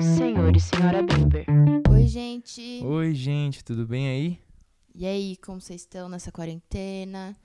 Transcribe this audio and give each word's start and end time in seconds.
senhor 0.00 0.56
e 0.56 0.60
senhora 0.60 1.02
Bember. 1.02 1.46
Oi, 1.90 2.06
gente. 2.06 2.80
Oi, 2.84 3.14
gente, 3.14 3.64
tudo 3.64 3.86
bem 3.86 4.08
aí? 4.08 4.38
E 4.94 5.06
aí, 5.06 5.36
como 5.36 5.60
vocês 5.60 5.80
estão 5.82 6.08
nessa 6.08 6.30
quarentena? 6.30 7.36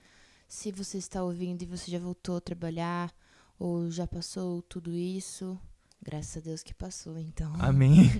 Se 0.48 0.70
você 0.72 0.98
está 0.98 1.22
ouvindo 1.22 1.62
e 1.62 1.66
você 1.66 1.90
já 1.90 1.98
voltou 1.98 2.36
a 2.36 2.40
trabalhar 2.40 3.12
ou 3.58 3.90
já 3.90 4.06
passou 4.06 4.62
tudo 4.62 4.90
isso, 4.92 5.58
graças 6.02 6.36
a 6.36 6.40
Deus 6.40 6.62
que 6.62 6.74
passou, 6.74 7.18
então. 7.18 7.52
Amém. 7.58 8.10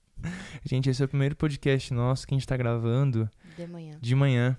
gente, 0.64 0.88
esse 0.90 1.02
é 1.02 1.04
o 1.04 1.08
primeiro 1.08 1.36
podcast 1.36 1.92
nosso 1.92 2.26
que 2.26 2.34
a 2.34 2.38
gente 2.38 2.46
tá 2.46 2.56
gravando 2.56 3.28
De 3.56 3.66
manhã. 3.66 3.98
de 4.00 4.14
manhã. 4.14 4.58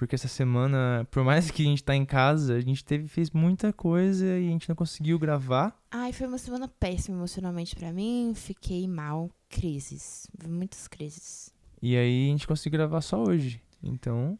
Porque 0.00 0.14
essa 0.14 0.28
semana, 0.28 1.06
por 1.10 1.22
mais 1.22 1.50
que 1.50 1.60
a 1.60 1.64
gente 1.66 1.84
tá 1.84 1.94
em 1.94 2.06
casa, 2.06 2.54
a 2.54 2.60
gente 2.62 2.82
teve, 2.82 3.06
fez 3.06 3.30
muita 3.32 3.70
coisa 3.70 4.24
e 4.24 4.48
a 4.48 4.50
gente 4.50 4.66
não 4.66 4.74
conseguiu 4.74 5.18
gravar. 5.18 5.78
Ai, 5.90 6.10
foi 6.10 6.26
uma 6.26 6.38
semana 6.38 6.66
péssima 6.66 7.18
emocionalmente 7.18 7.76
pra 7.76 7.92
mim. 7.92 8.32
Fiquei 8.34 8.88
mal. 8.88 9.30
Crises. 9.50 10.26
Muitas 10.48 10.88
crises. 10.88 11.52
E 11.82 11.98
aí 11.98 12.28
a 12.28 12.30
gente 12.30 12.46
conseguiu 12.46 12.78
gravar 12.78 13.02
só 13.02 13.22
hoje. 13.22 13.62
Então, 13.82 14.38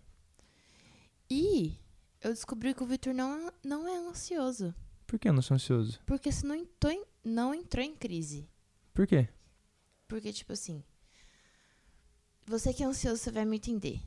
E 1.30 1.76
eu 2.22 2.30
descobri 2.30 2.72
que 2.72 2.82
o 2.82 2.86
Vitor 2.86 3.12
não, 3.12 3.52
não 3.62 3.86
é 3.86 3.98
ansioso. 4.08 4.74
por 5.06 5.18
que 5.18 5.28
eu 5.28 5.32
não 5.34 5.42
sou 5.42 5.56
ansioso? 5.56 6.00
Porque 6.06 6.32
você 6.32 6.46
não 6.46 6.54
entrou 6.54 6.90
em, 6.90 7.04
não 7.22 7.54
entrou 7.54 7.84
em 7.84 7.94
crise. 7.94 8.48
Por 8.94 9.06
quê? 9.06 9.28
Porque, 10.08 10.32
tipo 10.32 10.54
assim. 10.54 10.82
Você 12.46 12.72
que 12.72 12.82
é 12.82 12.86
ansioso, 12.86 13.18
você 13.22 13.30
vai 13.30 13.44
me 13.44 13.58
entender. 13.58 14.00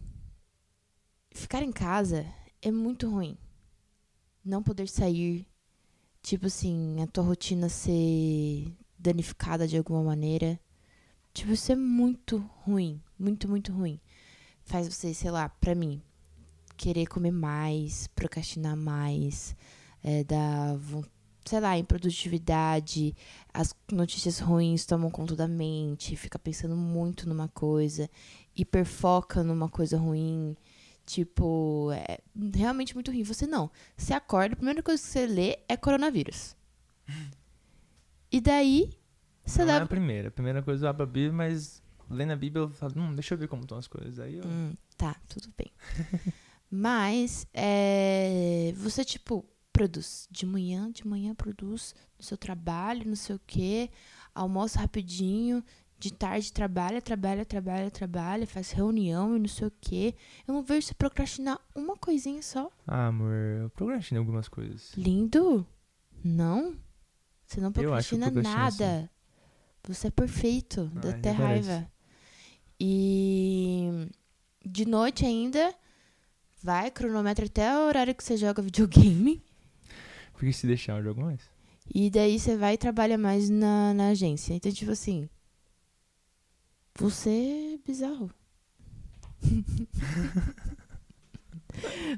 Ficar 1.33 1.63
em 1.63 1.71
casa 1.71 2.25
é 2.61 2.69
muito 2.69 3.09
ruim. 3.09 3.35
Não 4.45 4.61
poder 4.61 4.87
sair. 4.87 5.47
Tipo 6.21 6.45
assim, 6.45 7.01
a 7.01 7.07
tua 7.07 7.23
rotina 7.23 7.67
ser 7.69 8.71
danificada 8.99 9.67
de 9.67 9.75
alguma 9.75 10.03
maneira. 10.03 10.59
Tipo, 11.33 11.51
isso 11.51 11.71
é 11.71 11.75
muito 11.75 12.37
ruim. 12.63 13.01
Muito, 13.17 13.49
muito 13.49 13.73
ruim. 13.73 13.99
Faz 14.63 14.87
você, 14.87 15.11
sei 15.11 15.31
lá, 15.31 15.49
pra 15.49 15.73
mim, 15.73 16.01
querer 16.77 17.07
comer 17.07 17.31
mais, 17.31 18.07
procrastinar 18.07 18.77
mais, 18.77 19.55
é, 20.03 20.23
dar, 20.23 20.77
sei 21.43 21.59
lá, 21.59 21.77
improdutividade, 21.77 23.15
as 23.51 23.75
notícias 23.91 24.39
ruins 24.39 24.85
tomam 24.85 25.09
conta 25.09 25.35
da 25.35 25.47
mente, 25.47 26.15
fica 26.15 26.37
pensando 26.37 26.75
muito 26.75 27.27
numa 27.27 27.47
coisa, 27.49 28.09
hiperfoca 28.55 29.43
numa 29.43 29.67
coisa 29.67 29.97
ruim. 29.97 30.55
Tipo, 31.05 31.91
é 31.91 32.19
realmente 32.55 32.93
muito 32.93 33.11
ruim. 33.11 33.23
Você 33.23 33.45
não. 33.45 33.69
Você 33.97 34.13
acorda, 34.13 34.53
a 34.53 34.57
primeira 34.57 34.81
coisa 34.81 35.01
que 35.01 35.09
você 35.09 35.25
lê 35.25 35.59
é 35.67 35.75
coronavírus. 35.75 36.55
E 38.31 38.39
daí, 38.39 38.89
você 39.45 39.59
não 39.59 39.69
é 39.69 39.73
leva. 39.73 39.85
a 39.85 39.87
primeira. 39.87 40.27
A 40.29 40.31
primeira 40.31 40.63
coisa 40.63 40.85
eu 40.85 40.89
abro 40.89 41.03
a 41.03 41.05
Bíblia, 41.05 41.33
mas 41.33 41.83
lendo 42.09 42.31
a 42.31 42.35
Bíblia 42.35 42.63
eu 42.63 42.69
falo, 42.69 42.93
hum, 42.97 43.13
deixa 43.13 43.33
eu 43.33 43.37
ver 43.37 43.47
como 43.47 43.63
estão 43.63 43.77
as 43.77 43.87
coisas. 43.87 44.19
Aí 44.19 44.35
eu... 44.35 44.45
Hum, 44.45 44.73
tá, 44.97 45.15
tudo 45.27 45.53
bem. 45.57 45.71
Mas, 46.75 47.45
é, 47.53 48.73
você, 48.75 49.05
tipo, 49.05 49.45
produz. 49.71 50.27
De 50.31 50.43
manhã, 50.43 50.89
de 50.91 51.05
manhã 51.05 51.35
produz 51.35 51.93
no 52.17 52.23
seu 52.23 52.35
trabalho, 52.35 53.07
não 53.07 53.15
sei 53.15 53.35
o 53.35 53.41
quê. 53.45 53.91
Almoça 54.33 54.79
rapidinho. 54.79 55.63
De 56.03 56.11
tarde 56.11 56.51
trabalha, 56.51 57.01
trabalha, 57.01 57.45
trabalha, 57.45 57.89
trabalha. 57.89 58.45
Faz 58.45 58.71
reunião 58.71 59.37
e 59.37 59.39
não 59.39 59.47
sei 59.47 59.67
o 59.67 59.73
quê. 59.79 60.13
Eu 60.45 60.53
não 60.53 60.61
vejo 60.61 60.87
você 60.87 60.93
procrastinar 60.93 61.57
uma 61.73 61.95
coisinha 61.95 62.41
só. 62.41 62.69
Ah, 62.85 63.07
amor, 63.07 63.31
eu 63.31 63.69
procrastinei 63.69 64.19
algumas 64.19 64.49
coisas. 64.49 64.91
Lindo? 64.97 65.65
Não? 66.21 66.75
Você 67.45 67.61
não 67.61 67.71
procrastina 67.71 68.29
nada. 68.29 69.09
Você 69.87 70.07
é 70.07 70.11
perfeito. 70.11 70.91
Dá 70.93 71.07
Ai, 71.07 71.15
até 71.15 71.33
parece. 71.33 71.69
raiva. 71.69 71.91
E 72.77 74.09
de 74.65 74.85
noite 74.85 75.25
ainda, 75.25 75.73
vai, 76.61 76.91
cronometra 76.91 77.45
até 77.45 77.73
o 77.77 77.87
horário 77.87 78.13
que 78.13 78.25
você 78.25 78.35
joga 78.35 78.61
videogame. 78.61 79.41
Porque 80.33 80.51
se 80.51 80.67
deixar 80.67 80.97
eu 80.97 81.03
jogo 81.05 81.21
mais. 81.21 81.39
E 81.95 82.09
daí 82.09 82.37
você 82.37 82.57
vai 82.57 82.73
e 82.73 82.77
trabalha 82.77 83.17
mais 83.17 83.49
na, 83.49 83.93
na 83.93 84.09
agência. 84.09 84.53
Então, 84.53 84.69
tipo 84.69 84.91
assim. 84.91 85.29
Você 86.99 87.29
é 87.73 87.77
bizarro. 87.85 88.29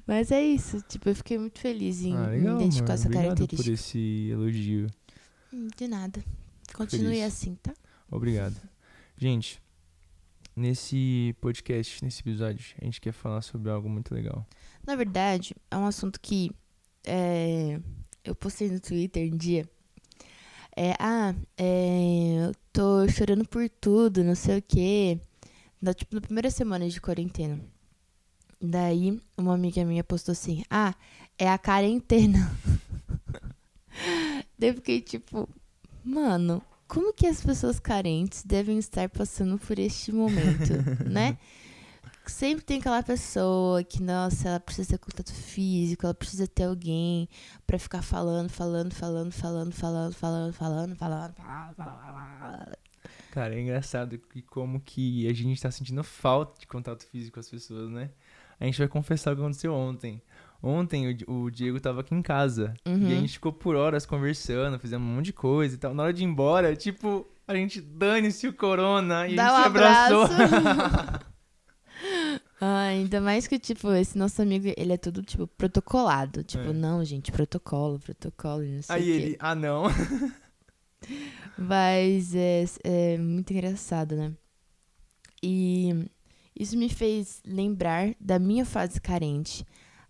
Mas 0.06 0.31
é 0.31 0.44
isso. 0.44 0.81
Tipo, 0.81 1.09
eu 1.09 1.16
fiquei 1.16 1.38
muito 1.38 1.59
feliz 1.59 2.02
em 2.02 2.16
ah, 2.16 2.28
me 2.28 2.38
legal, 2.38 2.58
identificar 2.58 2.85
amor. 2.85 2.94
essa 2.94 3.08
Obrigado 3.08 3.25
característica. 3.38 3.64
por 3.64 3.74
esse 3.74 4.30
elogio. 4.30 4.88
De 5.78 5.88
nada. 5.88 6.24
Continue 6.74 7.16
Feliz. 7.16 7.24
assim, 7.24 7.56
tá? 7.56 7.74
Obrigado. 8.12 8.56
Gente, 9.18 9.62
nesse 10.56 11.34
podcast, 11.40 12.03
nesse 12.03 12.22
episódio, 12.22 12.75
a 12.81 12.85
gente 12.85 13.00
quer 13.00 13.14
falar 13.14 13.41
sobre 13.41 13.72
algo 13.72 13.90
muito 13.90 14.14
legal. 14.14 14.46
Na 14.85 14.96
verdade, 14.96 15.56
é 15.72 15.78
um 15.78 15.85
assunto 15.85 16.19
que 16.19 16.52
é, 17.06 17.80
eu 18.24 18.35
postei 18.35 18.69
no 18.69 18.80
Twitter 18.80 19.34
um 19.34 19.38
dia. 19.38 19.68
É, 20.75 20.94
ah, 21.00 21.34
é, 21.58 22.47
eu 22.47 22.56
tô 22.74 23.08
chorando 23.08 23.47
por 23.47 23.69
tudo, 23.69 24.24
não 24.24 24.36
sei 24.36 24.59
o 24.59 24.62
quê. 24.62 25.19
Na, 25.81 25.94
tipo, 25.94 26.13
na 26.13 26.22
primeira 26.22 26.52
semana 26.52 26.90
de 26.90 27.00
quarentena. 27.00 27.59
Daí, 28.62 29.22
uma 29.38 29.53
amiga 29.53 29.85
minha 29.85 30.03
postou 30.03 30.34
assim: 30.34 30.64
Ah, 30.69 30.94
é 31.38 31.50
a 31.50 31.58
quarentena. 31.58 32.52
Daí 34.59 34.69
eu 34.69 34.75
fiquei 34.75 35.02
tipo, 35.02 35.47
mano, 36.03 36.62
como 36.88 37.14
que 37.14 37.28
as 37.28 37.41
pessoas 37.41 37.80
carentes 37.80 38.44
devem 38.44 38.78
estar 38.78 39.08
passando 39.09 39.58
por 39.58 39.80
este 39.80 40.12
momento, 40.12 40.74
né? 41.09 41.38
Sempre 42.31 42.66
tem 42.66 42.80
aquela 42.80 43.03
pessoa 43.03 43.84
que, 43.84 44.02
nossa, 44.02 44.50
ela 44.50 44.59
precisa 44.59 44.90
ter 44.90 44.97
contato 44.97 45.34
físico, 45.34 46.06
ela 46.06 46.13
precisa 46.13 46.47
ter 46.47 46.63
alguém 46.63 47.30
pra 47.66 47.80
ficar 47.80 48.02
falando, 48.02 48.50
falando, 48.50 48.94
falando, 48.94 49.31
falando, 49.31 49.72
falando, 49.72 50.13
falando, 50.13 50.53
falando, 50.53 50.53
falando, 50.53 50.96
falando, 50.96 51.75
falando. 52.40 52.78
Cara, 53.31 53.53
é 53.53 53.59
engraçado 53.59 54.18
que 54.18 54.41
como 54.41 54.80
que 54.80 55.28
a 55.28 55.34
gente 55.34 55.62
tá 55.62 55.69
sentindo 55.69 56.03
falta 56.03 56.59
de 56.59 56.68
contato 56.68 57.06
físico 57.06 57.34
com 57.34 57.40
as 57.41 57.50
pessoas, 57.50 57.90
né? 57.90 58.09
A 58.59 58.66
gente 58.66 58.80
vai 58.80 58.88
confessar 58.88 59.34
o 59.34 59.35
que 59.35 59.41
aconteceu 59.41 59.74
ontem. 59.74 60.22
Ontem 60.64 61.18
o, 61.28 61.50
Diego 61.52 61.80
tava 61.80 62.02
aqui 62.02 62.16
em 62.16 62.22
casa. 62.22 62.74
Uhum. 62.85 63.09
E 63.09 63.14
a 63.14 63.16
gente 63.19 63.34
ficou 63.34 63.52
por 63.52 63.75
horas 63.75 64.06
conversando, 64.06 64.80
fizemos 64.80 65.08
um 65.08 65.16
monte 65.16 65.25
de 65.25 65.34
coisa 65.34 65.75
e 65.75 65.78
tal. 65.78 65.94
Na 65.94 66.03
hora 66.03 66.14
de 66.14 66.24
ir 66.24 66.25
embora, 66.25 66.75
tipo, 66.75 67.28
a 67.47 67.53
gente 67.53 67.81
dane-se 67.81 68.47
o 68.47 68.53
corona 68.53 69.28
e 69.28 69.35
Dá 69.35 69.50
a 69.50 69.52
um 69.52 69.56
gente 69.56 69.62
se 69.62 69.68
abraçou. 69.68 70.30
Ah, 72.59 72.88
ainda 72.88 73.19
mais 73.19 73.47
que, 73.47 73.59
tipo, 73.59 73.91
esse 73.91 74.17
nosso 74.17 74.41
amigo, 74.41 74.71
ele 74.77 74.93
é 74.93 74.97
tudo, 74.97 75.21
tipo, 75.21 75.45
protocolado. 75.45 76.43
Tipo, 76.43 76.69
É. 76.69 76.73
não, 76.73 77.03
gente, 77.03 77.31
protocolo, 77.31 77.99
protocolo, 77.99 78.63
não 78.63 78.81
sei 78.81 78.95
Aí 78.95 79.09
ele, 79.09 79.35
ah 79.39 79.53
não. 79.53 79.83
Mas 81.57 82.33
é, 82.33 82.63
é 82.83 83.17
muito 83.17 83.51
engraçado, 83.51 84.16
né? 84.16 84.33
E 85.43 86.09
isso 86.55 86.77
me 86.77 86.89
fez 86.89 87.41
lembrar 87.45 88.16
da 88.19 88.39
minha 88.39 88.66
fase 88.66 88.99
carente 88.99 89.66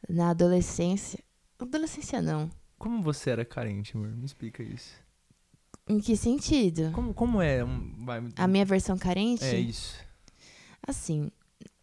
na 0.07 0.29
adolescência. 0.29 1.19
Adolescência 1.59 2.21
não. 2.21 2.49
Como 2.77 3.01
você 3.01 3.31
era 3.31 3.43
carente, 3.43 3.95
amor? 3.95 4.09
Me 4.09 4.25
explica 4.25 4.61
isso. 4.61 4.93
Em 5.87 5.99
que 5.99 6.15
sentido? 6.15 6.91
Como, 6.93 7.13
como 7.13 7.41
é? 7.41 7.63
Um, 7.63 8.05
vai, 8.05 8.23
A 8.37 8.47
minha 8.47 8.65
versão 8.65 8.97
carente? 8.97 9.43
É 9.43 9.59
isso. 9.59 9.95
Assim, 10.87 11.31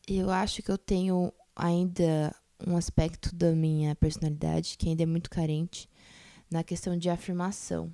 eu 0.06 0.30
acho 0.30 0.62
que 0.62 0.70
eu 0.70 0.78
tenho 0.78 1.32
ainda 1.54 2.34
um 2.66 2.76
aspecto 2.76 3.34
da 3.34 3.52
minha 3.52 3.94
personalidade 3.96 4.76
que 4.78 4.88
ainda 4.88 5.02
é 5.02 5.06
muito 5.06 5.30
carente 5.30 5.88
na 6.50 6.62
questão 6.62 6.96
de 6.96 7.08
afirmação. 7.08 7.92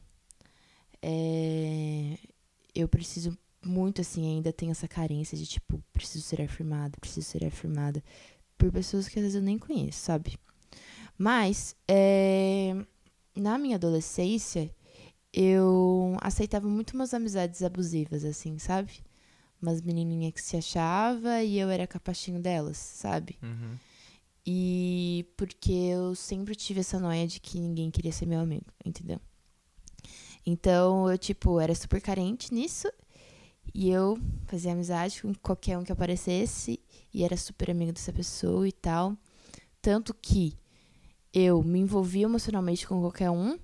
É, 1.01 2.19
eu 2.75 2.89
preciso 2.89 3.37
muito, 3.65 4.01
assim, 4.01 4.27
ainda 4.27 4.53
tenho 4.53 4.73
essa 4.73 4.89
carência 4.89 5.37
de, 5.37 5.47
tipo, 5.47 5.83
preciso 5.93 6.25
ser 6.25 6.41
afirmada, 6.43 6.97
preciso 7.01 7.27
ser 7.27 7.45
afirmada 7.45 8.03
por 8.57 8.73
pessoas 8.73 9.09
que 9.09 9.19
às 9.19 9.23
vezes 9.23 9.37
eu 9.37 9.43
nem 9.43 9.59
conheço, 9.59 10.01
sabe? 10.01 10.39
Mas, 11.17 11.77
é, 11.87 12.75
na 13.37 13.59
minha 13.59 13.77
adolescência, 13.77 14.71
eu 15.33 16.17
aceitava 16.21 16.69
muito 16.69 16.95
umas 16.95 17.13
amizades 17.15 17.63
abusivas, 17.63 18.25
assim, 18.25 18.59
sabe? 18.59 19.03
Umas 19.61 19.81
menininhas 19.83 20.33
que 20.33 20.43
se 20.43 20.57
achava 20.57 21.43
e 21.43 21.59
eu 21.59 21.69
era 21.69 21.87
capachinho 21.87 22.41
delas, 22.41 22.77
sabe? 22.77 23.37
Uhum. 23.43 23.77
E 24.47 25.27
porque 25.37 25.73
eu 25.73 26.15
sempre 26.15 26.55
tive 26.55 26.81
essa 26.81 26.99
noia 26.99 27.27
de 27.27 27.39
que 27.39 27.61
ninguém 27.61 27.91
queria 27.91 28.13
ser 28.13 28.27
meu 28.27 28.41
amigo, 28.41 28.67
entendeu? 28.85 29.21
Então 30.47 31.11
eu, 31.11 31.19
tipo, 31.19 31.61
era 31.61 31.75
super 31.75 32.01
carente 32.01 32.55
nisso. 32.55 32.91
E 33.75 33.91
eu 33.91 34.19
fazia 34.47 34.73
amizade 34.73 35.21
com 35.21 35.35
qualquer 35.35 35.77
um 35.77 35.85
que 35.85 35.93
aparecesse. 35.93 36.81
E 37.13 37.23
era 37.23 37.37
super 37.37 37.71
amigo 37.71 37.93
dessa 37.93 38.13
pessoa 38.13 38.67
e 38.67 38.73
tal. 38.73 39.15
Tanto 39.83 40.15
que 40.15 40.57
eu 41.33 41.63
me 41.63 41.79
envolvia 41.79 42.25
emocionalmente 42.25 42.87
com 42.89 43.01
qualquer 43.01 43.31
um, 43.31 43.59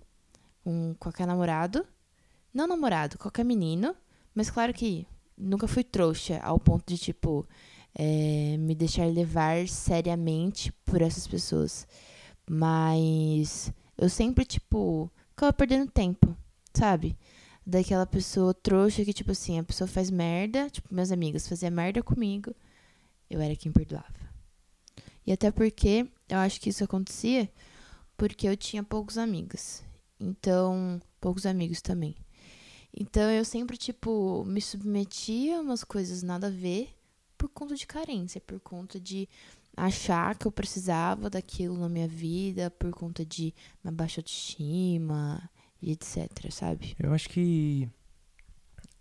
com 0.62 0.94
qualquer 0.98 1.26
namorado. 1.26 1.86
Não 2.52 2.66
namorado, 2.66 3.16
qualquer 3.16 3.44
menino. 3.44 3.96
Mas 4.34 4.50
claro 4.50 4.74
que 4.74 5.06
nunca 5.36 5.66
fui 5.68 5.84
trouxa 5.84 6.38
ao 6.42 6.58
ponto 6.58 6.84
de, 6.86 6.98
tipo, 6.98 7.46
é, 7.94 8.56
me 8.58 8.74
deixar 8.74 9.06
levar 9.06 9.68
seriamente 9.68 10.72
por 10.84 11.02
essas 11.02 11.26
pessoas. 11.26 11.86
Mas 12.48 13.72
eu 13.96 14.08
sempre, 14.08 14.44
tipo, 14.44 15.10
ficava 15.30 15.52
perdendo 15.52 15.90
tempo, 15.90 16.36
sabe? 16.74 17.16
Daquela 17.66 18.06
pessoa 18.06 18.52
trouxa 18.52 19.04
que, 19.04 19.12
tipo 19.12 19.32
assim, 19.32 19.58
a 19.58 19.64
pessoa 19.64 19.88
faz 19.88 20.10
merda, 20.10 20.68
tipo, 20.68 20.92
minhas 20.92 21.12
amigas 21.12 21.48
faziam 21.48 21.70
merda 21.70 22.02
comigo, 22.02 22.54
eu 23.30 23.40
era 23.40 23.56
quem 23.56 23.72
perdoava. 23.72 24.24
E 25.26 25.32
até 25.32 25.50
porque 25.50 26.06
eu 26.28 26.38
acho 26.38 26.60
que 26.60 26.68
isso 26.68 26.84
acontecia 26.84 27.50
porque 28.16 28.48
eu 28.48 28.56
tinha 28.56 28.82
poucos 28.82 29.16
amigos. 29.16 29.82
Então, 30.20 31.00
poucos 31.20 31.46
amigos 31.46 31.80
também. 31.80 32.14
Então 32.96 33.30
eu 33.30 33.44
sempre, 33.44 33.76
tipo, 33.76 34.44
me 34.46 34.60
submetia 34.60 35.58
a 35.58 35.60
umas 35.60 35.82
coisas 35.82 36.22
nada 36.22 36.46
a 36.46 36.50
ver 36.50 36.90
por 37.36 37.48
conta 37.48 37.74
de 37.74 37.86
carência, 37.86 38.40
por 38.40 38.60
conta 38.60 39.00
de 39.00 39.28
achar 39.76 40.36
que 40.38 40.46
eu 40.46 40.52
precisava 40.52 41.28
daquilo 41.28 41.76
na 41.76 41.88
minha 41.88 42.06
vida, 42.06 42.70
por 42.70 42.92
conta 42.92 43.24
de 43.24 43.52
uma 43.82 43.92
baixa 43.92 44.20
autoestima 44.20 45.50
e 45.82 45.90
etc, 45.90 46.50
sabe? 46.50 46.94
Eu 46.98 47.12
acho 47.12 47.28
que 47.28 47.88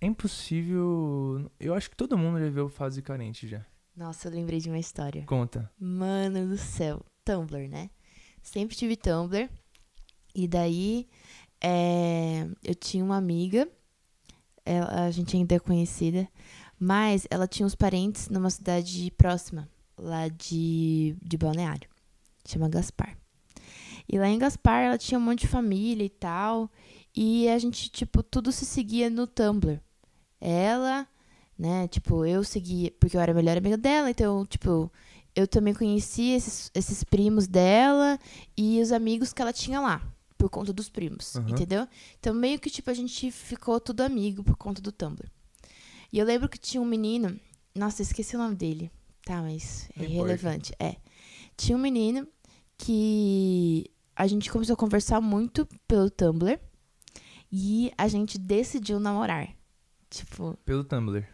é 0.01 0.07
impossível. 0.07 1.49
Eu 1.59 1.73
acho 1.73 1.89
que 1.89 1.95
todo 1.95 2.17
mundo 2.17 2.39
já 2.39 2.49
viu 2.49 2.67
fase 2.67 3.01
carente 3.01 3.47
já. 3.47 3.65
Nossa, 3.95 4.27
eu 4.27 4.33
lembrei 4.33 4.59
de 4.59 4.69
uma 4.69 4.79
história. 4.79 5.23
Conta. 5.25 5.71
Mano 5.79 6.47
do 6.47 6.57
céu. 6.57 7.05
Tumblr, 7.23 7.69
né? 7.69 7.89
Sempre 8.41 8.75
tive 8.75 8.97
Tumblr. 8.97 9.49
E 10.35 10.47
daí, 10.47 11.07
é, 11.61 12.47
eu 12.63 12.75
tinha 12.75 13.03
uma 13.03 13.15
amiga, 13.15 13.69
ela, 14.65 15.05
a 15.05 15.11
gente 15.11 15.35
ainda 15.35 15.55
é 15.55 15.59
conhecida, 15.59 16.27
mas 16.79 17.27
ela 17.29 17.47
tinha 17.47 17.65
uns 17.65 17.75
parentes 17.75 18.29
numa 18.29 18.49
cidade 18.49 19.11
próxima, 19.17 19.69
lá 19.97 20.27
de, 20.27 21.15
de 21.21 21.37
Balneário. 21.37 21.89
Chama 22.45 22.69
Gaspar. 22.69 23.17
E 24.07 24.17
lá 24.17 24.27
em 24.27 24.37
Gaspar, 24.37 24.83
ela 24.83 24.97
tinha 24.97 25.17
um 25.17 25.21
monte 25.21 25.41
de 25.41 25.47
família 25.47 26.03
e 26.03 26.09
tal. 26.09 26.69
E 27.15 27.47
a 27.47 27.57
gente, 27.57 27.89
tipo, 27.89 28.21
tudo 28.21 28.51
se 28.51 28.65
seguia 28.65 29.09
no 29.09 29.27
Tumblr. 29.27 29.79
Ela, 30.41 31.07
né, 31.57 31.87
tipo, 31.87 32.25
eu 32.25 32.43
seguia, 32.43 32.91
porque 32.99 33.15
eu 33.15 33.21
era 33.21 33.31
a 33.31 33.35
melhor 33.35 33.57
amiga 33.57 33.77
dela, 33.77 34.09
então, 34.09 34.45
tipo, 34.45 34.91
eu 35.35 35.47
também 35.47 35.73
conhecia 35.73 36.35
esses, 36.35 36.69
esses 36.73 37.03
primos 37.03 37.47
dela 37.47 38.19
e 38.57 38.81
os 38.81 38.91
amigos 38.91 39.31
que 39.31 39.41
ela 39.41 39.53
tinha 39.53 39.79
lá, 39.79 40.01
por 40.43 40.49
conta 40.49 40.73
dos 40.73 40.89
primos, 40.89 41.35
Uhum. 41.35 41.47
entendeu? 41.47 41.87
Então, 42.19 42.33
meio 42.33 42.59
que, 42.59 42.69
tipo, 42.69 42.89
a 42.89 42.93
gente 42.93 43.31
ficou 43.31 43.79
tudo 43.79 44.01
amigo 44.01 44.43
por 44.43 44.57
conta 44.57 44.81
do 44.81 44.91
Tumblr. 44.91 45.29
E 46.11 46.19
eu 46.19 46.25
lembro 46.25 46.49
que 46.49 46.57
tinha 46.57 46.81
um 46.81 46.85
menino, 46.85 47.39
nossa, 47.73 48.01
eu 48.01 48.03
esqueci 48.03 48.35
o 48.35 48.39
nome 48.39 48.53
dele, 48.55 48.91
tá, 49.25 49.41
mas 49.41 49.89
é 49.97 50.03
irrelevante, 50.03 50.73
é. 50.77 50.97
Tinha 51.55 51.77
um 51.77 51.81
menino 51.81 52.27
que 52.77 53.89
a 54.13 54.27
gente 54.27 54.51
começou 54.51 54.73
a 54.73 54.77
conversar 54.77 55.21
muito 55.21 55.65
pelo 55.87 56.09
Tumblr 56.09 56.59
e 57.49 57.93
a 57.97 58.09
gente 58.09 58.37
decidiu 58.37 58.99
namorar. 58.99 59.47
Tipo, 60.09 60.57
Pelo 60.65 60.83
Tumblr. 60.83 61.25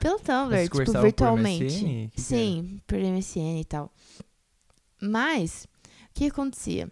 pelo 0.00 0.18
Tumblr, 0.18 0.62
tipo, 0.64 0.84
por 0.92 1.02
virtualmente. 1.02 2.10
Que 2.12 2.20
Sim, 2.20 2.80
por 2.84 2.98
MSN 2.98 3.60
e 3.60 3.64
tal. 3.64 3.92
Mas, 5.00 5.68
o 6.10 6.14
que 6.14 6.26
acontecia? 6.26 6.90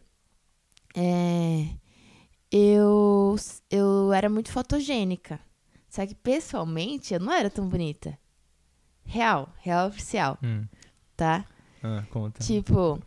É, 0.95 1.67
eu, 2.51 3.37
eu 3.71 4.13
era 4.13 4.29
muito 4.29 4.51
fotogênica. 4.53 5.41
Só 5.89 6.07
que 6.07 6.15
pessoalmente 6.15 7.13
eu 7.15 7.21
não 7.21 7.33
era 7.33 7.51
tão 7.51 7.69
bonita. 7.69 8.19
Real, 9.05 9.53
real 9.59 9.89
oficial, 9.89 10.39
Hum. 10.43 10.65
tá? 11.17 11.45
Ah, 11.83 12.05
conta. 12.11 12.43
Tipo, 12.43 13.01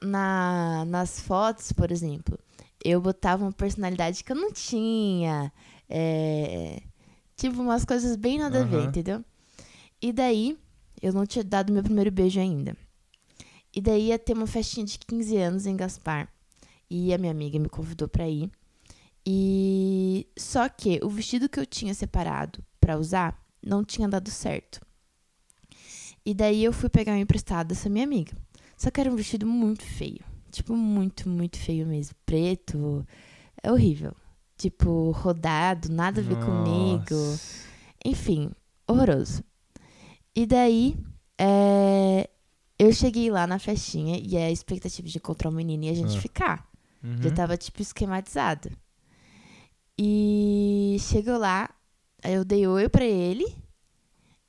na, 0.00 0.84
nas 0.86 1.20
fotos, 1.20 1.70
por 1.72 1.90
exemplo, 1.92 2.38
eu 2.84 3.00
botava 3.00 3.44
uma 3.44 3.52
personalidade 3.52 4.24
que 4.24 4.32
eu 4.32 4.36
não 4.36 4.50
tinha. 4.52 5.52
é, 5.88 6.82
tipo, 7.36 7.60
umas 7.60 7.84
coisas 7.84 8.16
bem 8.16 8.38
nada 8.38 8.62
a 8.62 8.64
ver, 8.64 8.84
entendeu? 8.84 9.24
E 10.00 10.12
daí, 10.12 10.58
eu 11.02 11.12
não 11.12 11.26
tinha 11.26 11.44
dado 11.44 11.72
meu 11.72 11.82
primeiro 11.82 12.10
beijo 12.10 12.40
ainda. 12.40 12.76
E 13.74 13.80
daí 13.80 14.06
ia 14.08 14.18
ter 14.18 14.32
uma 14.32 14.46
festinha 14.46 14.86
de 14.86 14.98
15 14.98 15.36
anos 15.36 15.66
em 15.66 15.76
Gaspar. 15.76 16.28
E 16.90 17.12
a 17.12 17.18
minha 17.18 17.32
amiga 17.32 17.58
me 17.58 17.68
convidou 17.68 18.08
pra 18.08 18.28
ir. 18.28 18.50
E 19.26 20.26
só 20.38 20.68
que 20.68 21.00
o 21.02 21.08
vestido 21.10 21.48
que 21.48 21.60
eu 21.60 21.66
tinha 21.66 21.92
separado 21.94 22.64
pra 22.80 22.96
usar 22.98 23.38
não 23.62 23.84
tinha 23.84 24.08
dado 24.08 24.30
certo. 24.30 24.80
E 26.24 26.32
daí 26.34 26.64
eu 26.64 26.72
fui 26.72 26.88
pegar 26.88 27.12
um 27.12 27.16
emprestado 27.18 27.68
dessa 27.68 27.88
minha 27.88 28.04
amiga. 28.04 28.32
Só 28.76 28.90
que 28.90 29.00
era 29.00 29.10
um 29.10 29.16
vestido 29.16 29.46
muito 29.46 29.84
feio. 29.84 30.20
Tipo, 30.50 30.74
muito, 30.74 31.28
muito 31.28 31.58
feio 31.58 31.86
mesmo. 31.86 32.14
Preto. 32.24 33.06
É 33.62 33.70
horrível. 33.70 34.14
Tipo, 34.56 35.10
rodado, 35.10 35.90
nada 35.90 36.20
a 36.20 36.24
ver 36.24 36.36
comigo. 36.36 37.04
Nossa. 37.14 37.64
Enfim, 38.04 38.50
horroroso. 38.86 39.42
E 40.34 40.46
daí, 40.46 40.96
é, 41.38 42.28
eu 42.78 42.92
cheguei 42.92 43.30
lá 43.30 43.46
na 43.46 43.58
festinha 43.58 44.18
e 44.22 44.36
a 44.36 44.50
expectativa 44.50 45.06
de 45.08 45.18
encontrar 45.18 45.50
o 45.50 45.52
menino 45.52 45.84
e 45.84 45.88
a 45.90 45.94
gente 45.94 46.16
Ah. 46.16 46.20
ficar. 46.20 46.67
Uhum. 47.02 47.22
Já 47.22 47.30
tava, 47.30 47.56
tipo, 47.56 47.80
esquematizado. 47.80 48.70
E 49.98 50.96
chegou 51.00 51.38
lá, 51.38 51.70
aí 52.22 52.34
eu 52.34 52.44
dei 52.44 52.66
oi 52.66 52.88
pra 52.88 53.04
ele 53.04 53.44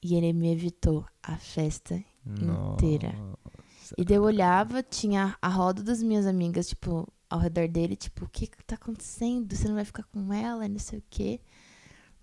e 0.01 0.15
ele 0.15 0.31
me 0.33 0.51
evitou 0.51 1.05
a 1.23 1.37
festa 1.37 2.03
inteira. 2.25 3.13
Nossa. 3.13 3.95
E 3.97 4.05
daí 4.05 4.17
eu 4.17 4.23
olhava, 4.23 4.83
tinha 4.83 5.35
a 5.41 5.47
roda 5.47 5.81
das 5.81 6.03
minhas 6.03 6.27
amigas, 6.27 6.69
tipo, 6.69 7.11
ao 7.29 7.39
redor 7.39 7.67
dele, 7.67 7.95
tipo, 7.95 8.25
o 8.25 8.29
que 8.29 8.47
que 8.47 8.63
tá 8.63 8.75
acontecendo? 8.75 9.55
Você 9.55 9.67
não 9.67 9.75
vai 9.75 9.85
ficar 9.85 10.03
com 10.03 10.31
ela, 10.31 10.67
não 10.67 10.79
sei 10.79 10.99
o 10.99 11.03
quê. 11.09 11.39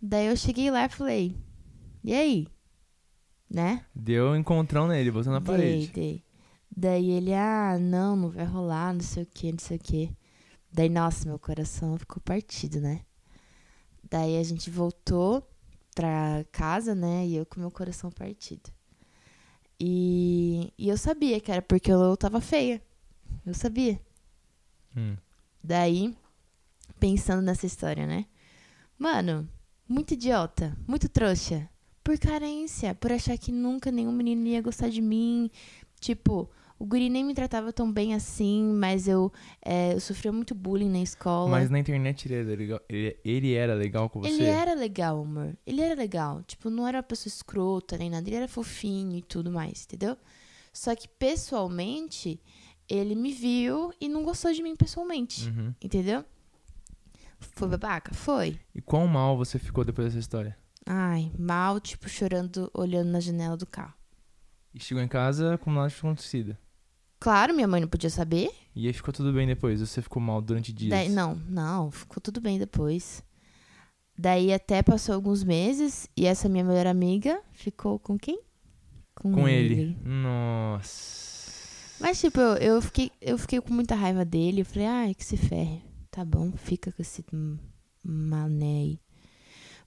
Daí 0.00 0.26
eu 0.26 0.36
cheguei 0.36 0.70
lá 0.70 0.84
e 0.84 0.88
falei, 0.88 1.36
e 2.04 2.14
aí? 2.14 2.46
Né? 3.50 3.84
Deu 3.94 4.30
um 4.30 4.36
encontrão 4.36 4.86
nele, 4.86 5.10
botou 5.10 5.32
na 5.32 5.40
Dei, 5.40 5.46
parede. 5.46 5.86
dei. 5.88 6.24
Daí 6.76 7.10
ele, 7.10 7.32
ah, 7.32 7.78
não, 7.80 8.14
não 8.14 8.30
vai 8.30 8.44
rolar, 8.44 8.92
não 8.92 9.00
sei 9.00 9.22
o 9.22 9.26
que, 9.26 9.50
não 9.50 9.58
sei 9.58 9.78
o 9.78 9.80
que. 9.80 10.16
Daí, 10.70 10.90
nossa, 10.90 11.26
meu 11.26 11.38
coração 11.38 11.96
ficou 11.96 12.20
partido, 12.20 12.80
né? 12.80 13.00
Daí 14.10 14.36
a 14.36 14.42
gente 14.42 14.68
voltou 14.68 15.42
pra 15.94 16.44
casa, 16.52 16.94
né? 16.94 17.26
E 17.26 17.36
eu 17.36 17.46
com 17.46 17.58
meu 17.58 17.70
coração 17.70 18.10
partido. 18.10 18.70
E, 19.80 20.72
e 20.76 20.88
eu 20.88 20.98
sabia 20.98 21.40
que 21.40 21.50
era 21.50 21.62
porque 21.62 21.90
eu 21.90 22.16
tava 22.16 22.40
feia. 22.42 22.82
Eu 23.44 23.54
sabia. 23.54 23.98
Hum. 24.94 25.16
Daí, 25.64 26.14
pensando 27.00 27.42
nessa 27.42 27.64
história, 27.64 28.06
né? 28.06 28.26
Mano, 28.98 29.48
muito 29.88 30.12
idiota, 30.12 30.76
muito 30.86 31.08
trouxa. 31.08 31.68
Por 32.04 32.18
carência, 32.18 32.94
por 32.94 33.10
achar 33.10 33.36
que 33.36 33.50
nunca 33.50 33.90
nenhum 33.90 34.12
menino 34.12 34.46
ia 34.46 34.60
gostar 34.62 34.90
de 34.90 35.00
mim. 35.00 35.50
Tipo, 36.00 36.50
o 36.78 36.84
guri 36.84 37.08
nem 37.08 37.24
me 37.24 37.34
tratava 37.34 37.72
tão 37.72 37.90
bem 37.90 38.14
assim, 38.14 38.64
mas 38.74 39.08
eu, 39.08 39.32
é, 39.64 39.94
eu 39.94 40.00
sofria 40.00 40.30
muito 40.30 40.54
bullying 40.54 40.90
na 40.90 41.00
escola. 41.00 41.50
Mas 41.50 41.70
na 41.70 41.78
internet 41.78 42.26
ele 42.26 42.34
era 42.34 42.58
legal, 42.58 42.80
ele, 42.88 43.16
ele 43.24 43.54
era 43.54 43.74
legal 43.74 44.10
com 44.10 44.20
você? 44.20 44.28
Ele 44.28 44.44
era 44.44 44.74
legal, 44.74 45.22
amor. 45.22 45.56
Ele 45.66 45.80
era 45.80 45.94
legal. 45.94 46.42
Tipo, 46.42 46.68
não 46.68 46.86
era 46.86 46.98
uma 46.98 47.02
pessoa 47.02 47.28
escrota 47.30 47.96
nem 47.96 48.10
nada. 48.10 48.28
Ele 48.28 48.36
era 48.36 48.48
fofinho 48.48 49.16
e 49.16 49.22
tudo 49.22 49.50
mais, 49.50 49.84
entendeu? 49.84 50.16
Só 50.72 50.94
que 50.94 51.08
pessoalmente, 51.08 52.38
ele 52.86 53.14
me 53.14 53.32
viu 53.32 53.90
e 53.98 54.08
não 54.08 54.22
gostou 54.22 54.52
de 54.52 54.62
mim 54.62 54.76
pessoalmente. 54.76 55.48
Uhum. 55.48 55.74
Entendeu? 55.82 56.24
Foi 57.38 57.68
babaca? 57.68 58.12
Foi. 58.12 58.60
E 58.74 58.82
quão 58.82 59.06
mal 59.06 59.36
você 59.36 59.58
ficou 59.58 59.82
depois 59.82 60.08
dessa 60.08 60.18
história? 60.18 60.56
Ai, 60.84 61.32
mal, 61.38 61.80
tipo, 61.80 62.08
chorando, 62.08 62.70
olhando 62.74 63.10
na 63.10 63.20
janela 63.20 63.56
do 63.56 63.66
carro. 63.66 63.94
E 64.74 64.78
chegou 64.78 65.02
em 65.02 65.08
casa 65.08 65.56
como 65.56 65.76
nada 65.76 65.88
acontecido. 65.88 66.56
Claro, 67.26 67.52
minha 67.52 67.66
mãe 67.66 67.80
não 67.80 67.88
podia 67.88 68.08
saber. 68.08 68.52
E 68.72 68.86
aí 68.86 68.92
ficou 68.92 69.12
tudo 69.12 69.32
bem 69.32 69.48
depois? 69.48 69.80
Você 69.80 70.00
ficou 70.00 70.22
mal 70.22 70.40
durante 70.40 70.72
dias? 70.72 70.90
Daí, 70.90 71.08
não, 71.08 71.34
não, 71.48 71.90
ficou 71.90 72.20
tudo 72.20 72.40
bem 72.40 72.56
depois. 72.56 73.20
Daí 74.16 74.52
até 74.52 74.80
passou 74.80 75.12
alguns 75.12 75.42
meses 75.42 76.08
e 76.16 76.24
essa 76.24 76.48
minha 76.48 76.62
melhor 76.62 76.86
amiga 76.86 77.42
ficou 77.50 77.98
com 77.98 78.16
quem? 78.16 78.40
Com 79.12 79.48
ele. 79.48 79.98
Nossa. 80.04 81.96
Mas, 81.98 82.20
tipo, 82.20 82.38
eu, 82.38 82.54
eu, 82.58 82.80
fiquei, 82.80 83.10
eu 83.20 83.36
fiquei 83.36 83.60
com 83.60 83.74
muita 83.74 83.96
raiva 83.96 84.24
dele. 84.24 84.60
Eu 84.60 84.64
falei, 84.64 84.86
ai, 84.86 85.12
que 85.12 85.24
se 85.24 85.36
ferre. 85.36 85.82
Tá 86.12 86.24
bom, 86.24 86.52
fica 86.52 86.92
com 86.92 87.02
esse 87.02 87.24
mané 88.04 88.82
aí. 88.82 89.00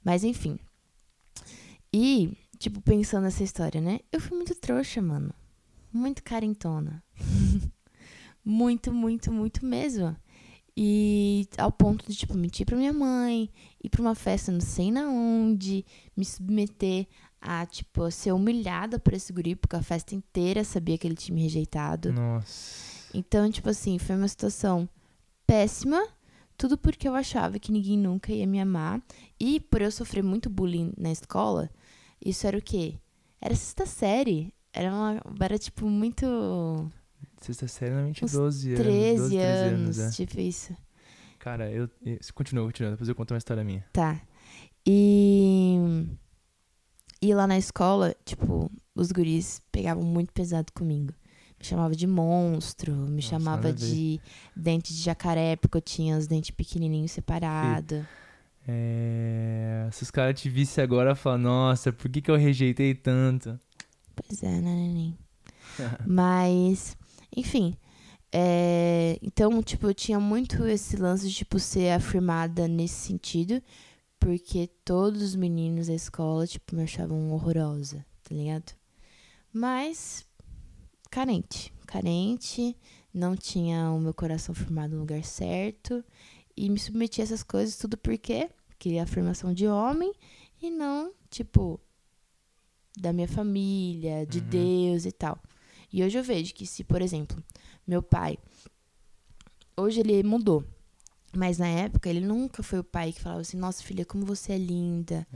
Mas, 0.04 0.26
enfim. 0.26 0.60
E, 1.94 2.38
tipo, 2.58 2.82
pensando 2.82 3.24
nessa 3.24 3.46
história, 3.46 3.80
né? 3.80 4.02
Eu 4.12 4.20
fui 4.20 4.36
muito 4.36 4.54
trouxa, 4.56 5.02
mano. 5.02 5.34
Muito 5.92 6.24
carentona. 6.24 7.04
muito, 8.44 8.94
muito, 8.94 9.32
muito 9.32 9.66
mesmo. 9.66 10.16
E 10.76 11.48
ao 11.58 11.72
ponto 11.72 12.08
de, 12.08 12.16
tipo, 12.16 12.34
mentir 12.36 12.66
pra 12.66 12.78
minha 12.78 12.94
mãe, 12.94 13.50
ir 13.84 13.90
pra 13.90 14.02
uma 14.02 14.16
festa 14.16 14.52
não 14.52 14.62
sei 14.62 14.92
na 14.92 15.10
onde, 15.10 15.86
me 16.16 16.24
submeter 16.24 17.06
a, 17.42 17.66
tipo, 17.66 18.10
ser 18.12 18.32
humilhada 18.32 19.00
por 19.00 19.14
esse 19.14 19.34
guri, 19.34 19.56
porque 19.56 19.76
a 19.76 19.82
festa 19.82 20.16
inteira 20.16 20.64
sabia 20.64 20.98
que 20.98 21.06
ele 21.06 21.16
tinha 21.16 21.36
me 21.36 21.42
rejeitado. 21.42 22.14
Nossa. 22.14 23.10
Então, 23.14 23.50
tipo 23.52 23.70
assim, 23.70 23.98
foi 23.98 24.16
uma 24.16 24.28
situação 24.28 24.88
péssima. 25.46 26.02
Tudo 26.58 26.78
porque 26.78 27.08
eu 27.08 27.16
achava 27.16 27.58
que 27.58 27.72
ninguém 27.72 27.98
nunca 27.98 28.32
ia 28.32 28.46
me 28.46 28.60
amar. 28.60 29.02
E 29.40 29.60
por 29.60 29.82
eu 29.82 29.92
sofrer 29.92 30.24
muito 30.24 30.50
bullying 30.50 30.94
na 30.98 31.12
escola, 31.12 31.70
isso 32.24 32.46
era 32.46 32.58
o 32.58 32.62
quê? 32.62 32.96
Era 33.42 33.56
sexta 33.56 33.86
série. 33.86 34.54
Era, 34.74 34.94
uma, 34.94 35.22
era 35.42 35.58
tipo, 35.58 35.88
muito. 35.88 36.26
Sexta 37.42 37.68
série, 37.68 37.92
normalmente 37.92 38.24
Uns 38.24 38.32
12 38.34 38.74
anos. 38.74 38.82
13 38.82 39.18
12, 39.18 39.30
13 39.30 39.38
anos, 39.38 40.00
anos, 40.00 40.00
é. 40.00 40.26
tipo 40.26 40.40
isso. 40.40 40.76
Cara, 41.40 41.72
eu. 41.72 41.90
eu 42.06 42.20
continua, 42.34 42.66
continua. 42.66 42.92
Depois 42.92 43.08
eu 43.08 43.16
conto 43.16 43.32
uma 43.32 43.38
história 43.38 43.64
minha. 43.64 43.86
Tá. 43.94 44.22
E. 44.86 46.08
E 47.22 47.34
lá 47.34 47.46
na 47.46 47.58
escola, 47.58 48.16
tipo, 48.24 48.72
os 48.96 49.12
guris 49.12 49.62
pegavam 49.72 50.04
muito 50.04 50.32
pesado 50.32 50.72
comigo. 50.72 51.14
Me 51.60 51.66
chamava 51.66 51.94
de 51.94 52.08
monstro, 52.08 52.94
me 52.94 53.18
Nossa, 53.18 53.28
chamava 53.28 53.74
de 53.74 54.22
dente 54.56 54.94
de 54.94 55.02
jacaré, 55.02 55.58
porque 55.58 55.78
eu 55.78 55.82
tinha 55.82 56.18
os 56.18 56.26
dentes 56.28 56.52
pequenininhos 56.52 57.12
separados. 57.12 58.06
É... 58.66 59.90
Se 59.92 60.04
os 60.04 60.12
caras 60.12 60.40
te 60.40 60.48
vissem 60.48 60.82
agora, 60.82 61.16
falam, 61.16 61.40
nossa, 61.40 61.92
por 61.92 62.10
que, 62.10 62.22
que 62.22 62.32
eu 62.32 62.38
rejeitei 62.38 62.96
tanto? 62.96 63.60
Pois 64.28 64.44
é, 64.44 64.62
né, 64.62 64.76
neném? 64.76 65.18
Mas, 66.06 66.96
enfim. 67.36 67.76
é, 68.32 69.18
então, 69.22 69.62
tipo, 69.64 69.88
eu 69.88 69.94
tinha 69.94 70.20
muito 70.20 70.66
esse 70.68 70.96
lance 70.98 71.28
de, 71.28 71.34
tipo, 71.34 71.60
ser 71.60 71.92
afirmada 71.92 72.68
nesse 72.68 72.96
sentido. 73.08 73.62
Porque 74.20 74.68
todos 74.84 75.22
os 75.22 75.36
meninos 75.36 75.88
da 75.88 75.94
escola, 75.94 76.46
tipo, 76.46 76.76
me 76.76 76.84
achavam 76.84 77.32
horrorosa, 77.32 78.06
tá 78.24 78.36
ligado? 78.36 78.74
Mas, 79.54 80.26
carente. 81.10 81.74
Carente, 81.88 82.78
não 83.14 83.36
tinha 83.36 83.90
o 83.92 84.00
meu 84.00 84.14
coração 84.14 84.54
firmado 84.54 84.94
no 84.94 85.00
lugar 85.02 85.24
certo. 85.24 86.04
E 86.56 86.70
me 86.70 86.78
submetia 86.78 87.24
a 87.24 87.26
essas 87.26 87.44
coisas, 87.44 87.78
tudo 87.78 87.98
porque 87.98 88.50
queria 88.78 89.04
afirmação 89.04 89.54
de 89.54 89.68
homem 89.68 90.14
e 90.62 90.70
não, 90.70 91.14
tipo, 91.30 91.80
da 93.02 93.12
minha 93.14 93.28
família, 93.28 94.26
de 94.26 94.40
Uhum. 94.40 94.46
Deus 94.46 95.06
e 95.06 95.12
tal. 95.12 95.38
E 95.92 96.04
hoje 96.04 96.18
eu 96.18 96.24
vejo 96.24 96.54
que 96.54 96.66
se, 96.68 96.84
por 96.84 97.02
exemplo, 97.02 97.42
meu 97.88 98.02
pai. 98.04 98.38
Hoje 99.78 100.00
ele 100.02 100.22
mudou. 100.24 100.64
Mas 101.36 101.58
na 101.60 101.68
época 101.68 102.10
ele 102.10 102.22
nunca 102.22 102.64
foi 102.64 102.80
o 102.80 102.84
pai 102.84 103.12
que 103.14 103.22
falava 103.22 103.42
assim: 103.42 103.58
Nossa 103.58 103.84
filha, 103.84 104.06
como 104.06 104.26
você 104.26 104.54
é 104.54 104.58
linda. 104.58 105.28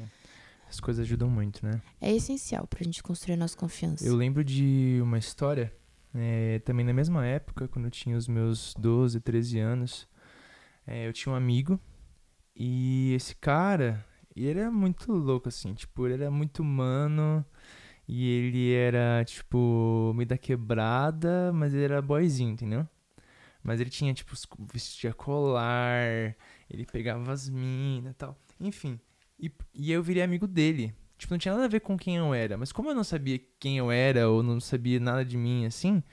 As 0.68 0.80
coisas 0.80 1.06
ajudam 1.06 1.30
muito, 1.30 1.64
né? 1.66 1.82
É 2.02 2.12
essencial 2.12 2.66
pra 2.68 2.84
gente 2.84 3.04
construir 3.04 3.36
a 3.36 3.38
nossa 3.38 3.56
confiança. 3.56 4.04
Eu 4.06 4.16
lembro 4.16 4.44
de 4.44 5.00
uma 5.04 5.20
história, 5.20 5.72
é, 6.16 6.58
também 6.60 6.84
na 6.84 6.94
mesma 6.94 7.24
época, 7.26 7.68
quando 7.68 7.86
eu 7.86 7.92
tinha 7.92 8.18
os 8.18 8.28
meus 8.28 8.74
12, 8.80 9.20
13 9.20 9.60
anos. 9.60 10.08
é, 10.88 11.08
eu 11.08 11.14
tinha 11.14 11.32
um 11.32 11.36
amigo 11.36 11.80
e 12.56 13.14
esse 13.14 13.36
cara, 13.36 14.04
ele 14.36 14.60
era 14.60 14.72
muito 14.72 15.12
louco, 15.14 15.48
assim, 15.48 15.74
tipo, 15.76 16.06
ele 16.08 16.16
era 16.16 16.32
muito 16.32 16.60
humano 16.64 17.46
e 18.08 18.30
ele 18.30 18.74
era, 18.74 19.24
tipo, 19.26 20.14
meio 20.16 20.28
da 20.28 20.38
quebrada, 20.38 21.52
mas 21.54 21.74
ele 21.74 21.86
era 21.86 22.02
boyzinho, 22.02 22.52
entendeu? 22.52 22.88
Mas 23.64 23.80
ele 23.80 23.90
tinha, 23.90 24.14
tipo, 24.14 24.36
vestia 24.72 25.14
colar, 25.14 26.36
ele 26.70 26.86
pegava 26.86 27.32
as 27.32 27.50
minas 27.50 28.12
e 28.12 28.16
tal. 28.16 28.38
Enfim, 28.60 29.00
e, 29.40 29.52
e 29.74 29.92
eu 29.92 30.04
virei 30.04 30.24
amigo 30.24 30.48
dele. 30.48 30.94
Tipo, 31.18 31.34
não 31.34 31.38
tinha 31.40 31.54
nada 31.54 31.66
a 31.66 31.70
ver 31.70 31.80
com 31.80 31.98
quem 31.98 32.18
eu 32.18 32.34
era. 32.34 32.58
Mas 32.58 32.72
como 32.72 32.90
eu 32.90 32.96
não 32.96 33.04
sabia 33.04 33.40
quem 33.60 33.78
eu 33.78 33.90
era, 33.90 34.30
ou 34.30 34.44
não 34.44 34.60
sabia 34.60 35.00
nada 35.00 35.24
de 35.24 35.38
mim, 35.38 35.66
assim... 35.66 36.04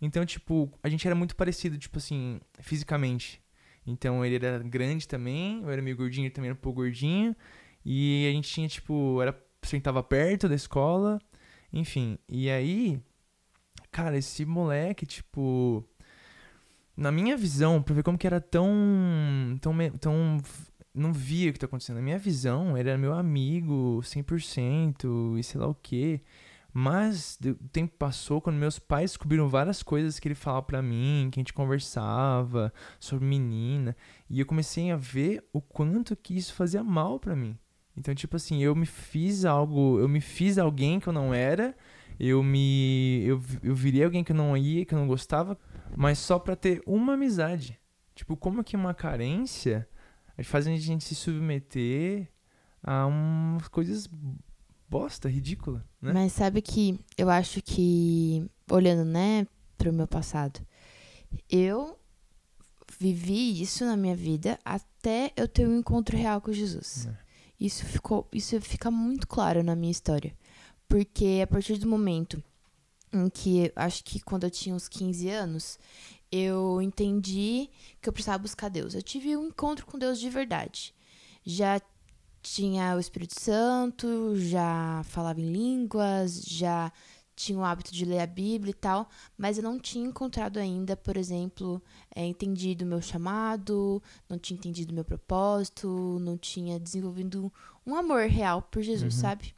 Então, 0.00 0.24
tipo, 0.26 0.70
a 0.82 0.88
gente 0.88 1.06
era 1.06 1.14
muito 1.14 1.34
parecido, 1.34 1.78
tipo 1.78 1.96
assim, 1.98 2.38
fisicamente. 2.60 3.40
Então, 3.86 4.24
ele 4.24 4.36
era 4.36 4.58
grande 4.58 5.08
também, 5.08 5.62
eu 5.62 5.70
era 5.70 5.80
meio 5.80 5.96
gordinho, 5.96 6.26
ele 6.26 6.34
também 6.34 6.50
era 6.50 6.58
um 6.58 6.60
pouco 6.60 6.82
gordinho. 6.82 7.34
E 7.84 8.26
a 8.28 8.32
gente 8.32 8.50
tinha, 8.50 8.68
tipo, 8.68 9.22
era, 9.22 9.34
sentava 9.62 10.02
perto 10.02 10.48
da 10.48 10.54
escola. 10.54 11.18
Enfim, 11.74 12.16
e 12.28 12.48
aí... 12.48 13.00
Cara, 13.90 14.16
esse 14.16 14.44
moleque, 14.44 15.04
tipo... 15.04 15.84
Na 16.96 17.10
minha 17.10 17.36
visão, 17.36 17.82
pra 17.82 17.94
ver 17.94 18.04
como 18.04 18.16
que 18.16 18.26
era 18.26 18.40
tão... 18.40 19.58
Tão... 19.60 19.74
tão 20.00 20.38
não 20.94 21.12
via 21.12 21.50
o 21.50 21.52
que 21.52 21.58
tá 21.58 21.66
acontecendo. 21.66 21.96
Na 21.96 22.02
minha 22.02 22.18
visão, 22.18 22.78
ele 22.78 22.88
era 22.88 22.96
meu 22.96 23.12
amigo 23.12 24.00
100% 24.04 25.36
e 25.38 25.42
sei 25.42 25.60
lá 25.60 25.66
o 25.66 25.74
quê. 25.74 26.22
Mas 26.72 27.38
o 27.44 27.68
tempo 27.68 27.94
passou 27.98 28.40
quando 28.40 28.56
meus 28.56 28.78
pais 28.78 29.12
descobriram 29.12 29.48
várias 29.48 29.82
coisas 29.82 30.18
que 30.18 30.28
ele 30.28 30.34
falava 30.34 30.62
pra 30.62 30.82
mim, 30.82 31.28
que 31.30 31.38
a 31.38 31.40
gente 31.40 31.52
conversava 31.52 32.72
sobre 32.98 33.26
menina, 33.26 33.96
e 34.28 34.40
eu 34.40 34.46
comecei 34.46 34.90
a 34.90 34.96
ver 34.96 35.44
o 35.52 35.60
quanto 35.60 36.16
que 36.16 36.36
isso 36.36 36.52
fazia 36.54 36.82
mal 36.82 37.20
pra 37.20 37.36
mim. 37.36 37.56
Então, 37.96 38.14
tipo 38.14 38.36
assim, 38.36 38.62
eu 38.62 38.74
me 38.74 38.86
fiz 38.86 39.44
algo, 39.44 39.98
eu 39.98 40.08
me 40.08 40.20
fiz 40.20 40.58
alguém 40.58 40.98
que 40.98 41.06
eu 41.06 41.12
não 41.12 41.32
era, 41.32 41.76
eu 42.18 42.42
me 42.42 43.22
eu, 43.24 43.40
eu 43.62 43.74
virei 43.74 44.04
alguém 44.04 44.24
que 44.24 44.32
eu 44.32 44.36
não 44.36 44.56
ia, 44.56 44.84
que 44.84 44.94
eu 44.94 44.98
não 44.98 45.06
gostava, 45.06 45.58
mas 45.96 46.18
só 46.18 46.38
pra 46.38 46.56
ter 46.56 46.82
uma 46.86 47.14
amizade. 47.14 47.78
Tipo, 48.14 48.36
como 48.36 48.64
que 48.64 48.76
uma 48.76 48.94
carência 48.94 49.88
faz 50.42 50.66
a 50.66 50.70
gente 50.70 51.04
se 51.04 51.14
submeter 51.14 52.28
a 52.82 53.06
umas 53.06 53.68
coisas 53.68 54.08
bosta, 54.88 55.28
ridícula, 55.28 55.84
né? 56.00 56.12
Mas 56.12 56.32
sabe 56.32 56.60
que 56.62 56.98
eu 57.16 57.30
acho 57.30 57.62
que, 57.62 58.48
olhando, 58.70 59.04
né, 59.04 59.46
pro 59.76 59.92
meu 59.92 60.06
passado, 60.06 60.60
eu 61.50 61.98
vivi 62.98 63.60
isso 63.60 63.84
na 63.84 63.96
minha 63.96 64.14
vida 64.14 64.58
até 64.64 65.32
eu 65.36 65.48
ter 65.48 65.66
um 65.66 65.78
encontro 65.78 66.16
real 66.16 66.40
com 66.40 66.52
Jesus. 66.52 67.06
É. 67.06 67.23
Isso 67.58 67.84
ficou, 67.84 68.26
isso 68.32 68.60
fica 68.60 68.90
muito 68.90 69.26
claro 69.26 69.62
na 69.62 69.76
minha 69.76 69.92
história. 69.92 70.36
Porque 70.88 71.40
a 71.42 71.46
partir 71.46 71.76
do 71.78 71.88
momento 71.88 72.42
em 73.12 73.28
que, 73.28 73.72
acho 73.76 74.04
que 74.04 74.20
quando 74.20 74.44
eu 74.44 74.50
tinha 74.50 74.74
uns 74.74 74.88
15 74.88 75.28
anos, 75.30 75.78
eu 76.30 76.82
entendi 76.82 77.70
que 78.00 78.08
eu 78.08 78.12
precisava 78.12 78.38
buscar 78.38 78.68
Deus. 78.68 78.94
Eu 78.94 79.02
tive 79.02 79.36
um 79.36 79.46
encontro 79.46 79.86
com 79.86 79.98
Deus 79.98 80.18
de 80.18 80.28
verdade. 80.28 80.94
Já 81.44 81.80
tinha 82.42 82.96
o 82.96 83.00
Espírito 83.00 83.40
Santo, 83.40 84.34
já 84.36 85.02
falava 85.04 85.40
em 85.40 85.50
línguas, 85.50 86.42
já 86.44 86.92
tinha 87.36 87.58
o 87.58 87.64
hábito 87.64 87.92
de 87.92 88.04
ler 88.04 88.20
a 88.20 88.26
Bíblia 88.26 88.70
e 88.70 88.74
tal, 88.74 89.08
mas 89.36 89.56
eu 89.58 89.62
não 89.64 89.78
tinha 89.78 90.06
encontrado 90.06 90.58
ainda, 90.58 90.96
por 90.96 91.16
exemplo, 91.16 91.82
é, 92.14 92.24
entendido 92.24 92.84
o 92.84 92.88
meu 92.88 93.00
chamado, 93.02 94.02
não 94.28 94.38
tinha 94.38 94.56
entendido 94.56 94.92
o 94.92 94.94
meu 94.94 95.04
propósito, 95.04 96.18
não 96.20 96.36
tinha 96.38 96.78
desenvolvido 96.78 97.52
um 97.86 97.94
amor 97.96 98.26
real 98.28 98.62
por 98.62 98.82
Jesus, 98.82 99.14
Uhum. 99.14 99.20
sabe? 99.20 99.54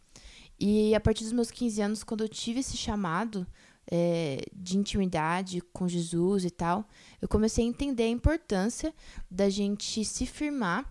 E 0.59 0.95
a 0.95 1.00
partir 1.00 1.25
dos 1.25 1.33
meus 1.33 1.50
15 1.50 1.80
anos, 1.83 2.02
quando 2.02 2.23
eu 2.25 2.28
tive 2.28 2.61
esse 2.61 2.76
chamado 2.76 3.47
é, 3.90 4.42
de 4.52 4.78
intimidade 4.78 5.61
com 5.73 5.87
Jesus 5.87 6.45
e 6.45 6.50
tal, 6.50 6.88
eu 7.21 7.28
comecei 7.28 7.64
a 7.64 7.68
entender 7.68 8.04
a 8.04 8.09
importância 8.09 8.92
da 9.30 9.49
gente 9.50 10.04
se 10.04 10.25
firmar 10.26 10.90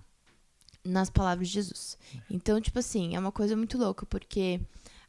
nas 0.84 1.10
palavras 1.10 1.48
de 1.48 1.56
Jesus. 1.56 1.98
Então, 2.30 2.62
tipo 2.62 2.78
assim, 2.78 3.16
é 3.16 3.20
uma 3.20 3.32
coisa 3.32 3.58
muito 3.58 3.76
louca, 3.78 4.06
porque 4.06 4.62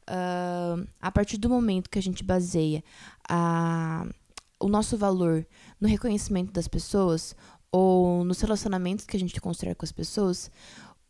ah, 0.06 0.76
a 1.00 1.10
partir 1.10 1.36
do 1.36 1.48
momento 1.48 1.90
que 1.90 1.98
a 1.98 2.02
gente 2.02 2.22
baseia 2.22 2.82
a, 3.28 4.06
o 4.60 4.68
nosso 4.68 4.96
valor 4.96 5.46
no 5.80 5.88
reconhecimento 5.88 6.52
das 6.52 6.68
pessoas 6.68 7.34
ou 7.70 8.24
nos 8.24 8.40
relacionamentos 8.40 9.04
que 9.04 9.16
a 9.16 9.20
gente 9.20 9.40
constrói 9.40 9.74
com 9.74 9.84
as 9.84 9.92
pessoas, 9.92 10.50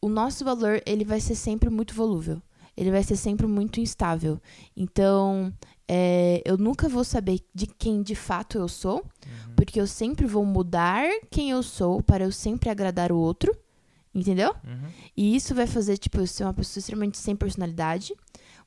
o 0.00 0.09
nosso 0.09 0.45
valor 0.45 0.83
ele 0.87 1.05
vai 1.05 1.21
ser 1.21 1.35
sempre 1.35 1.71
muito 1.71 1.95
volúvel. 1.95 2.43
Ele 2.76 2.91
vai 2.91 3.03
ser 3.03 3.17
sempre 3.17 3.47
muito 3.47 3.81
instável. 3.81 4.38
Então, 4.76 5.53
é, 5.88 6.43
eu 6.45 6.59
nunca 6.59 6.88
vou 6.88 7.05
saber 7.05 7.41
de 7.55 7.67
quem 7.67 8.03
de 8.03 8.15
fato 8.15 8.59
eu 8.59 8.69
sou, 8.69 9.03
porque 9.57 9.81
eu 9.81 9.87
sempre 9.87 10.26
vou 10.26 10.45
mudar 10.45 11.09
quem 11.31 11.50
eu 11.50 11.62
sou 11.62 12.03
para 12.03 12.25
eu 12.25 12.33
sempre 12.33 12.69
agradar 12.69 13.11
o 13.11 13.17
outro. 13.17 13.57
Entendeu? 14.15 14.55
Uhum. 14.65 14.88
E 15.15 15.37
isso 15.37 15.55
vai 15.55 15.67
fazer, 15.67 15.99
tipo, 15.99 16.19
eu 16.19 16.26
ser 16.26 16.45
uma 16.45 16.55
pessoa 16.55 16.81
extremamente 16.81 17.19
sem 17.19 17.37
personalidade, 17.37 18.15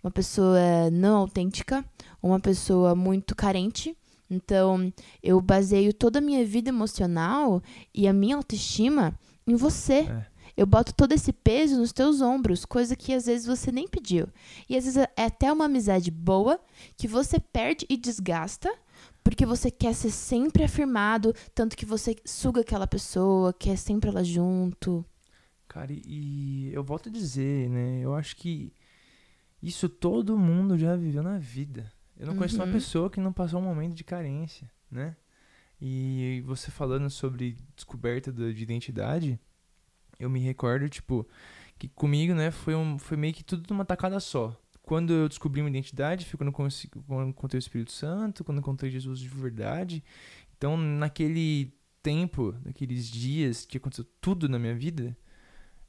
uma 0.03 0.11
pessoa 0.11 0.89
não 0.91 1.17
autêntica, 1.17 1.83
uma 2.21 2.39
pessoa 2.39 2.95
muito 2.95 3.35
carente. 3.35 3.95
Então, 4.29 4.93
eu 5.23 5.41
baseio 5.41 5.93
toda 5.93 6.19
a 6.19 6.21
minha 6.21 6.45
vida 6.45 6.69
emocional 6.69 7.61
e 7.93 8.07
a 8.07 8.13
minha 8.13 8.35
autoestima 8.35 9.17
em 9.45 9.55
você. 9.55 10.01
É. 10.01 10.25
Eu 10.55 10.65
boto 10.67 10.93
todo 10.93 11.13
esse 11.13 11.31
peso 11.31 11.77
nos 11.77 11.93
teus 11.93 12.21
ombros, 12.21 12.65
coisa 12.65 12.95
que 12.95 13.13
às 13.13 13.25
vezes 13.25 13.47
você 13.47 13.71
nem 13.71 13.87
pediu. 13.87 14.27
E 14.67 14.75
às 14.75 14.83
vezes 14.83 14.97
é 15.15 15.25
até 15.25 15.51
uma 15.51 15.65
amizade 15.65 16.11
boa 16.11 16.59
que 16.97 17.07
você 17.07 17.39
perde 17.39 17.85
e 17.89 17.95
desgasta 17.95 18.69
porque 19.23 19.45
você 19.45 19.69
quer 19.69 19.93
ser 19.93 20.11
sempre 20.11 20.63
afirmado, 20.63 21.33
tanto 21.53 21.77
que 21.77 21.85
você 21.85 22.15
suga 22.25 22.61
aquela 22.61 22.87
pessoa, 22.87 23.53
quer 23.53 23.77
sempre 23.77 24.09
ela 24.09 24.23
junto. 24.23 25.05
Cara, 25.67 25.93
e, 25.93 26.01
e 26.05 26.73
eu 26.73 26.83
volto 26.83 27.09
a 27.09 27.11
dizer, 27.11 27.69
né? 27.69 27.99
Eu 28.01 28.15
acho 28.15 28.35
que 28.35 28.73
isso 29.61 29.87
todo 29.89 30.37
mundo 30.37 30.77
já 30.77 30.95
viveu 30.95 31.23
na 31.23 31.37
vida. 31.37 31.91
Eu 32.17 32.27
não 32.27 32.35
conheço 32.35 32.55
uma 32.55 32.65
Uhum. 32.65 32.71
pessoa 32.73 33.09
que 33.09 33.19
não 33.19 33.31
passou 33.33 33.59
um 33.59 33.63
momento 33.63 33.93
de 33.93 34.03
carência, 34.03 34.69
né? 34.91 35.15
E 35.81 36.43
você 36.45 36.69
falando 36.69 37.09
sobre 37.09 37.55
descoberta 37.75 38.31
de 38.31 38.61
identidade, 38.61 39.39
eu 40.19 40.29
me 40.29 40.39
recordo, 40.39 40.89
tipo, 40.89 41.25
que 41.77 41.87
comigo, 41.87 42.33
né, 42.33 42.51
foi, 42.51 42.75
um, 42.75 42.99
foi 42.99 43.15
meio 43.15 43.33
que 43.33 43.43
tudo 43.43 43.65
numa 43.69 43.85
tacada 43.85 44.19
só. 44.19 44.59
Quando 44.81 45.13
eu 45.13 45.29
descobri 45.29 45.61
minha 45.61 45.69
identidade, 45.71 46.25
foi 46.25 46.37
quando 46.37 46.47
eu, 46.49 46.53
quando 46.53 47.21
eu 47.21 47.29
encontrei 47.29 47.57
o 47.57 47.61
Espírito 47.61 47.91
Santo, 47.93 48.43
quando 48.43 48.57
eu 48.57 48.61
encontrei 48.61 48.91
Jesus 48.91 49.19
de 49.19 49.29
verdade. 49.29 50.03
Então, 50.57 50.75
naquele 50.75 51.71
tempo, 52.03 52.53
naqueles 52.65 53.07
dias 53.07 53.65
que 53.65 53.77
aconteceu 53.77 54.05
tudo 54.19 54.49
na 54.49 54.59
minha 54.59 54.75
vida, 54.75 55.15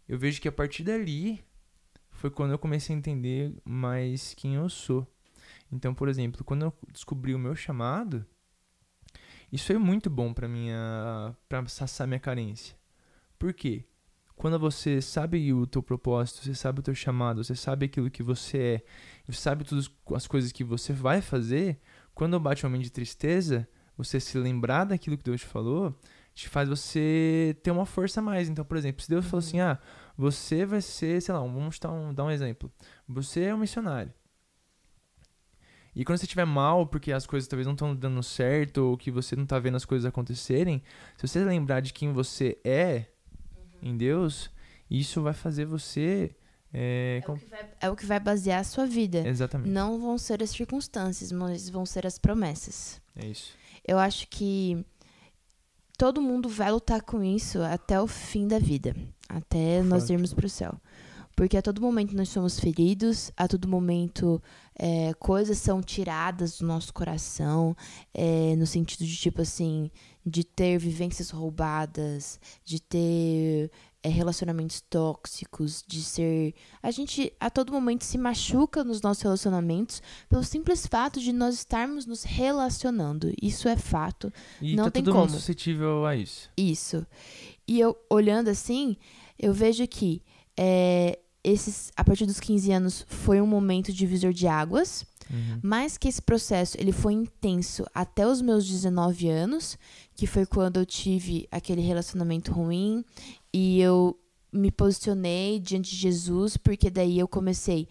eu 0.07 0.17
vejo 0.19 0.41
que 0.41 0.47
a 0.47 0.53
partir 0.53 0.85
dali 0.85 1.43
foi 2.21 2.31
quando 2.31 2.51
eu 2.51 2.59
comecei 2.59 2.95
a 2.95 2.99
entender 2.99 3.51
mais 3.65 4.35
quem 4.35 4.55
eu 4.57 4.69
sou. 4.69 5.11
Então, 5.73 5.95
por 5.95 6.07
exemplo, 6.07 6.45
quando 6.45 6.67
eu 6.67 6.75
descobri 6.93 7.35
o 7.35 7.39
meu 7.39 7.57
chamado, 7.57 8.27
isso 9.51 9.67
foi 9.67 9.79
muito 9.79 10.11
bom 10.11 10.35
pra 10.35 10.47
minha 10.47 11.35
para 11.49 11.67
saciar 11.67 12.07
minha 12.07 12.21
carência. 12.21 12.77
Por 13.39 13.55
quê? 13.55 13.87
Quando 14.37 14.59
você 14.59 15.01
sabe 15.01 15.51
o 15.51 15.67
teu 15.67 15.83
propósito, 15.83 16.45
você 16.45 16.55
sabe 16.55 16.81
o 16.81 16.83
teu 16.83 16.95
chamado, 16.95 17.43
você 17.43 17.55
sabe 17.55 17.87
aquilo 17.87 18.11
que 18.11 18.23
você 18.23 18.59
é, 18.59 18.85
você 19.27 19.41
sabe 19.41 19.65
todas 19.65 19.91
as 20.15 20.27
coisas 20.27 20.53
que 20.53 20.63
você 20.63 20.93
vai 20.93 21.23
fazer, 21.23 21.81
quando 22.15 22.39
bate 22.39 22.67
um 22.67 22.69
momento 22.69 22.85
de 22.85 22.93
tristeza, 22.93 23.67
você 23.97 24.21
se 24.21 24.37
lembrar 24.37 24.85
daquilo 24.85 25.17
que 25.17 25.25
Deus 25.25 25.41
te 25.41 25.47
falou, 25.47 25.99
te 26.35 26.49
faz 26.51 26.69
você 26.69 27.57
ter 27.63 27.71
uma 27.71 27.87
força 27.87 28.21
a 28.21 28.23
mais. 28.23 28.49
Então, 28.49 28.65
por 28.65 28.77
exemplo, 28.77 29.03
se 29.03 29.09
Deus 29.09 29.25
falou 29.25 29.39
assim: 29.41 29.61
"Ah, 29.61 29.79
você 30.21 30.67
vai 30.67 30.83
ser, 30.83 31.23
sei 31.23 31.33
lá, 31.35 31.41
vamos 31.41 31.79
dar 31.79 31.91
um, 31.91 32.13
dar 32.13 32.25
um 32.25 32.31
exemplo. 32.31 32.71
Você 33.09 33.45
é 33.45 33.55
um 33.55 33.59
missionário. 33.59 34.13
E 35.97 36.05
quando 36.05 36.19
você 36.19 36.25
estiver 36.25 36.45
mal, 36.45 36.87
porque 36.87 37.11
as 37.11 37.27
coisas 37.27 37.49
talvez 37.49 37.67
não 37.67 37.73
estão 37.73 37.95
dando 37.97 38.23
certo, 38.23 38.79
ou 38.79 38.97
que 38.99 39.11
você 39.11 39.35
não 39.35 39.47
tá 39.47 39.59
vendo 39.59 39.77
as 39.77 39.85
coisas 39.85 40.07
acontecerem, 40.07 40.83
se 41.17 41.27
você 41.27 41.43
lembrar 41.43 41.81
de 41.81 41.93
quem 41.93 42.13
você 42.13 42.59
é 42.63 43.07
em 43.83 43.97
Deus, 43.97 44.51
isso 44.91 45.23
vai 45.23 45.33
fazer 45.33 45.65
você. 45.65 46.37
É, 46.73 47.19
É 47.23 47.27
com- 47.27 47.33
o, 47.33 47.39
que 47.39 47.47
vai, 47.47 47.71
é 47.81 47.91
o 47.91 47.97
que 47.97 48.07
vai 48.07 48.21
basear 48.21 48.61
a 48.61 48.65
sua 48.65 48.87
vida. 48.87 49.27
Exatamente. 49.27 49.71
Não 49.71 49.99
vão 49.99 50.17
ser 50.19 50.43
as 50.43 50.51
circunstâncias, 50.51 51.33
mas 51.33 51.69
vão 51.69 51.85
ser 51.87 52.07
as 52.07 52.19
promessas. 52.19 53.01
É 53.17 53.27
isso. 53.27 53.55
Eu 53.85 53.99
acho 53.99 54.29
que 54.29 54.85
todo 55.99 56.21
mundo 56.23 56.49
vai 56.49 56.71
lutar 56.71 57.03
com 57.03 57.25
isso 57.25 57.61
até 57.63 58.01
o 58.01 58.07
fim 58.07 58.47
da 58.47 58.59
vida, 58.61 58.95
até 59.37 59.83
nós 59.83 60.11
irmos 60.11 60.35
para 60.35 60.47
o 60.47 60.51
céu. 60.51 60.75
Porque 61.37 61.57
a 61.57 61.63
todo 61.63 61.81
momento 61.81 62.15
nós 62.15 62.29
somos 62.29 62.61
feridos, 62.61 63.33
a 63.37 63.49
todo 63.49 63.67
momento 63.67 64.43
é, 64.75 65.15
coisas 65.15 65.59
são 65.59 65.81
tiradas 65.81 66.59
do 66.59 66.67
nosso 66.67 66.93
coração, 66.93 67.75
é, 68.13 68.55
no 68.57 68.67
sentido 68.67 69.07
de 69.07 69.17
tipo 69.17 69.41
assim, 69.41 69.91
de 70.27 70.45
ter 70.45 70.79
vivências 70.79 71.31
roubadas, 71.31 72.39
de 72.63 72.79
ter 72.81 73.71
é, 74.03 74.09
relacionamentos 74.09 74.81
tóxicos, 74.81 75.85
de 75.87 76.03
ser. 76.03 76.55
A 76.83 76.91
gente 76.91 77.33
a 77.39 77.51
todo 77.51 77.73
momento 77.73 78.05
se 78.05 78.17
machuca 78.17 78.83
nos 78.83 79.01
nossos 79.03 79.23
relacionamentos 79.23 80.03
pelo 80.29 80.43
simples 80.43 80.87
fato 80.87 81.21
de 81.21 81.33
nós 81.33 81.55
estarmos 81.55 82.07
nos 82.07 82.23
relacionando. 82.25 83.33
Isso 83.41 83.69
é 83.69 83.77
fato. 83.77 84.33
E 84.61 84.75
Não 84.75 84.85
tá 84.85 84.91
tem 84.91 85.05
todo 85.05 85.15
mundo 85.15 85.27
como. 85.27 85.39
suscetível 85.39 86.07
a 86.07 86.17
isso. 86.17 86.51
Isso. 86.57 87.07
E 87.71 87.79
eu, 87.79 87.97
olhando 88.11 88.49
assim, 88.49 88.97
eu 89.39 89.55
vejo 89.55 89.87
que 89.87 90.25
é, 90.57 91.21
esses, 91.45 91.93
a 91.97 92.03
partir 92.03 92.27
dos 92.27 92.41
15 92.41 92.73
anos 92.73 93.07
foi 93.09 93.41
um 93.41 93.47
momento 93.47 93.93
divisor 93.93 94.33
de 94.33 94.49
águas, 94.49 95.07
Uhum. 95.33 95.61
mas 95.63 95.97
que 95.97 96.09
esse 96.09 96.21
processo 96.21 96.77
ele 96.81 96.91
foi 96.91 97.13
intenso 97.13 97.87
até 97.95 98.27
os 98.27 98.43
meus 98.43 98.67
19 98.67 99.29
anos, 99.29 99.79
que 100.17 100.27
foi 100.27 100.45
quando 100.45 100.81
eu 100.81 100.85
tive 100.85 101.47
aquele 101.53 101.81
relacionamento 101.81 102.51
ruim 102.51 103.05
e 103.55 103.81
eu 103.81 104.19
me 104.53 104.73
posicionei 104.73 105.61
diante 105.61 105.91
de 105.91 105.97
Jesus, 105.97 106.57
porque 106.57 106.91
daí 106.91 107.21
eu 107.21 107.29
comecei. 107.29 107.87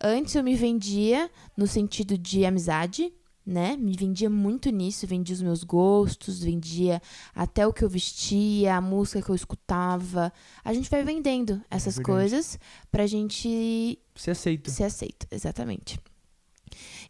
Antes 0.00 0.36
eu 0.36 0.44
me 0.44 0.54
vendia 0.54 1.28
no 1.56 1.66
sentido 1.66 2.16
de 2.16 2.44
amizade, 2.46 3.12
né? 3.46 3.76
Me 3.76 3.94
vendia 3.96 4.28
muito 4.28 4.70
nisso, 4.70 5.06
vendia 5.06 5.34
os 5.34 5.40
meus 5.42 5.62
gostos, 5.62 6.42
vendia 6.42 7.00
até 7.34 7.66
o 7.66 7.72
que 7.72 7.84
eu 7.84 7.88
vestia, 7.88 8.74
a 8.76 8.80
música 8.80 9.22
que 9.22 9.30
eu 9.30 9.34
escutava. 9.34 10.32
A 10.64 10.74
gente 10.74 10.90
vai 10.90 11.04
vendendo 11.04 11.62
essas 11.70 11.96
verdade. 11.96 12.18
coisas 12.18 12.58
pra 12.90 13.06
gente 13.06 13.98
Você 14.14 14.32
aceita. 14.32 14.70
ser 14.70 14.84
aceito, 14.84 15.26
exatamente. 15.30 16.00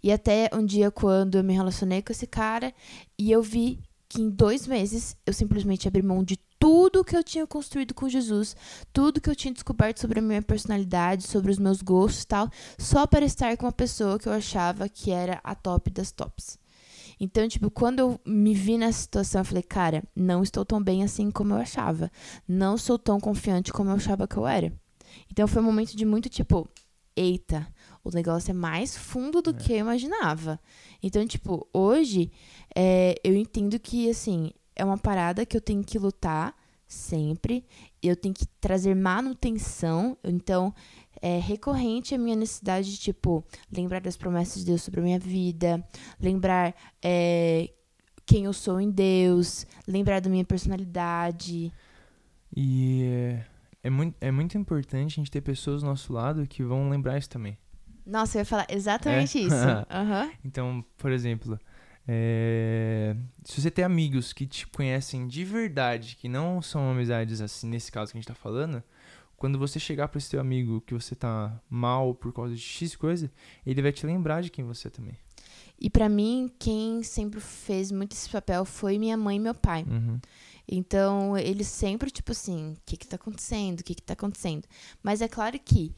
E 0.03 0.12
até 0.12 0.51
um 0.53 0.64
dia, 0.64 0.90
quando 0.90 1.38
eu 1.38 1.44
me 1.44 1.55
relacionei 1.55 2.03
com 2.03 2.12
esse 2.12 2.27
cara, 2.27 2.72
e 3.18 3.33
eu 3.33 3.42
vi 3.42 3.81
que 4.09 4.20
em 4.20 4.29
dois 4.29 4.66
meses 4.66 5.16
eu 5.27 5.33
simplesmente 5.33 5.88
abri 5.88 6.03
mão 6.03 6.22
de 6.22 6.38
tudo 6.59 7.05
que 7.05 7.16
eu 7.16 7.23
tinha 7.23 7.47
construído 7.47 7.95
com 7.95 8.09
Jesus, 8.09 8.57
tudo 8.92 9.21
que 9.21 9.29
eu 9.29 9.37
tinha 9.37 9.53
descoberto 9.53 10.01
sobre 10.01 10.19
a 10.19 10.23
minha 10.23 10.42
personalidade, 10.42 11.27
sobre 11.27 11.51
os 11.51 11.59
meus 11.59 11.83
gostos 11.83 12.23
e 12.23 12.27
tal, 12.27 12.51
só 12.79 13.07
para 13.07 13.25
estar 13.25 13.57
com 13.57 13.66
uma 13.66 13.73
pessoa 13.73 14.19
que 14.19 14.29
eu 14.29 14.33
achava 14.33 14.88
que 14.88 15.11
era 15.11 15.40
a 15.45 15.55
top 15.55 15.90
das 15.90 16.11
tops. 16.11 16.59
Então, 17.19 17.49
tipo, 17.49 17.71
quando 17.71 18.01
eu 18.01 18.21
me 18.27 18.53
vi 18.53 18.77
nessa 18.77 19.01
situação, 19.01 19.40
eu 19.40 19.45
falei, 19.45 19.62
cara, 19.62 20.03
não 20.14 20.42
estou 20.42 20.64
tão 20.64 20.83
bem 20.83 21.03
assim 21.03 21.31
como 21.31 21.55
eu 21.55 21.59
achava. 21.59 22.11
Não 22.47 22.77
sou 22.77 22.99
tão 22.99 23.19
confiante 23.19 23.73
como 23.73 23.90
eu 23.90 23.95
achava 23.95 24.29
que 24.29 24.37
eu 24.37 24.47
era. 24.47 24.73
Então 25.31 25.49
foi 25.49 25.62
um 25.62 25.64
momento 25.64 25.97
de 25.97 26.05
muito 26.05 26.29
tipo, 26.29 26.69
eita, 27.16 27.66
o 28.05 28.11
negócio 28.11 28.51
é 28.51 28.55
mais 28.55 28.97
fundo 28.97 29.40
do 29.40 29.51
É. 29.51 29.55
que 29.55 29.73
eu 29.73 29.79
imaginava. 29.79 30.61
Então, 31.03 31.27
tipo, 31.27 31.66
hoje 31.73 32.31
é, 32.75 33.14
eu 33.25 33.35
entendo 33.35 33.79
que, 33.81 34.11
assim, 34.11 34.51
é 34.77 34.85
uma 34.85 34.99
parada 34.99 35.45
que 35.47 35.57
eu 35.57 35.61
tenho 35.61 35.83
que 35.83 35.99
lutar 35.99 36.55
sempre. 36.87 37.65
Eu 38.03 38.15
tenho 38.15 38.35
que 38.35 38.47
trazer 38.61 38.95
manutenção. 38.95 40.17
Então, 40.23 40.73
é 41.21 41.39
recorrente 41.39 42.15
a 42.15 42.19
minha 42.19 42.37
necessidade 42.37 42.91
de, 42.93 42.99
tipo, 42.99 43.45
lembrar 43.73 44.01
das 44.01 44.17
promessas 44.17 44.61
de 44.61 44.67
Deus 44.67 44.83
sobre 44.83 45.01
a 45.01 45.03
minha 45.03 45.19
vida, 45.19 45.85
lembrar 46.21 46.75
é, 47.03 47.71
quem 48.25 48.45
eu 48.45 48.53
sou 48.53 48.81
em 48.81 48.91
Deus, 48.91 49.67
lembrar 49.89 50.21
da 50.21 50.29
minha 50.31 50.45
personalidade. 50.45 51.73
E 52.55 53.03
é, 53.05 53.45
é, 53.85 53.91
muito, 53.91 54.17
é 54.21 54.31
muito 54.31 54.59
importante 54.59 55.15
a 55.15 55.17
gente 55.17 55.31
ter 55.31 55.41
pessoas 55.41 55.81
do 55.83 55.87
nosso 55.89 56.12
lado 56.12 56.47
que 56.47 56.62
vão 56.62 56.89
lembrar 56.89 57.19
isso 57.19 57.31
também. 57.31 57.57
Nossa, 58.05 58.39
eu 58.39 58.41
ia 58.43 58.45
falar 58.45 58.67
exatamente 58.71 59.39
É? 59.39 59.43
isso. 59.43 59.55
Aham. 59.91 60.31
Então, 60.45 60.85
por 60.97 61.11
exemplo, 61.11 61.59
é, 62.09 63.16
se 63.45 63.61
você 63.61 63.71
tem 63.71 63.85
amigos 63.85 64.33
que 64.33 64.47
te 64.47 64.66
conhecem 64.66 65.27
de 65.27 65.45
verdade, 65.45 66.16
que 66.16 66.29
não 66.29 66.62
são 66.62 66.90
amizades 66.90 67.40
assim, 67.40 67.69
nesse 67.69 67.90
caso 67.90 68.12
que 68.12 68.19
a 68.19 68.21
gente 68.21 68.29
tá 68.29 68.35
falando, 68.35 68.83
quando 69.37 69.59
você 69.59 69.79
chegar 69.79 70.09
pra 70.09 70.19
esse 70.19 70.31
teu 70.31 70.40
amigo 70.40 70.81
que 70.81 70.95
você 70.95 71.14
tá 71.14 71.61
mal 71.69 72.14
por 72.14 72.33
causa 72.33 72.55
de 72.55 72.61
X 72.61 72.97
coisa, 72.97 73.31
ele 73.66 73.83
vai 73.83 73.92
te 73.92 74.07
lembrar 74.07 74.42
de 74.42 74.51
quem 74.51 74.64
você 74.64 74.88
é 74.88 74.90
também. 74.90 75.19
E 75.79 75.90
pra 75.90 76.09
mim, 76.09 76.51
quem 76.59 77.03
sempre 77.03 77.38
fez 77.38 77.92
muito 77.92 78.12
esse 78.12 78.31
papel 78.31 78.64
foi 78.64 78.99
minha 78.99 79.16
mãe 79.16 79.37
e 79.37 79.40
meu 79.40 79.55
pai. 79.55 79.85
Uhum. 79.87 80.19
Então, 80.66 81.37
eles 81.37 81.66
sempre, 81.66 82.11
tipo 82.11 82.33
assim, 82.33 82.73
o 82.73 82.77
que 82.85 82.97
que 82.97 83.07
tá 83.07 83.16
acontecendo? 83.16 83.81
O 83.81 83.85
que 83.85 83.95
que 83.95 84.03
tá 84.03 84.14
acontecendo? 84.14 84.66
Mas 85.03 85.21
é 85.21 85.29
claro 85.29 85.59
que 85.59 85.95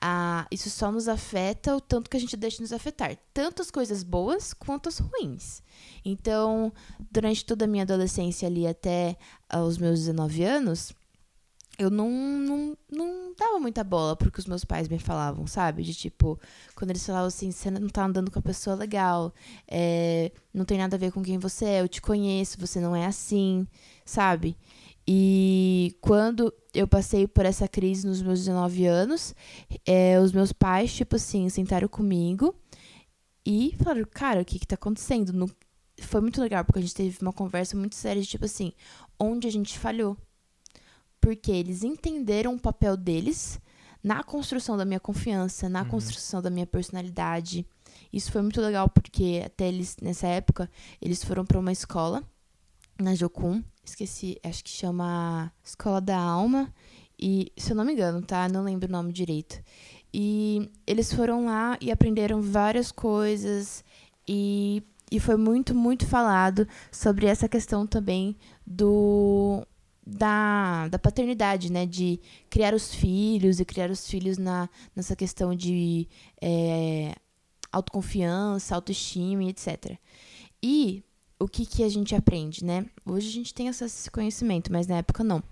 ah, 0.00 0.46
isso 0.50 0.68
só 0.70 0.90
nos 0.90 1.08
afeta 1.08 1.76
o 1.76 1.80
tanto 1.80 2.10
que 2.10 2.16
a 2.16 2.20
gente 2.20 2.36
deixa 2.36 2.62
nos 2.62 2.72
afetar. 2.72 3.16
Tanto 3.32 3.62
as 3.62 3.70
coisas 3.70 4.02
boas 4.02 4.52
quanto 4.52 4.88
as 4.88 4.98
ruins. 4.98 5.62
Então, 6.04 6.72
durante 7.10 7.44
toda 7.44 7.64
a 7.64 7.68
minha 7.68 7.84
adolescência 7.84 8.46
ali 8.46 8.66
até 8.66 9.16
ah, 9.48 9.62
os 9.62 9.78
meus 9.78 10.00
19 10.00 10.42
anos, 10.42 10.92
eu 11.78 11.90
não, 11.90 12.08
não, 12.10 12.78
não 12.90 13.34
dava 13.36 13.58
muita 13.58 13.82
bola 13.82 14.16
pro 14.16 14.30
que 14.30 14.38
os 14.38 14.46
meus 14.46 14.64
pais 14.64 14.88
me 14.88 14.98
falavam, 14.98 15.46
sabe? 15.46 15.82
De 15.82 15.94
tipo, 15.94 16.38
quando 16.74 16.90
eles 16.90 17.04
falavam 17.04 17.28
assim, 17.28 17.50
você 17.50 17.70
não 17.70 17.88
tá 17.88 18.04
andando 18.04 18.30
com 18.30 18.38
a 18.38 18.42
pessoa 18.42 18.76
legal, 18.76 19.32
é, 19.66 20.30
não 20.52 20.64
tem 20.64 20.78
nada 20.78 20.96
a 20.96 20.98
ver 20.98 21.12
com 21.12 21.22
quem 21.22 21.38
você 21.38 21.64
é, 21.64 21.80
eu 21.80 21.88
te 21.88 22.00
conheço, 22.00 22.60
você 22.60 22.80
não 22.80 22.94
é 22.94 23.06
assim, 23.06 23.66
sabe? 24.04 24.56
E 25.06 25.96
quando 26.00 26.52
eu 26.74 26.86
passei 26.88 27.26
por 27.26 27.46
essa 27.46 27.68
crise 27.68 28.06
nos 28.06 28.20
meus 28.20 28.40
19 28.40 28.84
anos, 28.86 29.34
é, 29.86 30.18
os 30.20 30.32
meus 30.32 30.52
pais, 30.52 30.92
tipo 30.92 31.16
assim, 31.16 31.48
sentaram 31.48 31.88
comigo 31.88 32.54
e 33.46 33.74
falaram, 33.82 34.06
cara, 34.10 34.40
o 34.40 34.44
que 34.44 34.58
que 34.58 34.66
tá 34.66 34.74
acontecendo? 34.74 35.32
No- 35.32 35.50
Foi 36.00 36.20
muito 36.20 36.40
legal, 36.40 36.64
porque 36.64 36.80
a 36.80 36.82
gente 36.82 36.94
teve 36.94 37.18
uma 37.22 37.32
conversa 37.32 37.76
muito 37.76 37.94
séria 37.94 38.20
de, 38.20 38.26
tipo 38.28 38.44
assim, 38.44 38.72
onde 39.18 39.46
a 39.46 39.50
gente 39.52 39.78
falhou. 39.78 40.16
Porque 41.20 41.50
eles 41.52 41.82
entenderam 41.84 42.54
o 42.54 42.58
papel 42.60 42.96
deles 42.96 43.60
na 44.02 44.22
construção 44.22 44.76
da 44.76 44.84
minha 44.84 45.00
confiança, 45.00 45.68
na 45.68 45.82
Uhum. 45.82 45.88
construção 45.88 46.42
da 46.42 46.50
minha 46.50 46.66
personalidade. 46.66 47.64
Isso 48.12 48.30
foi 48.32 48.42
muito 48.42 48.60
legal 48.60 48.88
porque 48.88 49.42
até 49.46 49.68
eles 49.68 49.96
nessa 50.02 50.26
época 50.26 50.68
eles 51.00 51.22
foram 51.24 51.44
para 51.46 51.58
uma 51.58 51.72
escola 51.72 52.22
na 52.98 53.14
Jocum, 53.14 53.62
esqueci, 53.84 54.38
acho 54.42 54.62
que 54.64 54.70
chama 54.70 55.52
Escola 55.62 56.00
da 56.00 56.18
Alma 56.18 56.72
e 57.18 57.52
se 57.56 57.72
eu 57.72 57.76
não 57.76 57.84
me 57.84 57.92
engano, 57.92 58.22
tá? 58.22 58.48
Não 58.48 58.62
lembro 58.62 58.88
o 58.88 58.92
nome 58.92 59.12
direito. 59.12 59.62
E 60.12 60.70
eles 60.86 61.12
foram 61.12 61.46
lá 61.46 61.76
e 61.80 61.90
aprenderam 61.90 62.40
várias 62.40 62.92
coisas 62.92 63.84
e 64.28 64.82
e 65.10 65.20
foi 65.20 65.36
muito 65.36 65.74
muito 65.74 66.06
falado 66.06 66.66
sobre 66.90 67.26
essa 67.26 67.48
questão 67.48 67.86
também 67.86 68.36
do 68.66 69.64
da, 70.06 70.88
da 70.88 70.98
paternidade, 70.98 71.70
né? 71.72 71.86
De 71.86 72.20
criar 72.50 72.74
os 72.74 72.94
filhos 72.94 73.60
e 73.60 73.64
criar 73.64 73.90
os 73.90 74.08
filhos 74.08 74.38
na, 74.38 74.68
nessa 74.94 75.16
questão 75.16 75.54
de 75.54 76.08
é, 76.40 77.14
autoconfiança, 77.72 78.74
autoestima, 78.74 79.44
etc. 79.44 79.98
E 80.62 81.02
o 81.44 81.48
que, 81.48 81.64
que 81.66 81.82
a 81.82 81.88
gente 81.88 82.14
aprende, 82.14 82.64
né? 82.64 82.86
Hoje 83.04 83.28
a 83.28 83.32
gente 83.32 83.52
tem 83.54 83.68
acesso 83.68 83.96
a 83.96 83.98
esse 84.00 84.10
conhecimento, 84.10 84.72
mas 84.72 84.86
na 84.86 84.96
época 84.96 85.22
não. 85.22 85.42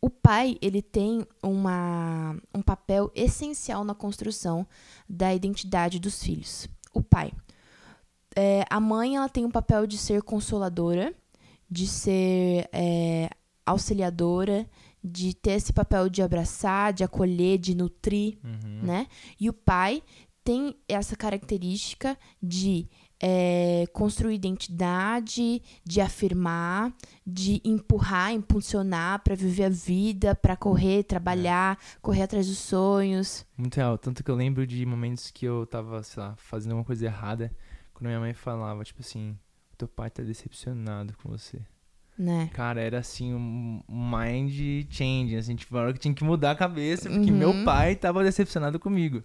O 0.00 0.10
pai, 0.10 0.58
ele 0.60 0.82
tem 0.82 1.26
uma, 1.42 2.36
um 2.54 2.60
papel 2.60 3.10
essencial 3.14 3.84
na 3.84 3.94
construção 3.94 4.66
da 5.08 5.34
identidade 5.34 5.98
dos 5.98 6.22
filhos. 6.22 6.68
O 6.92 7.02
pai. 7.02 7.32
É, 8.36 8.64
a 8.68 8.78
mãe, 8.80 9.16
ela 9.16 9.28
tem 9.28 9.44
um 9.44 9.50
papel 9.50 9.86
de 9.86 9.96
ser 9.96 10.22
consoladora, 10.22 11.14
de 11.70 11.86
ser 11.86 12.68
é, 12.72 13.30
auxiliadora, 13.64 14.68
de 15.02 15.34
ter 15.34 15.52
esse 15.52 15.72
papel 15.72 16.08
de 16.08 16.20
abraçar, 16.22 16.92
de 16.92 17.04
acolher, 17.04 17.58
de 17.58 17.74
nutrir, 17.74 18.38
Uhum. 18.44 18.82
né? 18.82 19.06
E 19.40 19.48
o 19.48 19.52
pai 19.52 20.02
tem 20.42 20.76
essa 20.86 21.16
característica 21.16 22.18
de 22.42 22.86
é, 23.26 23.86
construir 23.92 24.34
identidade, 24.34 25.62
de 25.82 26.00
afirmar, 26.02 26.92
de 27.26 27.58
empurrar, 27.64 28.32
impulsionar 28.34 29.20
para 29.24 29.34
viver 29.34 29.64
a 29.64 29.68
vida, 29.70 30.34
para 30.34 30.54
correr, 30.56 31.04
trabalhar, 31.04 31.78
correr 32.02 32.20
atrás 32.22 32.46
dos 32.46 32.58
sonhos, 32.58 33.46
Muito 33.56 33.76
real. 33.76 33.96
Tanto 33.96 34.22
que 34.22 34.30
eu 34.30 34.34
lembro 34.34 34.66
de 34.66 34.84
momentos 34.84 35.30
que 35.30 35.46
eu 35.46 35.64
tava, 35.64 36.02
sei 36.02 36.22
lá, 36.22 36.34
fazendo 36.36 36.72
alguma 36.72 36.84
coisa 36.84 37.06
errada. 37.06 37.50
Quando 37.94 38.08
minha 38.08 38.20
mãe 38.20 38.34
falava, 38.34 38.84
tipo 38.84 39.00
assim, 39.00 39.34
teu 39.78 39.88
pai 39.88 40.10
tá 40.10 40.22
decepcionado 40.22 41.14
com 41.22 41.30
você. 41.30 41.62
né? 42.18 42.50
Cara, 42.52 42.80
era 42.80 42.98
assim, 42.98 43.32
um 43.34 43.80
mind 43.88 44.86
change, 44.90 45.34
assim, 45.36 45.56
tipo, 45.56 45.74
uma 45.74 45.82
hora 45.82 45.92
que 45.94 45.98
tinha 45.98 46.12
que 46.14 46.22
mudar 46.24 46.50
a 46.50 46.54
cabeça, 46.56 47.08
porque 47.08 47.30
Uhum. 47.30 47.36
meu 47.38 47.64
pai 47.64 47.96
tava 47.96 48.22
decepcionado 48.22 48.78
comigo. 48.78 49.22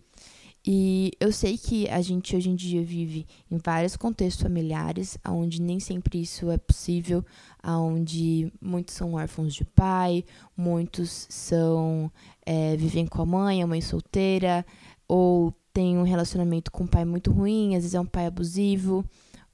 E 0.65 1.13
eu 1.19 1.31
sei 1.31 1.57
que 1.57 1.87
a 1.89 2.01
gente 2.01 2.35
hoje 2.35 2.49
em 2.49 2.55
dia 2.55 2.83
vive 2.83 3.25
em 3.49 3.57
vários 3.57 3.95
contextos 3.95 4.43
familiares, 4.43 5.17
onde 5.27 5.61
nem 5.61 5.79
sempre 5.79 6.21
isso 6.21 6.51
é 6.51 6.57
possível, 6.57 7.23
onde 7.63 8.51
muitos 8.61 8.93
são 8.93 9.13
órfãos 9.13 9.55
de 9.55 9.63
pai, 9.63 10.23
muitos 10.55 11.27
são 11.29 12.11
é, 12.45 12.75
vivem 12.75 13.07
com 13.07 13.21
a 13.21 13.25
mãe, 13.25 13.63
a 13.63 13.67
mãe 13.67 13.79
solteira, 13.79 14.65
ou 15.07 15.53
tem 15.73 15.97
um 15.97 16.03
relacionamento 16.03 16.71
com 16.71 16.83
o 16.83 16.87
pai 16.87 17.05
muito 17.05 17.31
ruim, 17.31 17.75
às 17.75 17.83
vezes 17.83 17.95
é 17.95 17.99
um 17.99 18.05
pai 18.05 18.25
abusivo, 18.25 19.05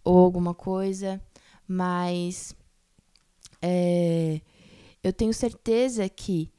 ou 0.03 0.17
alguma 0.17 0.55
coisa, 0.55 1.21
mas 1.67 2.55
é, 3.61 4.41
eu 5.03 5.13
tenho 5.13 5.33
certeza 5.33 6.09
que 6.09 6.51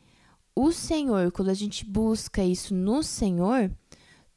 o 0.55 0.73
Senhor, 0.73 1.33
quando 1.33 1.51
a 1.51 1.55
gente 1.55 1.85
busca 1.85 2.43
isso 2.43 2.75
no 2.75 3.03
Senhor, 3.03 3.71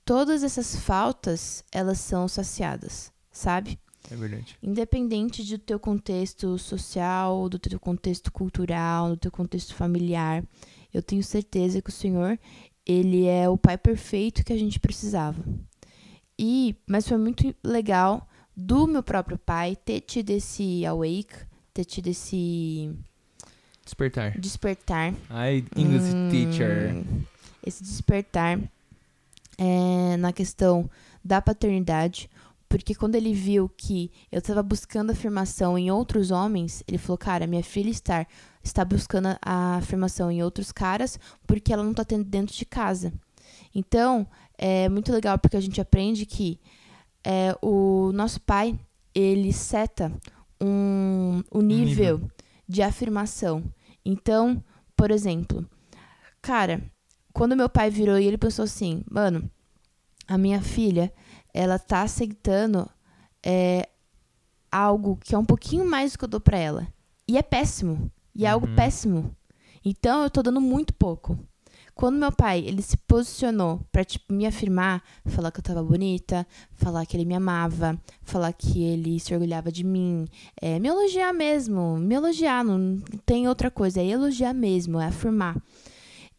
todas 0.10 0.42
essas 0.42 0.76
faltas, 0.76 1.64
elas 1.72 2.00
são 2.00 2.28
saciadas, 2.28 3.14
sabe? 3.32 3.80
É 4.10 4.16
verdade. 4.16 4.58
Independente 4.64 5.44
do 5.44 5.60
teu 5.60 5.80
contexto 5.80 6.58
social, 6.58 7.48
do 7.48 7.60
teu 7.60 7.80
contexto 7.80 8.32
cultural, 8.32 9.10
do 9.10 9.18
teu 9.18 9.32
contexto 9.32 9.76
familiar, 9.76 10.44
eu 10.92 11.04
tenho 11.04 11.22
certeza 11.22 11.80
que 11.80 11.92
o 11.92 11.94
Senhor, 11.94 12.40
ele 12.84 13.28
é 13.28 13.48
o 13.48 13.56
pai 13.56 13.78
perfeito 13.78 14.44
que 14.44 14.52
a 14.52 14.58
gente 14.58 14.80
precisava. 14.80 15.46
E, 16.40 16.76
mas 16.88 17.08
foi 17.08 17.20
muito 17.20 17.56
legal 17.64 18.28
do 18.58 18.88
meu 18.88 19.04
próprio 19.04 19.38
pai 19.38 19.76
ter 19.76 20.02
tido 20.02 20.32
esse 20.32 20.84
awake, 20.88 21.36
ter 21.72 21.86
tido 21.86 22.08
esse 22.08 22.92
Despertar. 23.86 24.40
despertar 24.40 25.14
Ai, 25.30 25.64
English 25.76 26.16
Hum, 26.16 26.30
teacher. 26.30 26.96
Esse 27.64 27.84
despertar 27.84 28.60
é, 29.60 30.16
na 30.16 30.32
questão 30.32 30.90
da 31.24 31.42
paternidade, 31.42 32.30
porque 32.70 32.96
quando 32.96 33.16
ele 33.16 33.34
viu 33.34 33.68
que 33.68 34.10
eu 34.32 34.40
estava 34.40 34.64
buscando 34.64 35.12
afirmação 35.12 35.78
em 35.78 35.92
outros 35.92 36.32
homens, 36.32 36.82
ele 36.88 36.98
falou: 36.98 37.18
Cara, 37.18 37.46
minha 37.46 37.64
filha 37.64 37.90
está, 37.90 38.26
está 38.64 38.86
buscando 38.86 39.38
a 39.42 39.76
afirmação 39.76 40.32
em 40.32 40.42
outros 40.42 40.72
caras 40.72 41.20
porque 41.46 41.74
ela 41.74 41.84
não 41.84 41.92
está 41.92 42.06
tendo 42.06 42.24
dentro 42.24 42.56
de 42.56 42.66
casa. 42.66 43.12
Então, 43.76 44.26
é 44.58 44.88
muito 44.88 45.12
legal 45.12 45.38
porque 45.38 45.58
a 45.58 45.62
gente 45.62 45.82
aprende 45.82 46.26
que 46.26 46.60
é, 47.24 47.56
o 47.62 48.12
nosso 48.14 48.40
pai 48.40 48.80
ele 49.14 49.52
seta 49.52 50.14
um, 50.62 51.44
o 51.52 51.62
nível, 51.62 52.20
nível. 52.20 52.32
de 52.68 52.82
afirmação. 52.82 53.64
Então, 54.06 54.64
por 54.96 55.10
exemplo, 55.12 55.68
cara, 56.42 56.82
quando 57.34 57.56
meu 57.56 57.70
pai 57.70 57.90
virou 57.90 58.18
e 58.20 58.26
ele 58.26 58.38
pensou 58.38 58.64
assim, 58.64 59.04
mano, 59.10 59.50
a 60.28 60.38
minha 60.38 60.62
filha, 60.62 61.12
ela 61.54 61.80
tá 61.80 62.02
aceitando 62.04 62.90
é, 63.44 63.88
algo 64.72 65.18
que 65.24 65.34
é 65.34 65.38
um 65.38 65.46
pouquinho 65.46 65.86
mais 65.86 66.12
do 66.12 66.18
que 66.20 66.26
eu 66.26 66.30
dou 66.30 66.40
pra 66.40 66.58
ela. 66.58 66.88
E 67.28 67.38
é 67.38 67.42
péssimo. 67.42 68.12
E 68.36 68.46
é 68.46 68.50
algo 68.50 68.68
Uhum. 68.68 68.76
péssimo. 68.76 69.36
Então 69.84 70.24
eu 70.24 70.30
tô 70.30 70.42
dando 70.44 70.62
muito 70.62 70.94
pouco. 70.94 71.38
Quando 71.96 72.18
meu 72.18 72.32
pai, 72.32 72.60
ele 72.66 72.82
se 72.82 72.96
posicionou 72.96 73.82
pra, 73.92 74.06
tipo, 74.06 74.32
me 74.34 74.46
afirmar, 74.46 75.04
falar 75.26 75.52
que 75.52 75.60
eu 75.60 75.64
tava 75.64 75.84
bonita, 75.84 76.48
falar 76.72 77.06
que 77.06 77.18
ele 77.18 77.26
me 77.26 77.36
amava, 77.36 78.00
falar 78.24 78.54
que 78.54 78.82
ele 78.82 79.20
se 79.20 79.34
orgulhava 79.34 79.70
de 79.70 79.84
mim, 79.84 80.26
é, 80.62 80.80
me 80.80 80.88
elogiar 80.88 81.34
mesmo, 81.34 81.98
me 81.98 82.16
elogiar, 82.16 82.64
não 82.64 83.00
tem 83.26 83.50
outra 83.50 83.70
coisa, 83.70 84.00
é 84.00 84.06
elogiar 84.06 84.54
mesmo, 84.54 84.98
é 84.98 85.08
afirmar. 85.08 85.62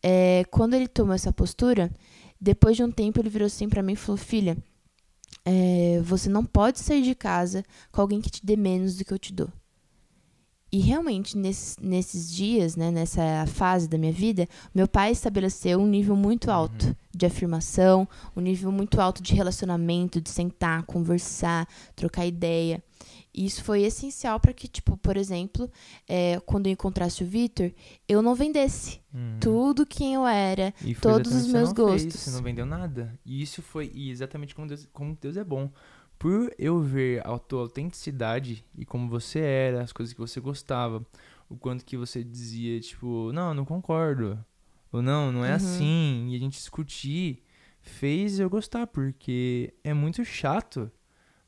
É, 0.02 0.44
quando 0.50 0.74
ele 0.74 0.88
tomou 0.88 1.14
essa 1.14 1.32
postura, 1.32 1.90
depois 2.40 2.76
de 2.76 2.82
um 2.82 2.90
tempo 2.90 3.20
ele 3.20 3.28
virou 3.28 3.46
assim 3.46 3.68
pra 3.68 3.82
mim 3.82 3.92
e 3.92 3.96
falou: 3.96 4.16
Filha, 4.16 4.56
é, 5.44 6.00
você 6.02 6.28
não 6.28 6.44
pode 6.44 6.78
sair 6.78 7.02
de 7.02 7.14
casa 7.14 7.64
com 7.90 8.00
alguém 8.00 8.20
que 8.20 8.30
te 8.30 8.44
dê 8.44 8.56
menos 8.56 8.96
do 8.96 9.04
que 9.04 9.12
eu 9.12 9.18
te 9.18 9.32
dou. 9.32 9.50
E 10.72 10.78
realmente, 10.78 11.36
nesses, 11.36 11.76
nesses 11.78 12.32
dias, 12.32 12.76
né, 12.76 12.92
nessa 12.92 13.44
fase 13.48 13.88
da 13.88 13.98
minha 13.98 14.12
vida, 14.12 14.48
meu 14.72 14.86
pai 14.86 15.10
estabeleceu 15.10 15.80
um 15.80 15.86
nível 15.86 16.14
muito 16.14 16.48
alto 16.48 16.96
de 17.12 17.26
afirmação, 17.26 18.08
um 18.36 18.40
nível 18.40 18.70
muito 18.70 19.00
alto 19.00 19.20
de 19.20 19.34
relacionamento, 19.34 20.20
de 20.20 20.30
sentar, 20.30 20.84
conversar, 20.84 21.66
trocar 21.96 22.24
ideia. 22.24 22.80
E 23.32 23.46
isso 23.46 23.62
foi 23.62 23.82
essencial 23.82 24.40
para 24.40 24.52
que, 24.52 24.66
tipo, 24.66 24.96
por 24.96 25.16
exemplo, 25.16 25.70
é, 26.08 26.40
quando 26.40 26.66
eu 26.66 26.72
encontrasse 26.72 27.22
o 27.22 27.26
Vitor, 27.26 27.70
eu 28.08 28.20
não 28.22 28.34
vendesse 28.34 29.00
Hum. 29.14 29.38
tudo 29.40 29.86
quem 29.86 30.14
eu 30.14 30.26
era, 30.26 30.72
E 30.84 30.94
todos 30.94 31.32
os 31.32 31.46
meus 31.46 31.68
não 31.68 31.74
fez, 31.74 32.04
gostos. 32.04 32.20
Você 32.20 32.30
não 32.30 32.42
vendeu 32.42 32.66
nada. 32.66 33.18
E 33.24 33.40
isso 33.42 33.62
foi 33.62 33.90
e 33.94 34.10
exatamente 34.10 34.54
como 34.54 34.66
Deus, 34.66 34.88
como 34.92 35.16
Deus 35.20 35.36
é 35.36 35.44
bom. 35.44 35.70
Por 36.18 36.52
eu 36.58 36.80
ver 36.82 37.26
a 37.26 37.38
tua 37.38 37.62
autenticidade 37.62 38.64
e 38.76 38.84
como 38.84 39.08
você 39.08 39.38
era, 39.38 39.82
as 39.82 39.92
coisas 39.92 40.12
que 40.12 40.20
você 40.20 40.38
gostava, 40.38 41.04
o 41.48 41.56
quanto 41.56 41.84
que 41.84 41.96
você 41.96 42.22
dizia, 42.22 42.78
tipo, 42.80 43.32
não, 43.32 43.54
não 43.54 43.64
concordo. 43.64 44.38
Ou 44.92 45.00
não, 45.00 45.32
não 45.32 45.44
é 45.44 45.50
Uhum. 45.50 45.56
assim. 45.56 46.28
E 46.30 46.36
a 46.36 46.38
gente 46.38 46.54
discutir 46.58 47.42
fez 47.80 48.38
eu 48.38 48.50
gostar, 48.50 48.86
porque 48.88 49.72
é 49.82 49.94
muito 49.94 50.24
chato 50.24 50.90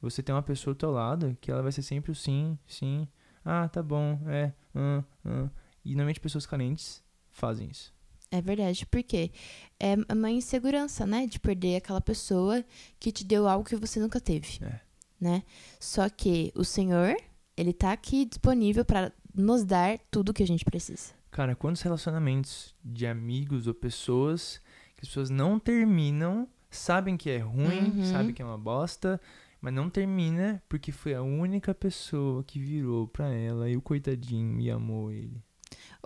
você 0.03 0.23
ter 0.23 0.33
uma 0.33 0.43
pessoa 0.43 0.73
ao 0.73 0.77
teu 0.77 0.91
lado 0.91 1.37
que 1.41 1.51
ela 1.51 1.63
vai 1.63 1.73
ser 1.73 1.83
sempre 1.83 2.11
o 2.11 2.15
sim, 2.15 2.59
sim. 2.67 3.07
Ah, 3.45 3.69
tá 3.69 3.83
bom, 3.83 4.21
é, 4.27 4.53
ah, 4.75 5.03
ah. 5.25 5.49
E 5.85 5.91
normalmente 5.95 6.21
pessoas 6.21 6.45
carentes 6.47 7.03
fazem 7.31 7.69
isso. 7.71 7.93
É 8.31 8.41
verdade, 8.41 8.87
porque 8.87 9.31
é 9.79 9.95
uma 10.13 10.31
insegurança, 10.31 11.05
né? 11.07 11.27
De 11.27 11.39
perder 11.39 11.77
aquela 11.77 12.01
pessoa 12.01 12.65
que 12.99 13.13
te 13.13 13.25
deu 13.25 13.47
algo 13.49 13.65
que 13.65 13.77
você 13.77 14.01
nunca 14.01 14.21
teve, 14.21 14.59
É. 14.65 14.81
né? 15.21 15.43
Só 15.79 16.09
que 16.09 16.51
o 16.55 16.65
Senhor, 16.65 17.15
ele 17.57 17.73
tá 17.73 17.93
aqui 17.93 18.25
disponível 18.25 18.85
para 18.85 19.13
nos 19.35 19.65
dar 19.65 19.99
tudo 20.11 20.33
que 20.33 20.43
a 20.43 20.47
gente 20.47 20.65
precisa. 20.65 21.13
Cara, 21.31 21.55
quantos 21.57 21.83
relacionamentos 21.83 22.75
de 22.85 23.07
amigos 23.07 23.67
ou 23.67 23.75
pessoas 23.75 24.61
que 24.97 25.03
as 25.03 25.09
pessoas 25.09 25.29
não 25.31 25.59
terminam, 25.59 26.49
sabem 26.71 27.17
que 27.17 27.29
é 27.29 27.39
ruim, 27.39 27.91
Uhum. 27.99 28.05
sabem 28.05 28.35
que 28.35 28.41
é 28.41 28.45
uma 28.45 28.59
bosta, 28.59 29.21
mas 29.63 29.73
não 29.73 29.89
termina 29.89 30.63
porque 30.69 30.93
foi 30.93 31.15
a 31.15 31.23
única 31.23 31.73
pessoa 31.75 32.45
que 32.45 32.59
virou 32.59 33.09
pra 33.09 33.29
ela 33.33 33.71
e 33.71 33.77
o 33.77 33.81
coitadinho 33.81 34.61
e 34.61 34.71
amou 34.71 35.11
ele. 35.11 35.41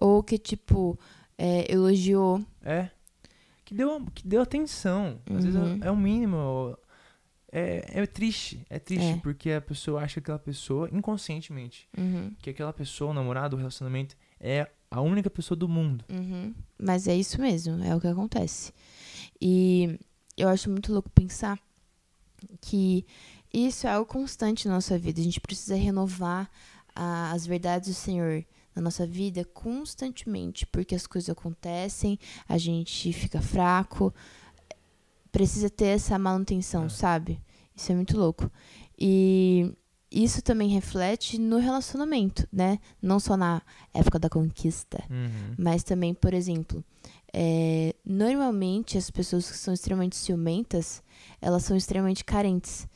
Ou 0.01 0.23
que, 0.23 0.39
tipo, 0.39 0.97
é, 1.39 1.73
elogiou, 1.73 2.45
É, 2.63 2.91
que 3.65 3.75
deu, 3.75 4.05
que 4.15 4.29
deu 4.29 4.43
atenção. 4.43 5.21
Às 5.29 5.45
vezes 5.45 5.59
Uhum. 5.59 5.79
é, 5.83 5.89
é 5.89 5.91
o 5.91 5.97
mínimo. 5.97 6.77
É, 7.51 8.01
é 8.03 8.07
triste. 8.07 8.65
É 8.69 8.79
triste 8.79 9.15
É. 9.15 9.17
porque 9.17 9.51
a 9.51 9.61
pessoa 9.61 10.03
acha 10.03 10.15
que 10.15 10.25
aquela 10.27 10.39
pessoa, 10.39 10.89
inconscientemente, 10.93 11.89
Uhum, 11.97 12.33
que 12.43 12.51
aquela 12.51 12.73
pessoa, 12.73 13.11
o 13.13 13.15
namorado, 13.15 13.57
o 13.57 13.59
relacionamento, 13.59 14.15
é 14.39 14.71
a 14.91 15.01
única 15.01 15.31
pessoa 15.31 15.57
do 15.57 15.67
mundo. 15.69 16.05
uhum. 16.11 16.55
Mas 16.79 17.09
é 17.09 17.17
isso 17.17 17.41
mesmo, 17.41 17.83
é 17.83 17.97
o 17.97 18.01
que 18.01 18.07
acontece. 18.07 18.73
E 19.41 19.99
eu 20.37 20.49
acho 20.49 20.69
muito 20.71 20.93
louco 20.93 21.09
pensar 21.11 21.59
que 22.61 23.05
isso 23.53 23.87
é 23.87 23.91
algo 23.91 24.07
constante 24.11 24.67
na 24.69 24.75
nossa 24.75 24.99
vida. 24.99 25.21
A 25.21 25.25
gente 25.25 25.41
precisa 25.41 25.75
renovar 25.77 26.51
a- 26.95 27.31
as 27.33 27.47
verdades 27.47 27.89
do 27.91 27.95
Senhor 27.95 28.45
na 28.75 28.83
nossa 28.83 29.07
vida 29.07 29.45
constantemente, 29.45 30.67
porque 30.67 30.95
as 30.95 31.07
coisas 31.07 31.31
acontecem, 31.31 32.19
a 32.49 32.59
gente 32.59 33.13
fica 33.13 33.41
fraco, 33.41 34.13
precisa 35.33 35.69
ter 35.71 35.87
essa 35.87 36.19
manutenção, 36.19 36.85
É. 36.85 36.89
sabe? 36.89 37.41
Isso 37.75 37.93
é 37.93 37.95
muito 37.95 38.17
louco. 38.19 38.51
E 38.99 39.73
isso 40.11 40.41
também 40.43 40.69
reflete 40.69 41.39
no 41.39 41.59
relacionamento, 41.59 42.47
né? 42.53 42.79
Não 43.03 43.21
só 43.21 43.37
na 43.37 43.61
época 43.93 44.19
da 44.19 44.29
conquista, 44.31 45.03
Uhum. 45.11 45.55
mas 45.59 45.83
também, 45.83 46.15
por 46.15 46.33
exemplo, 46.33 46.83
é, 47.33 47.95
normalmente 48.05 48.97
as 48.97 49.11
pessoas 49.11 49.51
que 49.51 49.59
são 49.59 49.75
extremamente 49.75 50.17
ciumentas, 50.17 51.03
elas 51.41 51.65
são 51.65 51.77
extremamente 51.77 52.25
carentes. 52.25 52.87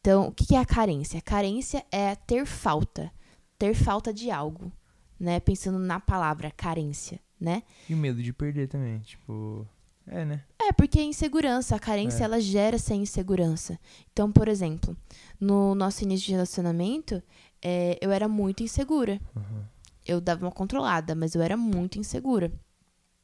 Então, 0.00 0.28
o 0.28 0.32
que 0.32 0.54
é 0.54 0.58
a 0.58 0.64
carência? 0.64 1.18
A 1.18 1.22
carência 1.22 1.84
é 1.92 2.14
ter 2.14 2.46
falta, 2.46 3.12
ter 3.58 3.74
falta 3.74 4.12
de 4.14 4.30
algo, 4.30 4.72
né? 5.18 5.38
Pensando 5.40 5.78
na 5.78 6.00
palavra 6.00 6.50
carência, 6.50 7.20
né? 7.38 7.62
E 7.88 7.94
o 7.94 7.96
medo 7.98 8.22
de 8.22 8.32
perder 8.32 8.68
também, 8.68 8.98
tipo... 9.00 9.66
É, 10.06 10.24
né? 10.24 10.42
É, 10.60 10.72
porque 10.72 10.98
a 10.98 11.04
insegurança, 11.04 11.76
a 11.76 11.78
carência, 11.78 12.22
É. 12.22 12.24
ela 12.24 12.40
gera 12.40 12.76
essa 12.76 12.94
insegurança. 12.94 13.78
Então, 14.12 14.32
por 14.32 14.48
exemplo, 14.48 14.96
no 15.38 15.74
nosso 15.74 16.02
início 16.02 16.26
de 16.26 16.32
relacionamento, 16.32 17.22
é, 17.62 17.96
eu 18.00 18.10
era 18.10 18.26
muito 18.26 18.62
insegura. 18.62 19.20
Uhum. 19.36 19.62
eu 20.06 20.20
dava 20.20 20.46
uma 20.46 20.50
controlada, 20.50 21.14
mas 21.14 21.34
eu 21.34 21.42
era 21.42 21.56
muito 21.56 21.98
insegura. 21.98 22.50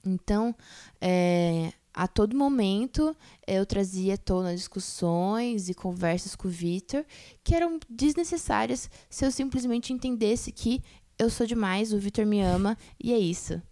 Então, 0.05 0.55
é, 1.01 1.73
a 1.97 2.07
todo 2.07 2.37
momento, 2.37 3.17
eu 3.47 3.65
trazia 3.65 4.15
à 4.15 4.19
tona 4.19 4.55
discussões 4.55 5.71
e 5.71 5.75
conversas 5.75 6.37
com 6.37 6.47
o 6.47 6.51
Victor 6.51 7.07
que 7.43 7.55
eram 7.55 7.81
desnecessárias 7.89 8.91
se 9.09 9.25
eu 9.25 9.31
simplesmente 9.31 9.95
entendesse 9.95 10.53
que 10.53 10.83
eu 11.19 11.31
sou 11.31 11.47
demais, 11.47 11.95
o 11.95 11.99
Victor 11.99 12.27
me 12.27 12.43
ama 12.43 12.77
e 13.03 13.15
é 13.15 13.19
isso. 13.19 13.63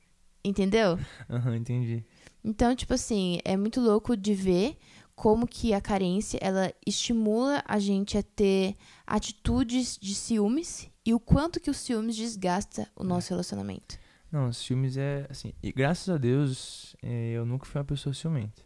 Entendeu? 0.43 0.99
Aham, 1.29 1.57
entendi. 1.57 2.03
Então, 2.43 2.75
tipo 2.75 2.95
assim, 2.95 3.41
é 3.45 3.59
muito 3.59 3.79
louco 3.79 4.17
de 4.17 4.33
ver 4.33 4.79
como 5.15 5.47
que 5.47 5.75
a 5.75 5.81
carência, 5.81 6.39
ela 6.41 6.73
estimula 6.87 7.63
a 7.67 7.79
gente 7.79 8.17
a 8.17 8.23
ter 8.23 8.75
atitudes 9.07 9.99
de 10.01 10.15
ciúmes 10.15 10.89
e 11.05 11.13
o 11.13 11.21
quanto 11.21 11.61
que 11.61 11.71
o 11.71 11.75
ciúmes 11.75 12.17
desgasta 12.17 12.91
o 12.97 13.05
nosso 13.05 13.29
relacionamento. 13.29 13.99
Não, 14.35 14.49
os 14.49 14.65
filmes 14.65 14.97
é 14.97 15.29
assim. 15.31 15.53
E 15.63 15.71
graças 15.71 16.09
a 16.13 16.19
Deus, 16.19 16.97
é, 17.01 17.31
eu 17.35 17.47
nunca 17.47 17.65
fui 17.67 17.79
uma 17.79 17.85
pessoa 17.85 18.13
ciumenta. 18.13 18.63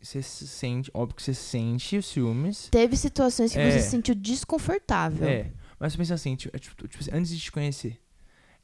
Você 0.00 0.22
se 0.22 0.46
sente, 0.48 0.90
óbvio 0.94 1.16
que 1.16 1.22
você 1.22 1.34
sente 1.34 1.98
os 1.98 2.06
ciúmes. 2.06 2.68
Teve 2.70 2.96
situações 2.96 3.52
que 3.52 3.58
É. 3.58 3.70
você 3.70 3.80
se 3.80 3.90
sentiu 3.90 4.14
desconfortável. 4.14 5.28
É, 5.28 5.52
mas 5.78 5.92
você 5.92 5.98
pensa 5.98 6.14
assim, 6.14 6.34
tipo, 6.34 6.56
é, 6.56 6.58
tipo, 6.58 6.88
tipo 6.88 7.04
antes 7.14 7.30
de 7.30 7.38
te 7.38 7.52
conhecer, 7.52 8.00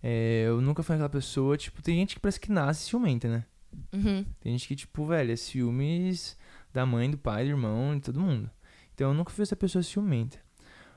é, 0.03 0.45
eu 0.47 0.63
nunca 0.63 0.83
fui 0.83 0.95
aquela 0.95 1.11
pessoa, 1.11 1.55
tipo, 1.59 1.83
tem 1.83 1.97
gente 1.97 2.15
que 2.15 2.21
parece 2.21 2.41
que 2.41 2.51
nasce 2.51 2.89
ciumenta, 2.89 3.29
né? 3.29 3.45
Uhum. 3.93 4.25
Tem 4.41 4.53
gente 4.53 4.69
que, 4.69 4.77
tipo, 4.77 5.07
velho, 5.07 5.33
é 5.33 5.37
ciúmes 5.37 6.35
da 6.73 6.87
mãe, 6.87 7.11
do 7.11 7.19
pai, 7.19 7.45
do 7.45 7.51
irmão, 7.51 7.95
de 7.95 8.01
todo 8.03 8.19
mundo. 8.19 8.51
Então 8.95 9.09
eu 9.11 9.15
nunca 9.15 9.31
fui 9.31 9.43
essa 9.43 9.57
pessoa 9.57 9.83
ciumenta. 9.83 10.39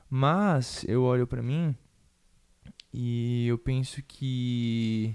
Mas 0.10 0.86
eu 0.88 1.04
olho 1.04 1.26
pra 1.28 1.42
mim 1.42 1.76
e 2.98 3.46
eu 3.48 3.58
penso 3.58 4.02
que. 4.02 5.14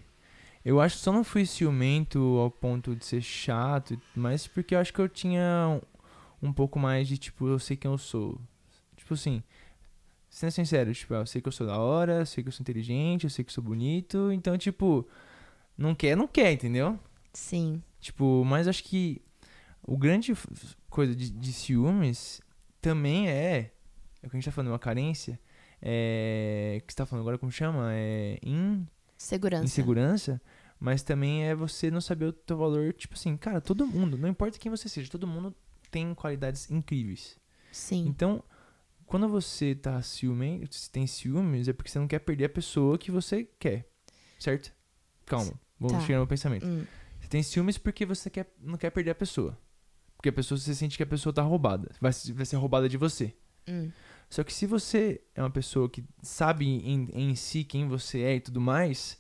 Eu 0.63 0.79
acho 0.83 0.99
que 0.99 1.03
só 1.03 1.11
não 1.11 1.25
fui 1.25 1.47
ciumento 1.47 2.19
ao 2.37 2.51
ponto 2.51 2.95
de 2.95 3.07
ser 3.07 3.23
chato, 3.23 3.99
mas 4.15 4.47
porque 4.47 4.75
eu 4.75 4.79
acho 4.79 4.93
que 4.93 4.99
eu 5.01 5.09
tinha 5.09 5.81
um, 6.43 6.49
um 6.49 6.53
pouco 6.53 6.79
mais 6.79 7.09
de, 7.09 7.17
tipo, 7.17 7.49
eu 7.49 7.59
sei 7.59 7.79
quem 7.79 7.91
eu 7.91 7.97
sou. 7.97 8.39
Tipo 8.95 9.15
assim, 9.15 9.43
sendo 10.29 10.51
sincero, 10.51 10.93
tipo, 10.93 11.15
eu 11.15 11.25
sei 11.25 11.41
que 11.41 11.49
eu 11.49 11.53
sou 11.53 11.67
da 11.67 11.79
hora, 11.79 12.19
eu 12.21 12.27
sei 12.27 12.45
que 12.45 12.49
eu 12.49 12.53
sou 12.53 12.63
inteligente, 12.63 13.25
eu 13.25 13.31
sei 13.31 13.43
que 13.43 13.51
eu 13.51 13.55
sou 13.55 13.65
bonito, 13.65 14.31
então, 14.31 14.59
tipo, 14.59 15.09
não 15.79 15.95
quer, 15.95 16.15
não 16.15 16.29
quer, 16.29 16.53
entendeu? 16.53 17.01
Sim. 17.33 17.83
Tipo, 17.99 18.45
mas 18.45 18.69
acho 18.69 18.85
que 18.85 19.23
o 19.83 19.97
grande 19.97 20.35
coisa 20.91 21.15
de, 21.15 21.31
de 21.31 21.53
ciúmes 21.55 22.43
também 22.83 23.31
é. 23.31 23.73
É 24.23 24.27
o 24.27 24.29
que 24.29 24.37
a 24.37 24.39
gente 24.39 24.45
tá 24.45 24.53
falando, 24.53 24.73
uma 24.73 24.79
carência. 24.79 25.41
É. 25.83 26.83
que 26.87 26.93
você 26.93 26.97
tá 26.97 27.07
falando 27.07 27.23
agora, 27.23 27.39
como 27.39 27.51
chama? 27.53 27.91
É. 27.93 28.39
In, 28.43 28.87
Segurança. 29.17 29.65
insegurança. 29.65 30.41
Mas 30.79 31.03
também 31.03 31.45
é 31.45 31.55
você 31.55 31.91
não 31.91 32.01
saber 32.01 32.27
o 32.27 32.33
teu 32.33 32.57
valor. 32.57 32.93
Tipo 32.95 33.15
assim, 33.15 33.37
cara, 33.37 33.61
todo 33.61 33.87
mundo, 33.87 34.17
não 34.17 34.29
importa 34.29 34.59
quem 34.59 34.71
você 34.71 34.89
seja, 34.89 35.11
todo 35.11 35.27
mundo 35.27 35.55
tem 35.91 36.15
qualidades 36.15 36.71
incríveis. 36.71 37.39
Sim. 37.71 38.07
Então, 38.09 38.43
quando 39.05 39.29
você 39.29 39.75
tá 39.75 40.01
ciumento, 40.01 40.75
se 40.75 40.91
tem 40.91 41.07
ciúmes, 41.07 41.69
é 41.69 41.73
porque 41.73 41.91
você 41.91 41.99
não 41.99 42.09
quer 42.09 42.21
perder 42.21 42.47
a 42.47 42.49
pessoa 42.49 42.97
que 42.97 43.11
você 43.11 43.45
quer. 43.59 43.91
Certo? 44.39 44.73
Calma, 45.27 45.53
vamos 45.79 45.99
Tá. 45.99 46.01
chegar 46.01 46.15
no 46.19 46.23
meu 46.23 46.29
pensamento. 46.29 46.67
Hum, 46.67 46.85
Você 47.21 47.29
tem 47.29 47.43
ciúmes 47.43 47.77
porque 47.77 48.07
você 48.07 48.31
quer, 48.31 48.51
não 48.59 48.79
quer 48.79 48.89
perder 48.91 49.11
a 49.11 49.15
pessoa. 49.15 49.59
Porque 50.17 50.31
a 50.31 50.33
pessoa 50.33 50.57
você 50.59 50.75
sente 50.75 50.97
que 50.97 51.03
a 51.03 51.07
pessoa 51.07 51.33
tá 51.33 51.43
roubada. 51.43 51.91
Vai, 52.01 52.11
vai 52.33 52.47
ser 52.47 52.57
roubada 52.57 52.89
de 52.89 52.97
você. 52.97 53.35
hum. 53.69 53.91
Só 54.31 54.45
que 54.45 54.55
se 54.55 54.65
você 54.65 55.21
é 55.35 55.43
uma 55.43 55.51
pessoa 55.51 55.91
que 55.91 56.05
sabe 56.23 56.65
em, 56.65 57.09
em 57.13 57.35
si 57.35 57.65
quem 57.65 57.89
você 57.89 58.21
é 58.21 58.37
e 58.37 58.41
tudo 58.41 58.61
mais, 58.61 59.19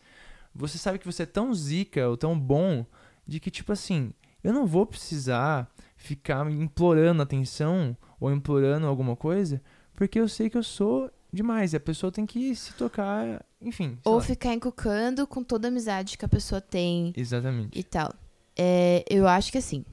você 0.54 0.78
sabe 0.78 1.00
que 1.00 1.06
você 1.06 1.24
é 1.24 1.26
tão 1.26 1.52
zica 1.52 2.08
ou 2.08 2.16
tão 2.16 2.38
bom 2.38 2.86
de 3.26 3.40
que, 3.40 3.50
tipo 3.50 3.72
assim, 3.72 4.14
eu 4.42 4.52
não 4.52 4.66
vou 4.66 4.86
precisar 4.86 5.68
ficar 5.96 6.48
implorando 6.50 7.22
atenção 7.22 7.96
ou 8.20 8.32
implorando 8.32 8.86
alguma 8.86 9.16
coisa, 9.16 9.60
porque 9.94 10.18
eu 10.18 10.28
sei 10.28 10.48
que 10.48 10.56
eu 10.56 10.62
sou 10.62 11.10
demais. 11.32 11.72
E 11.72 11.76
a 11.76 11.80
pessoa 11.80 12.12
tem 12.12 12.24
que 12.24 12.54
se 12.54 12.72
tocar, 12.74 13.44
enfim. 13.60 13.98
Ou 14.04 14.16
lá. 14.16 14.22
ficar 14.22 14.54
encucando 14.54 15.26
com 15.26 15.42
toda 15.42 15.66
a 15.66 15.70
amizade 15.70 16.16
que 16.16 16.24
a 16.24 16.28
pessoa 16.28 16.60
tem 16.60 17.12
Exatamente. 17.16 17.76
e 17.76 17.82
tal. 17.82 18.14
É, 18.56 19.04
eu 19.10 19.26
acho 19.26 19.50
que 19.50 19.58
assim, 19.58 19.84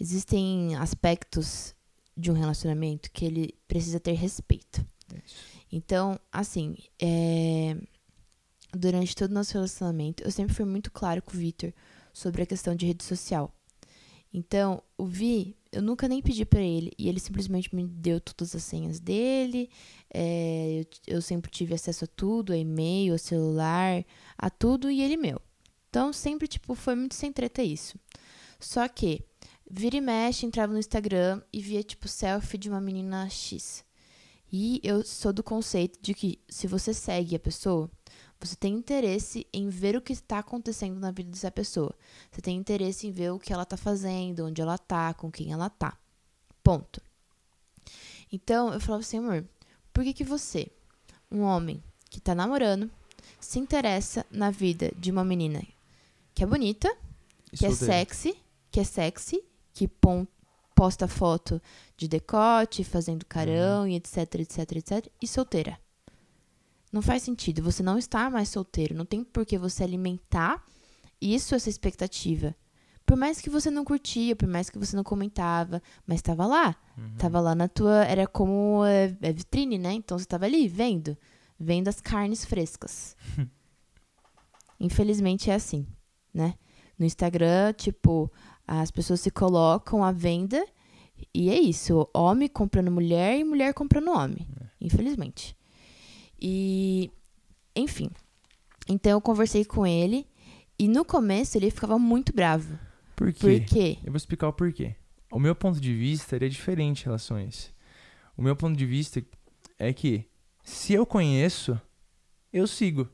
existem 0.00 0.74
aspectos 0.76 1.74
de 2.16 2.30
um 2.30 2.34
relacionamento 2.34 3.10
que 3.10 3.24
ele 3.24 3.54
precisa 3.66 3.98
ter 3.98 4.12
respeito. 4.12 4.86
Isso. 5.24 5.34
Então, 5.70 6.18
assim, 6.32 6.76
é, 7.00 7.76
durante 8.72 9.16
todo 9.16 9.30
o 9.30 9.34
nosso 9.34 9.52
relacionamento, 9.54 10.22
eu 10.22 10.30
sempre 10.30 10.54
fui 10.54 10.64
muito 10.64 10.90
claro 10.90 11.20
com 11.22 11.32
o 11.32 11.38
Victor 11.38 11.72
sobre 12.12 12.42
a 12.42 12.46
questão 12.46 12.74
de 12.74 12.86
rede 12.86 13.02
social. 13.02 13.52
Então, 14.32 14.82
o 14.98 15.04
Vi, 15.04 15.56
eu 15.70 15.82
nunca 15.82 16.08
nem 16.08 16.20
pedi 16.20 16.44
pra 16.44 16.60
ele, 16.60 16.92
e 16.98 17.08
ele 17.08 17.20
simplesmente 17.20 17.74
me 17.74 17.86
deu 17.86 18.20
todas 18.20 18.54
as 18.54 18.64
senhas 18.64 18.98
dele. 18.98 19.70
é, 20.12 20.84
eu, 21.06 21.16
eu 21.16 21.22
sempre 21.22 21.50
tive 21.50 21.74
acesso 21.74 22.04
a 22.04 22.08
tudo, 22.08 22.52
a 22.52 22.56
e-mail, 22.56 23.14
a 23.14 23.18
celular, 23.18 24.04
a 24.38 24.50
tudo, 24.50 24.90
e 24.90 25.02
ele 25.02 25.16
meu. 25.16 25.40
Então, 25.88 26.12
sempre, 26.12 26.48
tipo, 26.48 26.74
foi 26.74 26.96
muito 26.96 27.14
sem 27.14 27.32
treta 27.32 27.62
isso. 27.62 27.96
Só 28.58 28.88
que, 28.88 29.22
vira 29.70 29.96
e 29.96 30.00
mexe, 30.00 30.46
entrava 30.46 30.72
no 30.72 30.78
Instagram 30.78 31.42
e 31.52 31.60
via, 31.60 31.82
tipo, 31.82 32.08
selfie 32.08 32.58
de 32.58 32.68
uma 32.68 32.80
menina 32.80 33.28
X. 33.28 33.84
E 34.52 34.80
eu 34.84 35.04
sou 35.04 35.32
do 35.32 35.42
conceito 35.42 35.98
de 36.00 36.14
que 36.14 36.38
se 36.48 36.66
você 36.66 36.94
segue 36.94 37.34
a 37.34 37.40
pessoa, 37.40 37.90
você 38.38 38.54
tem 38.54 38.74
interesse 38.74 39.46
em 39.52 39.68
ver 39.68 39.96
o 39.96 40.00
que 40.00 40.12
está 40.12 40.38
acontecendo 40.38 41.00
na 41.00 41.10
vida 41.10 41.30
dessa 41.30 41.50
pessoa. 41.50 41.94
Você 42.30 42.40
tem 42.40 42.56
interesse 42.56 43.06
em 43.06 43.10
ver 43.10 43.32
o 43.32 43.38
que 43.38 43.52
ela 43.52 43.64
tá 43.64 43.76
fazendo, 43.76 44.46
onde 44.46 44.60
ela 44.60 44.76
tá, 44.76 45.14
com 45.14 45.30
quem 45.30 45.52
ela 45.52 45.70
tá. 45.70 45.96
Ponto. 46.62 47.00
Então, 48.30 48.72
eu 48.72 48.80
falava 48.80 49.02
assim, 49.02 49.18
amor, 49.18 49.44
por 49.92 50.04
que 50.04 50.12
que 50.12 50.24
você, 50.24 50.70
um 51.30 51.40
homem 51.40 51.82
que 52.10 52.20
tá 52.20 52.34
namorando, 52.34 52.90
se 53.40 53.58
interessa 53.58 54.26
na 54.30 54.50
vida 54.50 54.92
de 54.96 55.10
uma 55.10 55.24
menina 55.24 55.62
que 56.34 56.42
é 56.42 56.46
bonita, 56.46 56.94
E 57.52 57.56
que 57.56 57.66
é 57.66 57.70
sexy, 57.70 58.36
que 58.70 58.80
é 58.80 58.84
sexy, 58.84 59.42
que 59.74 59.86
pon- 59.86 60.26
posta 60.74 61.06
foto 61.06 61.60
de 61.96 62.08
decote, 62.08 62.82
fazendo 62.82 63.26
carão 63.26 63.86
e 63.86 63.96
etc, 63.96 64.36
etc, 64.36 64.58
etc, 64.72 65.06
e 65.20 65.26
solteira. 65.26 65.78
Não 66.90 67.02
faz 67.02 67.22
sentido, 67.22 67.62
você 67.62 67.82
não 67.82 67.98
está 67.98 68.30
mais 68.30 68.48
solteiro, 68.48 68.94
não 68.94 69.04
tem 69.04 69.22
por 69.24 69.44
que 69.44 69.58
você 69.58 69.82
alimentar 69.82 70.64
isso, 71.20 71.54
essa 71.54 71.68
expectativa. 71.68 72.54
Por 73.04 73.16
mais 73.16 73.40
que 73.40 73.50
você 73.50 73.70
não 73.70 73.84
curtia, 73.84 74.34
por 74.34 74.48
mais 74.48 74.70
que 74.70 74.78
você 74.78 74.96
não 74.96 75.04
comentava, 75.04 75.82
mas 76.06 76.18
estava 76.20 76.46
lá. 76.46 76.74
Uhum. 76.96 77.16
Tava 77.18 77.38
lá 77.38 77.54
na 77.54 77.68
tua. 77.68 78.04
Era 78.04 78.26
como 78.26 78.82
é, 78.84 79.14
é 79.20 79.32
vitrine, 79.32 79.76
né? 79.76 79.92
Então 79.92 80.18
você 80.18 80.24
tava 80.24 80.46
ali 80.46 80.66
vendo. 80.66 81.16
Vendo 81.60 81.88
as 81.88 82.00
carnes 82.00 82.46
frescas. 82.46 83.14
Infelizmente 84.80 85.50
é 85.50 85.54
assim, 85.54 85.86
né? 86.32 86.54
No 86.98 87.04
Instagram, 87.04 87.72
tipo, 87.74 88.32
as 88.66 88.90
pessoas 88.90 89.20
se 89.20 89.30
colocam 89.30 90.02
à 90.02 90.12
venda 90.12 90.64
e 91.32 91.50
é 91.50 91.58
isso. 91.58 92.08
Homem 92.12 92.48
comprando 92.48 92.90
mulher 92.90 93.38
e 93.38 93.44
mulher 93.44 93.74
comprando 93.74 94.10
homem. 94.10 94.46
Infelizmente. 94.80 95.56
E, 96.40 97.10
enfim. 97.74 98.10
Então 98.88 99.12
eu 99.12 99.20
conversei 99.20 99.64
com 99.64 99.86
ele 99.86 100.26
e 100.78 100.88
no 100.88 101.04
começo 101.04 101.56
ele 101.56 101.70
ficava 101.70 101.98
muito 101.98 102.34
bravo. 102.34 102.78
Por 103.16 103.32
quê? 103.32 103.40
Por 103.40 103.60
quê? 103.66 103.98
Eu 104.04 104.12
vou 104.12 104.16
explicar 104.16 104.48
o 104.48 104.52
porquê. 104.52 104.96
O 105.30 105.38
meu 105.38 105.54
ponto 105.54 105.80
de 105.80 105.94
vista 105.94 106.36
é 106.36 106.48
diferente 106.48 107.02
em 107.02 107.04
relação 107.06 107.36
a 107.36 107.42
isso. 107.42 107.72
O 108.36 108.42
meu 108.42 108.56
ponto 108.56 108.76
de 108.76 108.86
vista 108.86 109.24
é 109.78 109.92
que 109.92 110.26
se 110.62 110.92
eu 110.92 111.06
conheço, 111.06 111.80
eu 112.52 112.66
sigo. 112.66 113.08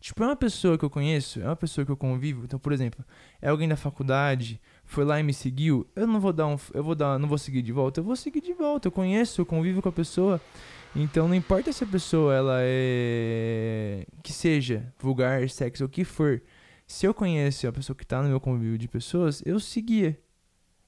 Tipo, 0.00 0.22
é 0.24 0.26
uma 0.26 0.36
pessoa 0.36 0.78
que 0.78 0.84
eu 0.84 0.88
conheço, 0.88 1.40
é 1.40 1.44
uma 1.44 1.56
pessoa 1.56 1.84
que 1.84 1.92
eu 1.92 1.96
convivo. 1.96 2.44
Então, 2.44 2.58
por 2.58 2.72
exemplo, 2.72 3.04
é 3.40 3.50
alguém 3.50 3.68
da 3.68 3.76
faculdade, 3.76 4.58
foi 4.84 5.04
lá 5.04 5.20
e 5.20 5.22
me 5.22 5.34
seguiu, 5.34 5.86
eu 5.94 6.06
não 6.06 6.18
vou 6.18 6.32
dar 6.32 6.46
um, 6.46 6.56
eu 6.72 6.82
vou 6.82 6.94
dar, 6.94 7.18
não 7.18 7.28
vou 7.28 7.36
seguir 7.36 7.60
de 7.60 7.70
volta, 7.70 8.00
eu 8.00 8.04
vou 8.04 8.16
seguir 8.16 8.40
de 8.40 8.54
volta. 8.54 8.88
Eu 8.88 8.92
conheço, 8.92 9.42
eu 9.42 9.46
convivo 9.46 9.82
com 9.82 9.90
a 9.90 9.92
pessoa. 9.92 10.40
Então, 10.96 11.28
não 11.28 11.34
importa 11.34 11.70
se 11.72 11.84
a 11.84 11.86
pessoa 11.86 12.34
ela 12.34 12.58
é 12.62 14.06
que 14.22 14.32
seja 14.32 14.92
vulgar, 14.98 15.48
sexo, 15.48 15.84
o 15.84 15.88
que 15.88 16.02
for. 16.02 16.42
Se 16.86 17.06
eu 17.06 17.14
conheço 17.14 17.68
a 17.68 17.72
pessoa 17.72 17.94
que 17.94 18.06
tá 18.06 18.22
no 18.22 18.28
meu 18.28 18.40
convívio 18.40 18.78
de 18.78 18.88
pessoas, 18.88 19.42
eu 19.44 19.60
seguia. 19.60 20.18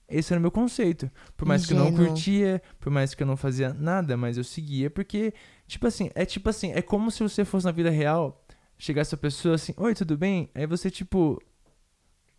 Esse 0.09 0.33
era 0.33 0.39
o 0.39 0.43
meu 0.43 0.51
conceito. 0.51 1.11
Por 1.37 1.47
mais 1.47 1.65
que 1.65 1.73
eu 1.73 1.79
não 1.79 1.93
curtia, 1.93 2.61
por 2.81 2.91
mais 2.91 3.15
que 3.15 3.23
eu 3.23 3.27
não 3.27 3.37
fazia 3.37 3.73
nada, 3.73 4.17
mas 4.17 4.37
eu 4.37 4.45
seguia 4.45 4.91
porque, 4.91 5.33
tipo 5.67 5.87
assim, 5.87 6.11
é 6.15 6.25
tipo 6.25 6.51
assim, 6.51 6.73
é 6.73 6.83
como 6.83 7.11
se 7.11 7.23
você 7.23 7.45
fosse 7.45 7.65
na 7.65 7.73
vida 7.73 7.89
real, 7.89 8.42
chegasse 8.83 9.15
a 9.15 9.19
pessoa 9.19 9.55
assim, 9.55 9.73
oi, 9.77 9.95
tudo 9.95 10.17
bem? 10.19 10.51
Aí 10.57 10.67
você, 10.67 10.91
tipo, 10.91 11.41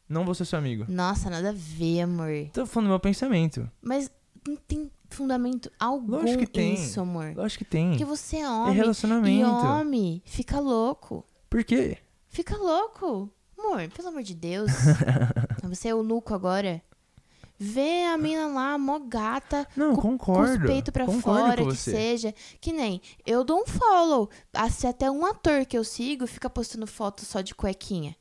não 0.10 0.26
vou 0.26 0.36
ser 0.36 0.44
seu 0.44 0.60
amigo. 0.60 0.86
Nossa, 0.90 1.30
nada 1.30 1.52
a 1.52 1.54
ver, 1.56 2.02
amor. 2.02 2.50
Tô 2.52 2.66
falando 2.66 2.88
do 2.88 2.90
meu 2.90 3.00
pensamento. 3.00 3.72
Mas 3.82 4.12
não 4.46 4.58
tem 4.58 4.92
fundamento 5.10 5.72
algum 5.80 6.18
Lógico 6.18 6.40
que 6.40 6.48
tem. 6.48 6.74
isso, 6.74 7.00
amor. 7.00 7.34
Lógico 7.34 7.64
que 7.64 7.70
tem. 7.72 7.92
Porque 7.92 8.04
você 8.04 8.38
é 8.38 8.42
É 8.42 8.50
homem. 8.50 8.74
e 8.74 8.78
relacionamento. 8.78 9.50
homem 9.50 10.22
fica 10.26 10.60
louco. 10.60 11.26
Por 11.50 11.64
quê? 11.64 12.00
Fica 12.28 12.58
louco. 12.58 13.32
Amor, 13.58 13.88
pelo 13.96 14.10
amor 14.10 14.24
de 14.24 14.34
Deus. 14.36 14.70
você 15.64 15.88
é 15.88 15.92
eunuco 15.92 16.34
agora. 16.34 16.82
Vê 17.60 18.06
a 18.06 18.18
mina 18.18 18.48
lá, 18.48 18.78
mó 18.78 19.00
gata, 19.00 19.68
Não, 19.76 19.96
com- 19.96 20.02
com 20.02 20.18
concordo. 20.18 20.64
os 20.64 20.68
peitos 20.70 20.92
pra 20.92 21.08
fora, 21.08 21.64
com 21.64 21.70
que 21.70 21.76
seja. 21.78 22.34
Que 22.60 22.74
nem, 22.74 23.02
eu 23.26 23.44
dou 23.44 23.62
um 23.62 23.66
follow. 23.66 24.30
Ah, 24.54 24.70
Se 24.70 24.88
até 24.88 25.10
um 25.10 25.26
ator 25.26 25.66
que 25.66 25.78
eu 25.78 25.84
sigo 25.84 26.26
fica 26.28 26.50
postando 26.50 26.86
foto 26.88 27.24
só 27.24 27.42
de 27.42 27.54
cuequinha. 27.56 28.16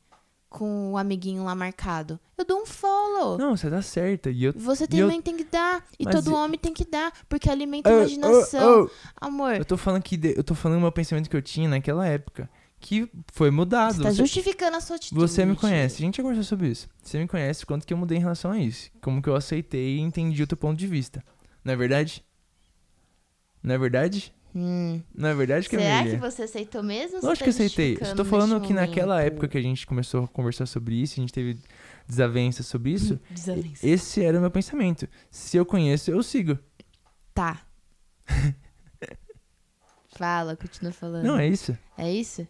Com 0.49 0.91
o 0.93 0.97
amiguinho 0.99 1.43
lá 1.43 1.55
marcado. 1.55 2.19
Eu 2.37 2.45
dou 2.45 2.61
um 2.61 2.65
follow. 2.67 3.39
Não, 3.39 3.57
você 3.57 3.71
tá 3.71 3.81
certa. 3.81 4.29
E 4.29 4.43
eu. 4.43 4.53
Você 4.55 4.83
eu- 4.83 4.87
também 4.87 5.19
tem 5.19 5.35
que 5.35 5.43
dar. 5.45 5.83
E 5.99 6.05
Mas 6.05 6.13
todo 6.13 6.29
eu- 6.29 6.35
homem 6.37 6.59
tem 6.59 6.71
que 6.71 6.85
dar. 6.85 7.11
Porque 7.27 7.49
alimenta 7.49 7.89
a 7.89 7.93
Oh, 7.93 7.97
imaginação. 8.01 8.83
oh, 8.83 8.85
oh. 8.85 8.89
Amor, 9.25 9.55
Eu 9.55 9.65
tô 9.65 9.75
falando 9.77 10.03
que 10.03 10.15
de- 10.15 10.37
eu 10.37 10.43
tô 10.43 10.53
falando 10.53 10.77
o 10.77 10.81
meu 10.81 10.91
pensamento 10.91 11.27
que 11.27 11.35
eu 11.35 11.41
tinha 11.41 11.67
naquela 11.67 12.05
época. 12.07 12.47
Que 12.85 13.09
foi 13.31 13.49
mudado. 13.49 13.95
você 13.95 14.03
tá 14.03 14.09
Você- 14.11 14.17
justificando 14.17 14.75
a 14.75 14.81
sua 14.81 14.97
atitude. 14.97 15.19
Você 15.21 15.45
me 15.45 15.55
conhece, 15.55 15.95
a 15.95 16.05
gente 16.05 16.17
já 16.17 16.21
conversou 16.23 16.43
sobre 16.43 16.67
isso. 16.67 16.89
Você 17.01 17.17
me 17.17 17.25
conhece 17.29 17.65
quanto 17.65 17.87
que 17.87 17.93
eu 17.93 17.97
mudei 17.97 18.17
em 18.17 18.21
relação 18.21 18.51
a 18.51 18.59
isso. 18.59 18.91
Como 19.01 19.21
que 19.21 19.29
eu 19.29 19.35
aceitei 19.37 19.95
e 19.95 19.99
entendi 20.01 20.43
o 20.43 20.47
teu 20.47 20.57
ponto 20.57 20.77
de 20.77 20.85
vista. 20.85 21.23
Não 21.63 21.71
é 21.71 21.75
verdade? 21.77 22.21
Não 23.63 23.73
é 23.73 23.77
verdade? 23.77 24.33
Hum. 24.53 25.01
Não 25.15 25.29
é 25.29 25.33
verdade, 25.33 25.69
Será 25.69 25.81
Camille? 25.81 26.15
que 26.15 26.21
você 26.21 26.43
aceitou 26.43 26.83
mesmo? 26.83 27.21
você 27.21 27.25
Lógico 27.25 27.39
tá 27.39 27.45
que 27.45 27.49
aceitei. 27.63 27.95
Tô 28.17 28.25
falando 28.25 28.59
que 28.59 28.73
naquela 28.73 29.15
momento? 29.15 29.27
época 29.31 29.47
que 29.47 29.57
a 29.57 29.61
gente 29.61 29.87
começou 29.87 30.25
a 30.25 30.27
conversar 30.27 30.65
sobre 30.65 30.95
isso, 30.95 31.19
a 31.19 31.21
gente 31.21 31.31
teve 31.31 31.57
desavenças 32.05 32.65
sobre 32.67 32.91
isso. 32.91 33.17
Desavença. 33.31 33.87
Esse 33.87 34.21
era 34.21 34.37
o 34.37 34.41
meu 34.41 34.51
pensamento. 34.51 35.07
Se 35.31 35.55
eu 35.55 35.65
conheço, 35.65 36.11
eu 36.11 36.21
sigo. 36.21 36.59
Tá. 37.33 37.61
Fala, 40.15 40.55
continua 40.55 40.91
falando. 40.91 41.23
Não, 41.25 41.39
é 41.39 41.47
isso. 41.47 41.75
É 41.97 42.11
isso? 42.11 42.45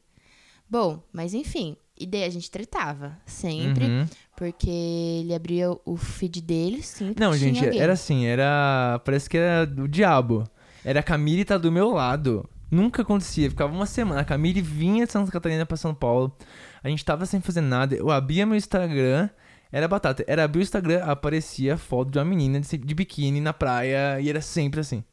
Bom, 0.74 1.04
mas 1.14 1.36
enfim. 1.36 1.78
E 1.96 2.08
daí 2.08 2.24
a 2.24 2.30
gente 2.32 2.50
tretava. 2.50 3.16
Sempre. 3.28 3.86
Uhum. 3.86 4.08
Porque 4.36 4.68
ele 4.68 5.36
abria 5.36 5.70
o 5.86 5.96
feed 5.96 6.42
dele, 6.42 6.82
sempre 6.82 7.24
Não, 7.24 7.32
gente, 7.38 7.64
alguém. 7.64 7.80
era 7.80 7.94
assim, 7.94 8.26
era. 8.26 9.00
Parece 9.06 9.30
que 9.30 9.38
era 9.38 9.68
do 9.68 9.88
diabo. 9.88 10.44
Era 10.84 11.02
a 11.02 11.04
Camille 11.04 11.46
tá 11.46 11.60
do 11.60 11.72
meu 11.72 11.92
lado. 11.92 12.50
Nunca 12.72 13.04
acontecia, 13.04 13.52
ficava 13.52 13.72
uma 13.72 13.86
semana. 13.86 14.22
A 14.22 14.26
Camille 14.26 14.64
vinha 14.64 15.06
de 15.06 15.12
Santa 15.12 15.32
Catarina 15.32 15.64
pra 15.64 15.78
São 15.78 15.94
Paulo. 15.94 16.36
A 16.84 16.90
gente 16.90 17.06
tava 17.06 17.28
sem 17.28 17.40
fazer 17.40 17.62
nada. 17.62 17.94
Eu 17.94 18.10
abria 18.10 18.44
meu 18.44 18.58
Instagram, 18.58 19.30
era 19.72 19.88
batata. 19.88 20.26
Era 20.26 20.44
abrir 20.44 20.62
o 20.62 20.64
Instagram, 20.64 21.04
aparecia 21.04 21.78
foto 21.78 22.10
de 22.10 22.18
uma 22.18 22.26
menina 22.26 22.60
de, 22.60 22.78
de 22.80 22.96
biquíni 22.96 23.40
na 23.40 23.54
praia 23.54 24.20
e 24.20 24.28
era 24.28 24.42
sempre 24.42 24.80
assim. 24.80 25.04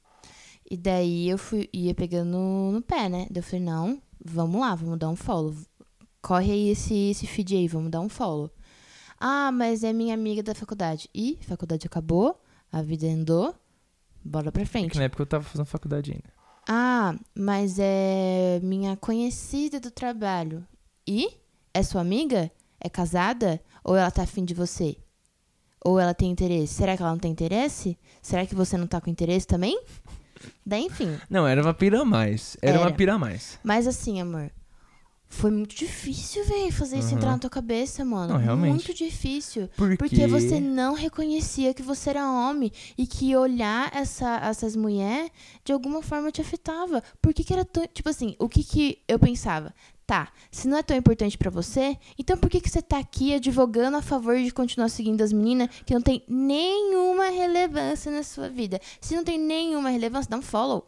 E 0.70 0.74
daí 0.74 1.28
eu 1.28 1.36
fui, 1.36 1.68
ia 1.70 1.94
pegando 1.94 2.30
no, 2.30 2.72
no 2.72 2.80
pé, 2.80 3.10
né? 3.10 3.26
Daí 3.30 3.40
eu 3.40 3.42
falei, 3.42 3.60
não, 3.60 4.00
vamos 4.24 4.60
lá, 4.60 4.74
vamos 4.74 4.98
dar 4.98 5.08
um 5.08 5.16
follow. 5.16 5.54
Corre 6.22 6.52
aí 6.52 6.68
esse, 6.68 7.10
esse 7.10 7.26
feed 7.26 7.56
aí, 7.56 7.68
vamos 7.68 7.90
dar 7.90 8.00
um 8.00 8.08
follow. 8.08 8.50
Ah, 9.18 9.50
mas 9.52 9.84
é 9.84 9.92
minha 9.92 10.14
amiga 10.14 10.42
da 10.42 10.54
faculdade. 10.54 11.08
E 11.14 11.38
faculdade 11.42 11.86
acabou, 11.86 12.40
a 12.72 12.82
vida 12.82 13.06
andou, 13.06 13.54
bora 14.24 14.50
pra 14.50 14.64
frente. 14.66 14.86
Porque 14.86 14.98
na 14.98 15.04
época 15.04 15.22
eu 15.22 15.26
tava 15.26 15.44
fazendo 15.44 15.66
faculdade 15.66 16.12
ainda. 16.12 16.32
Ah, 16.68 17.14
mas 17.34 17.78
é 17.78 18.60
minha 18.62 18.96
conhecida 18.96 19.80
do 19.80 19.90
trabalho. 19.90 20.66
E? 21.06 21.28
É 21.74 21.82
sua 21.82 22.00
amiga? 22.00 22.50
É 22.78 22.88
casada? 22.88 23.60
Ou 23.82 23.96
ela 23.96 24.10
tá 24.10 24.22
afim 24.22 24.44
de 24.44 24.54
você? 24.54 24.96
Ou 25.84 25.98
ela 25.98 26.14
tem 26.14 26.30
interesse? 26.30 26.74
Será 26.74 26.96
que 26.96 27.02
ela 27.02 27.12
não 27.12 27.18
tem 27.18 27.32
interesse? 27.32 27.98
Será 28.20 28.46
que 28.46 28.54
você 28.54 28.76
não 28.76 28.86
tá 28.86 29.00
com 29.00 29.10
interesse 29.10 29.46
também? 29.46 29.82
Daí, 30.64 30.84
enfim. 30.84 31.18
Não, 31.28 31.46
era 31.46 31.62
uma 31.62 31.74
pira 31.74 32.00
a 32.00 32.04
mais. 32.04 32.56
Era, 32.62 32.78
uma 32.78 32.86
Era. 32.86 32.94
pira 32.94 33.14
a 33.14 33.18
mais. 33.18 33.58
Mas 33.62 33.86
assim, 33.86 34.20
amor. 34.20 34.50
Foi 35.32 35.50
muito 35.52 35.76
difícil, 35.76 36.44
velho, 36.44 36.72
fazer 36.72 36.98
isso 36.98 37.10
Aham. 37.10 37.16
entrar 37.16 37.30
na 37.30 37.38
tua 37.38 37.48
cabeça, 37.50 38.04
mano. 38.04 38.32
Não, 38.32 38.40
realmente. 38.40 38.72
Muito 38.72 38.92
difícil. 38.92 39.70
Porque, 39.76 39.96
Porque 39.96 40.26
você 40.26 40.58
não 40.58 40.92
reconhecia 40.94 41.72
que 41.72 41.84
você 41.84 42.10
era 42.10 42.28
homem 42.28 42.72
e 42.98 43.06
que 43.06 43.36
olhar 43.36 43.94
essa, 43.94 44.38
essas 44.42 44.74
mulheres 44.74 45.30
de 45.64 45.72
alguma 45.72 46.02
forma 46.02 46.32
te 46.32 46.40
afetava. 46.40 47.00
Por 47.22 47.32
que, 47.32 47.44
que 47.44 47.52
era 47.52 47.64
tão. 47.64 47.86
Tipo 47.86 48.08
assim, 48.08 48.34
o 48.40 48.48
que, 48.48 48.64
que 48.64 48.98
eu 49.06 49.20
pensava? 49.20 49.72
Tá, 50.10 50.32
se 50.50 50.66
não 50.66 50.76
é 50.76 50.82
tão 50.82 50.96
importante 50.96 51.38
pra 51.38 51.52
você, 51.52 51.96
então 52.18 52.36
por 52.36 52.50
que, 52.50 52.60
que 52.60 52.68
você 52.68 52.82
tá 52.82 52.98
aqui 52.98 53.32
advogando 53.32 53.96
a 53.96 54.02
favor 54.02 54.36
de 54.36 54.50
continuar 54.50 54.88
seguindo 54.88 55.22
as 55.22 55.32
meninas 55.32 55.68
que 55.86 55.94
não 55.94 56.02
tem 56.02 56.24
nenhuma 56.26 57.28
relevância 57.28 58.10
na 58.10 58.24
sua 58.24 58.48
vida? 58.48 58.80
Se 59.00 59.14
não 59.14 59.22
tem 59.22 59.38
nenhuma 59.38 59.88
relevância, 59.88 60.28
dá 60.28 60.36
um 60.36 60.42
follow. 60.42 60.84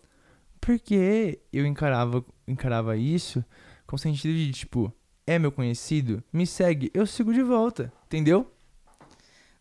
Porque 0.61 1.39
eu 1.53 1.65
encarava, 1.65 2.25
encarava 2.49 2.97
isso 2.97 3.45
com 3.87 3.97
sentido 3.97 4.35
de, 4.35 4.51
tipo, 4.51 4.93
é 5.25 5.39
meu 5.39 5.53
conhecido, 5.53 6.21
me 6.33 6.45
segue, 6.45 6.91
eu 6.93 7.07
sigo 7.07 7.33
de 7.33 7.45
volta, 7.45 7.93
entendeu? 8.07 8.51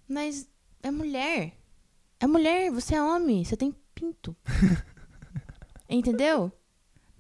Mas 0.10 0.50
é 0.82 0.90
mulher. 0.90 1.54
É 2.20 2.26
mulher, 2.26 2.72
você 2.72 2.96
é 2.96 3.04
homem, 3.04 3.44
você 3.44 3.56
tem 3.56 3.76
pinto. 3.94 4.36
Entendeu? 5.88 6.52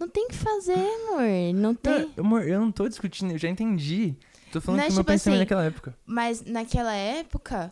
Não 0.01 0.09
tem 0.09 0.25
o 0.25 0.29
que 0.29 0.35
fazer, 0.35 0.73
amor. 0.73 1.53
Não 1.53 1.75
tem. 1.75 2.11
Não, 2.17 2.25
amor, 2.25 2.47
eu 2.47 2.59
não 2.59 2.71
tô 2.71 2.89
discutindo, 2.89 3.31
eu 3.33 3.37
já 3.37 3.47
entendi. 3.47 4.15
Tô 4.51 4.59
falando 4.59 4.79
Mas, 4.79 4.87
que 4.87 4.93
o 4.93 4.95
meu 4.95 5.03
tipo 5.03 5.11
pensamento 5.13 5.35
assim, 5.35 5.39
naquela 5.43 5.63
época. 5.63 5.97
Mas 6.07 6.41
naquela 6.43 6.95
época, 6.95 7.71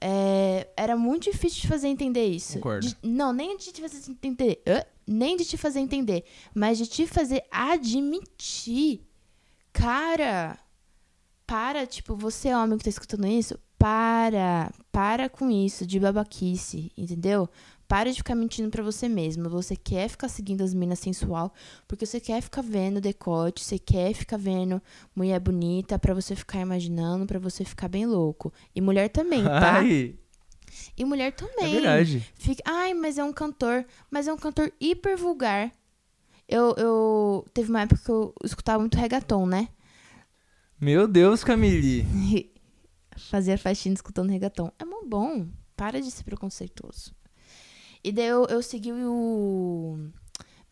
é, 0.00 0.68
era 0.74 0.96
muito 0.96 1.30
difícil 1.30 1.60
de 1.60 1.68
fazer 1.68 1.88
entender 1.88 2.24
isso. 2.26 2.54
Concordo. 2.54 2.86
De- 2.86 2.96
não, 3.02 3.30
nem 3.30 3.58
de 3.58 3.72
te 3.72 3.82
fazer 3.82 4.10
entender. 4.10 4.62
Nem 5.06 5.36
de 5.36 5.44
te 5.44 5.58
fazer 5.58 5.80
entender. 5.80 6.24
Mas 6.54 6.78
de 6.78 6.86
te 6.86 7.06
fazer 7.06 7.44
admitir. 7.50 9.02
Cara, 9.70 10.58
para, 11.46 11.86
tipo, 11.86 12.16
você 12.16 12.48
é 12.48 12.56
homem 12.56 12.78
que 12.78 12.84
tá 12.84 12.90
escutando 12.90 13.26
isso, 13.26 13.58
para. 13.78 14.72
Para 14.90 15.28
com 15.28 15.50
isso, 15.50 15.86
de 15.86 16.00
babaquice, 16.00 16.90
entendeu? 16.96 17.50
Para 17.88 18.10
de 18.10 18.16
ficar 18.18 18.34
mentindo 18.34 18.68
pra 18.70 18.82
você 18.82 19.08
mesmo. 19.08 19.48
Você 19.48 19.76
quer 19.76 20.08
ficar 20.08 20.28
seguindo 20.28 20.62
as 20.62 20.74
minas 20.74 20.98
sensual, 20.98 21.52
porque 21.86 22.04
você 22.04 22.18
quer 22.20 22.40
ficar 22.42 22.62
vendo 22.62 23.00
decote, 23.00 23.62
você 23.62 23.78
quer 23.78 24.12
ficar 24.12 24.36
vendo 24.36 24.82
mulher 25.14 25.38
bonita 25.38 25.98
pra 25.98 26.12
você 26.12 26.34
ficar 26.34 26.60
imaginando, 26.60 27.26
pra 27.26 27.38
você 27.38 27.64
ficar 27.64 27.88
bem 27.88 28.04
louco. 28.06 28.52
E 28.74 28.80
mulher 28.80 29.08
também, 29.08 29.44
tá? 29.44 29.78
Ai, 29.86 30.18
E 30.96 31.04
mulher 31.04 31.28
é 31.28 31.30
também. 31.30 31.74
verdade. 31.74 32.26
Fica, 32.34 32.62
ai, 32.66 32.92
mas 32.92 33.18
é 33.18 33.24
um 33.24 33.32
cantor, 33.32 33.86
mas 34.10 34.26
é 34.26 34.32
um 34.32 34.36
cantor 34.36 34.72
hiper 34.80 35.16
vulgar. 35.16 35.72
Eu, 36.48 36.74
eu 36.76 37.46
teve 37.54 37.70
uma 37.70 37.82
época 37.82 38.00
que 38.04 38.10
eu 38.10 38.34
escutava 38.44 38.78
muito 38.80 38.96
reggaeton, 38.98 39.46
né? 39.46 39.68
Meu 40.80 41.08
Deus, 41.08 41.42
Camille. 41.42 42.04
Fazia 43.16 43.56
faxina 43.56 43.94
escutando 43.94 44.30
reggaeton. 44.30 44.70
É 44.78 44.84
mó 44.84 45.02
bom. 45.06 45.46
Para 45.76 46.00
de 46.00 46.10
ser 46.10 46.24
preconceituoso. 46.24 47.14
E 48.06 48.12
daí 48.12 48.26
eu, 48.28 48.44
eu 48.46 48.62
segui 48.62 48.92
o. 48.92 49.98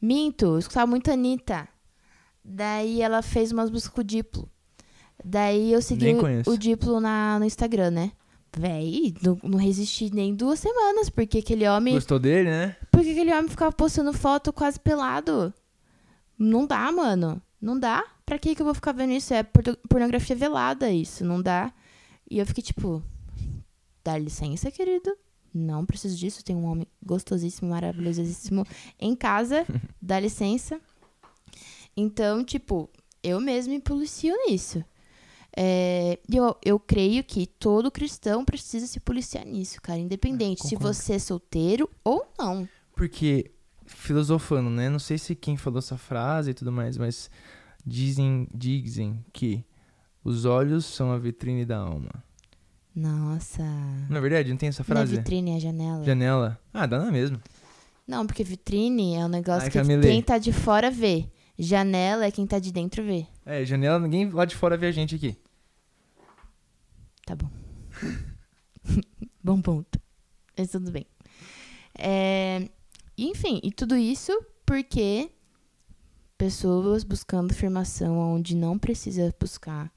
Minto, 0.01 0.45
eu 0.47 0.59
escutava 0.59 0.87
muito 0.87 1.11
a 1.11 1.15
Anitta. 1.15 1.69
Daí 2.45 3.01
ela 3.03 3.23
fez 3.23 3.51
umas 3.51 3.71
músicas 3.71 3.93
com 3.95 4.01
o 4.03 4.05
Diplo. 4.05 4.49
Daí 5.25 5.73
eu 5.73 5.83
segui 5.83 6.05
o, 6.49 6.53
o 6.53 6.59
Diplo 6.59 7.01
na, 7.01 7.39
no 7.41 7.45
Instagram, 7.45 7.91
né? 7.91 8.13
Véi, 8.57 9.15
não, 9.21 9.37
não 9.43 9.59
resisti 9.59 10.15
nem 10.15 10.33
duas 10.33 10.61
semanas, 10.61 11.11
porque 11.11 11.39
aquele 11.39 11.67
homem. 11.67 11.95
Gostou 11.95 12.21
dele, 12.21 12.49
né? 12.51 12.77
Porque 12.93 13.11
aquele 13.11 13.33
homem 13.33 13.49
ficava 13.51 13.73
postando 13.73 14.13
foto 14.13 14.53
quase 14.53 14.79
pelado. 14.79 15.53
Não 16.39 16.65
dá, 16.67 16.93
mano. 16.93 17.43
Não 17.61 17.77
dá. 17.77 18.05
Pra 18.25 18.39
que 18.39 18.55
que 18.55 18.63
eu 18.63 18.67
vou 18.67 18.75
ficar 18.75 18.93
vendo 18.93 19.13
isso? 19.13 19.35
É 19.35 19.43
porno- 19.43 19.77
pornografia 19.89 20.37
velada 20.37 20.89
isso. 20.91 21.25
Não 21.25 21.43
dá. 21.43 21.73
E 22.31 22.39
eu 22.39 22.47
fiquei 22.47 22.63
tipo, 22.63 23.03
dá 24.05 24.17
licença, 24.19 24.71
querido. 24.71 25.17
Não 25.55 25.87
preciso 25.87 26.17
disso. 26.17 26.45
Tem 26.45 26.57
um 26.57 26.65
homem 26.65 26.87
gostosíssimo, 27.05 27.71
maravilhosíssimo 27.71 28.67
em 28.99 29.15
casa. 29.15 29.65
Dá 30.03 30.19
licença. 30.19 30.81
Então, 31.97 32.45
tipo, 32.45 32.91
eu 33.23 33.41
mesmo 33.41 33.73
me 33.73 33.81
policio 33.81 34.35
nisso. 34.49 34.85
É, 35.57 36.19
eu, 36.29 36.57
eu 36.65 36.81
creio 36.81 37.23
que 37.23 37.47
todo 37.47 37.91
cristão 37.91 38.45
precisa 38.45 38.89
se 38.89 38.99
policiar 38.99 39.47
nisso, 39.47 39.81
cara. 39.81 40.01
Independente 40.01 40.67
se 40.67 40.75
você 40.75 41.15
é 41.15 41.19
solteiro 41.21 41.89
ou 42.03 42.27
não. 42.37 42.69
Porque, 42.97 43.53
filosofando, 43.87 44.69
né? 44.69 44.89
Não 44.89 44.99
sei 44.99 45.17
se 45.17 45.37
quem 45.37 45.57
falou 45.57 45.79
essa 45.79 45.97
frase 45.97 46.51
e 46.51 46.55
tudo 46.55 46.73
mais, 46.73 46.99
mas 46.99 47.31
dizem, 47.87 48.49
dizem 48.53 49.25
que 49.33 49.65
os 50.25 50.45
olhos 50.45 50.85
são 50.85 51.13
a 51.13 51.19
vitrine 51.19 51.65
da 51.65 51.79
alma. 51.79 52.11
Nossa. 52.95 53.63
Na 54.09 54.21
verdade, 54.21 54.51
não 54.51 54.57
tem 54.57 54.69
essa 54.69 54.85
Não 54.87 54.95
é 54.95 54.99
frase? 54.99 55.17
vitrine, 55.17 55.57
é 55.57 55.61
janela. 55.61 56.05
Janela. 56.05 56.61
Ah, 56.73 56.87
dá 56.87 56.99
na 56.99 57.11
mesma. 57.11 57.41
Não, 58.07 58.27
porque 58.27 58.45
vitrine 58.45 59.15
é 59.17 59.25
um 59.25 59.29
negócio 59.29 59.63
Ai, 59.65 59.71
que 59.71 59.79
Camille. 59.79 60.03
quem 60.03 60.23
tá 60.23 60.39
de 60.39 60.53
fora 60.53 60.91
vê. 60.91 61.29
Janela 61.59 62.27
é 62.27 62.31
quem 62.31 62.47
tá 62.47 62.59
de 62.59 62.71
dentro 62.71 63.03
vê. 63.03 63.27
É, 63.47 63.65
janela, 63.65 63.99
ninguém 63.99 64.29
lá 64.31 64.45
de 64.45 64.55
fora 64.55 64.77
vê 64.77 64.87
a 64.87 64.93
gente 64.93 65.15
aqui. 65.15 65.37
Tá 67.27 67.35
bom. 67.35 67.51
bom 69.43 69.61
ponto. 69.61 69.99
Mas 70.57 70.71
tudo 70.71 70.91
bem. 70.93 71.07
É, 71.99 72.69
enfim, 73.17 73.61
e 73.63 73.71
tudo 73.73 73.97
isso 73.97 74.33
porque 74.67 75.31
pessoas 76.37 77.05
buscando 77.05 77.53
afirmação 77.53 78.19
onde 78.19 78.55
não 78.55 78.79
precisa 78.79 79.35
buscar. 79.41 79.91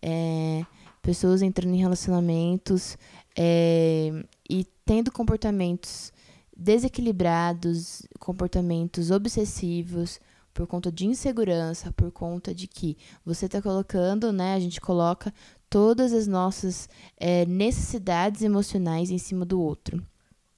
É, 0.00 0.64
pessoas 1.02 1.42
entrando 1.42 1.74
em 1.74 1.80
relacionamentos 1.80 2.96
é, 3.36 4.24
e 4.48 4.64
tendo 4.84 5.10
comportamentos 5.10 6.12
desequilibrados, 6.56 8.02
comportamentos 8.18 9.10
obsessivos 9.10 10.20
por 10.54 10.66
conta 10.66 10.92
de 10.92 11.06
insegurança, 11.06 11.92
por 11.92 12.10
conta 12.12 12.54
de 12.54 12.66
que 12.68 12.96
você 13.24 13.46
está 13.46 13.60
colocando, 13.60 14.32
né? 14.32 14.54
A 14.54 14.60
gente 14.60 14.80
coloca 14.80 15.32
todas 15.68 16.12
as 16.12 16.26
nossas 16.26 16.88
é, 17.16 17.46
necessidades 17.46 18.42
emocionais 18.42 19.10
em 19.10 19.18
cima 19.18 19.44
do 19.44 19.60
outro, 19.60 20.04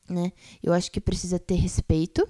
né? 0.08 0.32
Eu 0.62 0.72
acho 0.72 0.90
que 0.90 1.00
precisa 1.00 1.38
ter 1.38 1.54
respeito. 1.54 2.28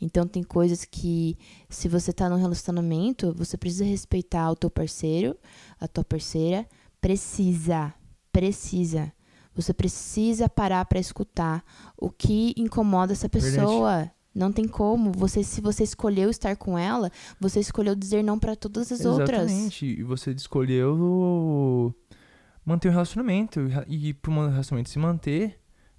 Então 0.00 0.26
tem 0.26 0.42
coisas 0.42 0.84
que 0.84 1.36
se 1.68 1.88
você 1.88 2.12
tá 2.12 2.28
num 2.28 2.36
relacionamento, 2.36 3.34
você 3.34 3.56
precisa 3.56 3.84
respeitar 3.84 4.50
o 4.50 4.56
teu 4.56 4.70
parceiro, 4.70 5.36
a 5.80 5.88
tua 5.88 6.04
parceira, 6.04 6.68
precisa, 7.00 7.94
precisa. 8.32 9.12
Você 9.54 9.72
precisa 9.74 10.48
parar 10.48 10.84
para 10.84 11.00
escutar 11.00 11.64
o 11.96 12.10
que 12.10 12.54
incomoda 12.56 13.12
essa 13.12 13.28
pessoa. 13.28 14.10
Não 14.34 14.52
tem 14.52 14.68
como. 14.68 15.10
Você, 15.12 15.42
se 15.42 15.60
você 15.60 15.82
escolheu 15.82 16.30
estar 16.30 16.54
com 16.54 16.78
ela, 16.78 17.10
você 17.40 17.58
escolheu 17.58 17.96
dizer 17.96 18.22
não 18.22 18.38
para 18.38 18.54
todas 18.54 18.92
as 18.92 19.04
outras. 19.04 19.50
Exatamente. 19.50 19.86
E 19.86 20.02
você 20.04 20.30
escolheu 20.30 21.92
manter 22.64 22.88
um 22.88 22.92
relacionamento. 22.92 23.60
E 23.88 24.14
para 24.14 24.30
um 24.30 24.48
relacionamento 24.48 24.90
se 24.90 24.98
manter, 24.98 25.57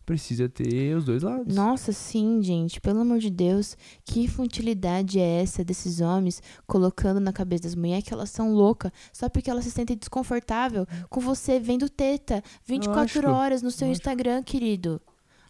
precisa 0.09 0.49
ter 0.49 0.95
os 0.97 1.05
dois 1.05 1.21
lados. 1.21 1.55
Nossa, 1.55 1.93
sim, 1.93 2.41
gente. 2.41 2.81
Pelo 2.81 3.01
amor 3.01 3.19
de 3.19 3.29
Deus, 3.29 3.77
que 4.03 4.27
futilidade 4.27 5.19
é 5.19 5.43
essa 5.43 5.63
desses 5.63 6.01
homens 6.01 6.41
colocando 6.65 7.19
na 7.19 7.31
cabeça 7.31 7.63
das 7.63 7.75
mulheres 7.75 8.03
que 8.03 8.11
elas 8.11 8.31
são 8.31 8.51
loucas 8.51 8.91
só 9.13 9.29
porque 9.29 9.51
elas 9.51 9.65
se 9.65 9.71
sentem 9.71 9.95
desconfortável 9.95 10.87
com 11.11 11.19
você 11.19 11.59
vendo 11.59 11.87
teta 11.87 12.43
24 12.65 12.99
Lógico, 13.21 13.29
horas 13.29 13.61
no 13.61 13.69
seu 13.69 13.87
lógico. 13.87 14.01
Instagram, 14.01 14.41
querido. 14.41 14.99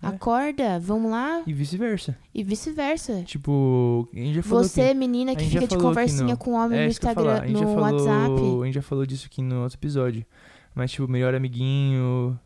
É. 0.03 0.07
Acorda, 0.07 0.77
vamos 0.77 1.09
lá 1.09 1.41
E 1.47 1.53
vice-versa. 1.53 2.17
e 2.35 2.43
vice-versa. 2.43 3.23
Tipo, 3.23 4.09
a 4.13 4.17
gente 4.17 4.33
já 4.35 4.43
falou 4.43 4.63
Você, 4.65 4.89
que... 4.89 4.93
menina 4.93 5.35
que 5.37 5.45
fica 5.45 5.67
de 5.67 5.77
conversinha 5.77 6.27
não. 6.29 6.35
com 6.35 6.51
homem 6.51 6.79
é 6.79 6.83
no. 6.83 6.89
Instagram, 6.89 7.47
no 7.47 7.59
falou, 7.59 7.79
WhatsApp. 7.79 8.61
A 8.61 8.65
gente 8.65 8.75
já 8.75 8.81
falou 8.81 9.05
disso 9.05 9.25
aqui 9.31 9.41
no 9.41 9.63
outro 9.63 9.77
episódio. 9.77 10.25
Mas, 10.75 10.91
tipo, 10.91 11.07
melhor 11.07 11.33
amiguinho, 11.33 12.39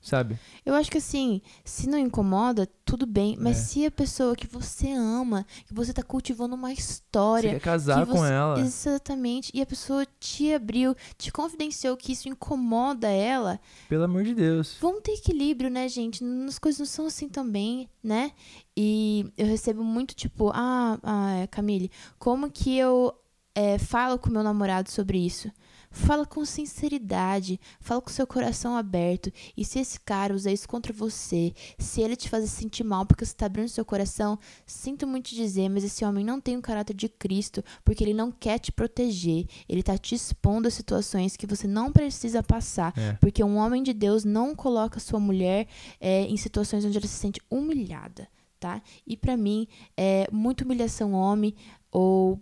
sabe? 0.00 0.38
Eu 0.64 0.74
acho 0.74 0.90
que 0.90 0.98
assim, 0.98 1.42
se 1.64 1.88
não 1.88 1.98
incomoda, 1.98 2.68
tudo 2.84 3.04
bem. 3.06 3.36
Mas 3.38 3.58
É. 3.58 3.60
se 3.62 3.86
a 3.86 3.90
pessoa 3.90 4.34
que 4.36 4.46
você 4.46 4.90
ama, 4.92 5.44
que 5.66 5.74
você 5.74 5.92
tá 5.92 6.02
cultivando 6.02 6.54
uma 6.54 6.68
Você 6.68 6.80
história, 6.80 7.50
quer 7.50 7.60
casar 7.60 8.06
que 8.06 8.12
com 8.12 8.18
você- 8.18 8.32
ela. 8.32 8.60
Exatamente. 8.60 9.50
E 9.54 9.60
a 9.60 9.66
pessoa 9.66 10.06
te 10.18 10.52
abriu, 10.54 10.94
te 11.16 11.30
confidenciou 11.32 11.96
que 11.96 12.12
isso 12.12 12.28
incomoda 12.28 13.08
ela. 13.08 13.60
Pelo 13.88 14.04
amor 14.04 14.22
de 14.24 14.34
Deus. 14.34 14.76
Vamos 14.80 15.02
ter 15.02 15.12
equilíbrio, 15.12 15.68
né, 15.70 15.88
gente? 15.88 16.24
As 16.46 16.58
coisas 16.58 16.78
não 16.78 16.86
são 16.86 17.06
assim 17.06 17.28
também, 17.28 17.88
né? 18.02 18.32
E 18.76 19.30
eu 19.36 19.46
recebo 19.46 19.82
muito 19.84 20.14
tipo, 20.14 20.50
ah, 20.54 20.98
ah 21.02 21.46
Camille, 21.50 21.90
como 22.18 22.50
que 22.50 22.76
eu 22.78 23.12
é, 23.54 23.76
falo 23.76 24.18
com 24.18 24.30
meu 24.30 24.42
namorado 24.42 24.88
sobre 24.90 25.18
isso? 25.18 25.50
Fala 25.90 26.26
com 26.26 26.44
sinceridade, 26.44 27.58
fala 27.80 28.00
com 28.00 28.10
seu 28.10 28.26
coração 28.26 28.76
aberto. 28.76 29.32
E 29.56 29.64
se 29.64 29.78
esse 29.78 29.98
cara 30.00 30.34
usar 30.34 30.52
isso 30.52 30.68
contra 30.68 30.92
você, 30.92 31.52
se 31.78 32.00
ele 32.00 32.16
te 32.16 32.28
fazer 32.28 32.46
sentir 32.46 32.84
mal 32.84 33.06
porque 33.06 33.24
você 33.24 33.34
tá 33.34 33.46
abrindo 33.46 33.68
seu 33.68 33.84
coração, 33.84 34.38
sinto 34.66 35.06
muito 35.06 35.34
dizer, 35.34 35.68
mas 35.68 35.84
esse 35.84 36.04
homem 36.04 36.24
não 36.24 36.40
tem 36.40 36.56
o 36.56 36.62
caráter 36.62 36.94
de 36.94 37.08
Cristo, 37.08 37.64
porque 37.84 38.04
ele 38.04 38.14
não 38.14 38.30
quer 38.30 38.58
te 38.58 38.70
proteger. 38.70 39.46
Ele 39.68 39.82
tá 39.82 39.96
te 39.96 40.14
expondo 40.14 40.68
a 40.68 40.70
situações 40.70 41.36
que 41.36 41.46
você 41.46 41.66
não 41.66 41.90
precisa 41.92 42.42
passar. 42.42 42.92
É. 42.96 43.12
Porque 43.14 43.42
um 43.42 43.56
homem 43.56 43.82
de 43.82 43.92
Deus 43.92 44.24
não 44.24 44.54
coloca 44.54 45.00
sua 45.00 45.20
mulher 45.20 45.66
é, 46.00 46.22
em 46.22 46.36
situações 46.36 46.84
onde 46.84 46.96
ela 46.96 47.06
se 47.06 47.14
sente 47.14 47.40
humilhada, 47.50 48.28
tá? 48.60 48.82
E 49.06 49.16
pra 49.16 49.36
mim, 49.36 49.66
é 49.96 50.28
muita 50.30 50.64
humilhação 50.64 51.12
homem 51.12 51.54
ou 51.90 52.40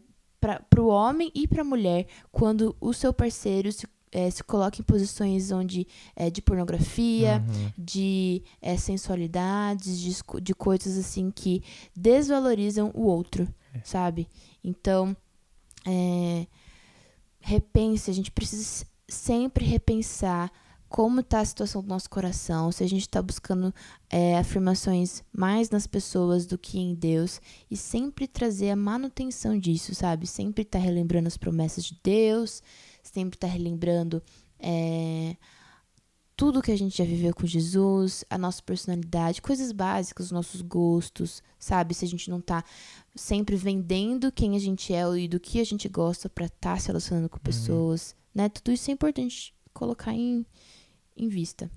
para 0.71 0.81
o 0.83 0.87
homem 0.89 1.31
e 1.35 1.47
para 1.49 1.63
a 1.63 1.65
mulher 1.65 2.07
quando 2.31 2.75
o 2.81 2.93
seu 2.93 3.13
parceiro 3.13 3.71
se, 3.73 3.87
é, 4.13 4.31
se 4.31 4.43
coloca 4.45 4.81
em 4.81 4.85
posições 4.85 5.51
onde 5.51 5.87
é, 6.15 6.31
de 6.31 6.41
pornografia, 6.41 7.43
Uhum. 7.49 7.73
de 7.77 8.43
é, 8.63 8.77
sensualidades, 8.77 9.99
de, 9.99 10.17
de 10.43 10.55
coisas 10.55 10.97
assim 10.99 11.31
que 11.31 11.63
desvalorizam 11.95 12.91
o 12.95 13.03
outro, 13.07 13.47
É. 13.75 13.81
sabe? 13.85 14.29
Então, 14.63 15.17
é, 15.87 16.47
repense, 17.41 18.11
a 18.11 18.15
gente 18.15 18.31
precisa 18.31 18.85
sempre 19.09 19.65
repensar 19.65 20.51
como 20.89 21.21
está 21.21 21.41
a 21.41 21.45
situação 21.45 21.83
do 21.83 21.89
nosso 21.89 22.09
coração, 22.09 22.71
se 22.71 22.85
a 22.85 22.89
gente 22.89 23.03
está 23.03 23.21
buscando 23.21 23.75
é, 24.09 24.39
afirmações 24.39 25.23
mais 25.33 25.71
nas 25.71 25.87
pessoas 25.87 26.47
do 26.47 26.57
que 26.57 26.79
em 26.79 26.95
Deus, 26.95 27.41
e 27.71 27.77
sempre 27.77 28.27
trazer 28.27 28.71
a 28.71 28.77
manutenção 28.77 29.59
disso, 29.59 29.95
sabe? 29.95 30.27
Sempre 30.27 30.63
estar 30.63 30.79
relembrando 30.79 31.27
as 31.27 31.37
promessas 31.37 31.85
de 31.85 31.99
Deus, 32.03 32.63
sempre 33.03 33.37
estar 33.37 33.49
relembrando 33.49 34.23
é, 34.59 35.37
tudo 36.37 36.61
que 36.61 36.71
a 36.71 36.77
gente 36.77 36.99
já 36.99 37.05
viveu 37.05 37.35
com 37.35 37.47
Jesus, 37.47 38.23
a 38.29 38.37
nossa 38.37 38.63
personalidade, 38.63 39.41
coisas 39.41 39.73
básicas, 39.73 40.27
os 40.27 40.33
nossos 40.33 40.61
gostos, 40.61 41.43
sabe? 41.59 41.95
Se 41.95 42.05
a 42.05 42.09
gente 42.09 42.29
não 42.29 42.41
tá 42.43 42.63
sempre 43.15 43.57
vendendo 43.57 44.31
quem 44.31 44.55
a 44.55 44.59
gente 44.59 44.93
é 44.93 45.03
e 45.19 45.27
do 45.27 45.41
que 45.41 45.59
a 45.61 45.65
gente 45.65 45.89
gosta 45.89 46.29
pra 46.29 46.45
estar 46.45 46.79
se 46.79 46.89
relacionando 46.89 47.31
com 47.31 47.39
pessoas, 47.39 48.15
né? 48.35 48.51
Tudo 48.51 48.71
isso 48.71 48.91
é 48.91 48.95
importante 48.95 49.55
colocar 49.73 50.13
em, 50.13 50.45
em 51.17 51.29
vista. 51.29 51.71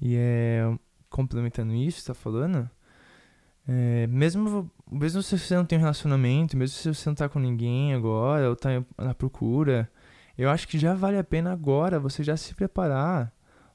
E 0.00 0.14
é, 0.16 0.62
complementando 1.08 1.74
isso 1.74 1.98
que 1.98 2.02
você 2.02 2.06
tá 2.08 2.14
falando, 2.14 2.68
é, 3.68 4.06
mesmo, 4.06 4.70
mesmo 4.90 5.22
se 5.22 5.38
você 5.38 5.54
não 5.54 5.64
tem 5.64 5.78
um 5.78 5.82
relacionamento, 5.82 6.56
mesmo 6.56 6.76
se 6.76 6.92
você 6.94 7.08
não 7.08 7.14
tá 7.14 7.28
com 7.28 7.38
ninguém 7.38 7.94
agora, 7.94 8.48
ou 8.48 8.56
tá 8.56 8.82
na 8.98 9.14
procura, 9.14 9.90
eu 10.36 10.48
acho 10.48 10.66
que 10.66 10.78
já 10.78 10.94
vale 10.94 11.18
a 11.18 11.24
pena 11.24 11.52
agora 11.52 12.00
você 12.00 12.24
já 12.24 12.36
se 12.36 12.54
preparar 12.54 13.32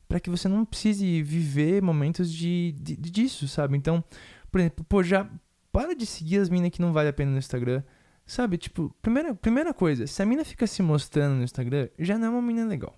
para 0.07 0.19
que 0.19 0.29
você 0.29 0.47
não 0.47 0.65
precise 0.65 1.21
viver 1.23 1.81
momentos 1.81 2.31
de, 2.31 2.73
de- 2.79 2.95
disso, 2.95 3.47
sabe? 3.47 3.77
Então, 3.77 4.03
por 4.51 4.59
exemplo, 4.59 4.85
pô, 4.85 5.03
já 5.03 5.29
para 5.71 5.95
de 5.95 6.05
seguir 6.05 6.37
as 6.39 6.49
minas 6.49 6.69
que 6.69 6.81
não 6.81 6.93
vale 6.93 7.09
a 7.09 7.13
pena 7.13 7.31
no 7.31 7.37
Instagram. 7.37 7.83
Sabe, 8.25 8.57
tipo, 8.57 8.95
primeira, 9.01 9.35
primeira 9.35 9.73
coisa, 9.73 10.07
se 10.07 10.19
a 10.21 10.25
mina 10.25 10.43
fica 10.43 10.65
se 10.65 10.81
mostrando 10.81 11.35
no 11.35 11.43
Instagram, 11.43 11.89
já 11.99 12.17
não 12.17 12.27
é 12.27 12.29
uma 12.31 12.41
mina 12.41 12.65
legal. 12.65 12.97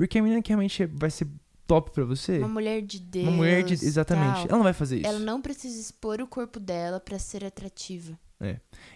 Porque 0.00 0.18
a 0.18 0.22
mina 0.22 0.40
que 0.40 0.48
realmente 0.48 0.86
vai 0.86 1.10
ser 1.10 1.28
top 1.66 1.90
pra 1.90 2.04
você, 2.06 2.38
Uma 2.38 2.48
mulher 2.48 2.80
de 2.80 2.98
Deus. 2.98 3.28
uma 3.28 3.36
mulher 3.36 3.62
de. 3.62 3.74
Exatamente. 3.74 4.36
tal, 4.36 4.46
Ela 4.48 4.56
não 4.56 4.62
vai 4.64 4.72
fazer 4.72 4.96
isso. 4.96 5.06
Ela 5.06 5.18
não 5.18 5.42
precisa 5.42 5.78
expor 5.78 6.22
o 6.22 6.26
corpo 6.26 6.58
dela 6.58 6.98
pra 6.98 7.18
ser 7.18 7.44
atrativa. 7.44 8.18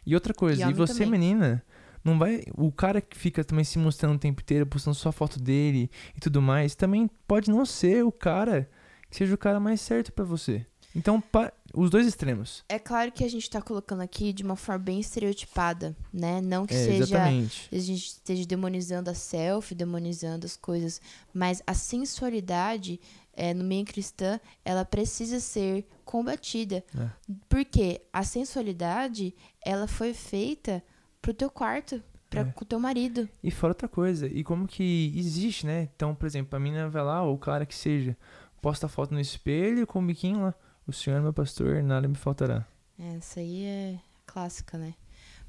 E 0.06 0.14
outra 0.14 0.32
coisa, 0.32 0.66
E 0.66 0.70
e, 0.70 0.72
você, 0.72 1.04
também. 1.04 1.10
menina, 1.20 1.62
Não 2.02 2.18
vai. 2.18 2.42
O 2.54 2.72
cara 2.72 3.02
que 3.02 3.18
fica 3.18 3.44
também 3.44 3.64
se 3.64 3.78
mostrando 3.78 4.16
o 4.16 4.18
tempo 4.18 4.40
inteiro, 4.40 4.64
postando 4.66 4.94
só 4.96 5.12
foto 5.12 5.38
dele 5.38 5.90
e 6.16 6.20
tudo 6.20 6.40
mais, 6.40 6.74
também 6.74 7.08
pode 7.28 7.50
não 7.50 7.66
ser 7.66 8.02
o 8.02 8.10
cara 8.10 8.68
que 9.10 9.16
seja 9.16 9.34
o 9.34 9.38
cara 9.38 9.60
mais 9.60 9.82
certo 9.82 10.10
pra 10.10 10.24
você. 10.24 10.64
Então, 10.94 11.20
pa- 11.20 11.52
os 11.74 11.90
dois 11.90 12.06
extremos. 12.06 12.62
É 12.68 12.78
claro 12.78 13.10
que 13.10 13.24
a 13.24 13.28
gente 13.28 13.50
tá 13.50 13.60
colocando 13.60 14.00
aqui 14.02 14.32
de 14.32 14.44
uma 14.44 14.54
forma 14.54 14.78
bem 14.84 15.00
estereotipada, 15.00 15.96
né? 16.12 16.40
Não 16.40 16.64
que 16.66 16.74
É, 16.74 16.84
seja 16.84 17.02
exatamente. 17.02 17.68
a 17.72 17.78
gente 17.78 18.06
esteja 18.06 18.46
demonizando 18.46 19.10
a 19.10 19.14
selfie, 19.14 19.74
demonizando 19.74 20.46
as 20.46 20.56
coisas, 20.56 21.00
mas 21.32 21.60
a 21.66 21.74
sensualidade 21.74 23.00
é, 23.36 23.52
no 23.52 23.64
meio 23.64 23.84
cristã, 23.84 24.38
ela 24.64 24.84
precisa 24.84 25.40
ser 25.40 25.84
combatida. 26.04 26.84
É. 26.96 27.08
Porque 27.48 28.00
a 28.12 28.22
sensualidade, 28.22 29.34
ela 29.64 29.88
foi 29.88 30.14
feita 30.14 30.80
pro 31.20 31.34
teu 31.34 31.50
quarto, 31.50 32.00
pra, 32.30 32.42
É. 32.42 32.44
com 32.44 32.62
o 32.62 32.66
teu 32.66 32.78
marido. 32.78 33.28
E 33.42 33.50
fora 33.50 33.72
outra 33.72 33.88
coisa, 33.88 34.28
e 34.28 34.44
como 34.44 34.68
que 34.68 35.12
existe, 35.16 35.66
né? 35.66 35.88
Então, 35.96 36.14
por 36.14 36.26
exemplo, 36.26 36.54
a 36.56 36.60
menina 36.60 36.88
vai 36.88 37.02
lá, 37.02 37.24
ou 37.24 37.34
o 37.34 37.38
cara 37.38 37.66
que 37.66 37.74
seja, 37.74 38.16
posta 38.62 38.86
foto 38.86 39.12
no 39.12 39.20
espelho 39.20 39.84
com 39.86 39.98
o 40.00 40.06
biquinho 40.06 40.40
lá. 40.42 40.54
O 40.86 40.92
senhor 40.92 41.16
é 41.18 41.20
meu 41.20 41.32
pastor, 41.32 41.82
nada 41.82 42.06
me 42.08 42.14
faltará. 42.14 42.66
Essa 42.98 43.40
aí 43.40 43.64
é 43.64 43.98
clássica, 44.26 44.76
né? 44.78 44.94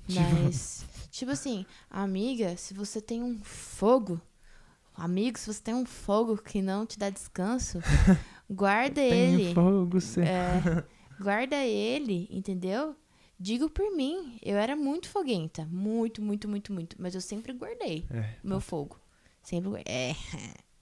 Tipo- 0.08 0.22
Mas, 0.22 0.86
tipo 1.12 1.32
assim, 1.32 1.66
amiga, 1.90 2.56
se 2.58 2.74
você 2.74 3.02
tem 3.02 3.22
um 3.24 3.40
fogo, 3.44 4.22
amigo, 4.96 5.38
se 5.38 5.52
você 5.52 5.62
tem 5.62 5.74
um 5.74 5.86
fogo 5.86 6.38
que 6.38 6.62
não 6.62 6.86
te 6.86 6.98
dá 6.98 7.10
descanso, 7.10 7.80
guarda 8.50 9.02
ele. 9.02 9.46
Tem 9.46 9.54
fogo, 9.54 10.00
cê. 10.00 10.22
É, 10.22 10.84
guarda 11.20 11.56
ele, 11.58 12.28
entendeu? 12.32 12.96
Digo 13.38 13.70
por 13.70 13.94
mim, 13.96 14.40
eu 14.42 14.56
era 14.58 14.76
muito 14.76 15.10
foguenta. 15.10 15.66
Muito, 15.66 16.22
muito, 16.22 16.48
muito, 16.48 16.72
muito. 16.72 16.96
Mas 17.00 17.14
eu 17.16 17.22
sempre 17.22 17.52
guardei 17.52 18.06
É. 18.10 18.36
o 18.44 18.48
meu 18.48 18.62
fogo. 18.62 18.98
Sempre 19.44 19.70
guardei. 19.72 19.94
É. 19.94 20.16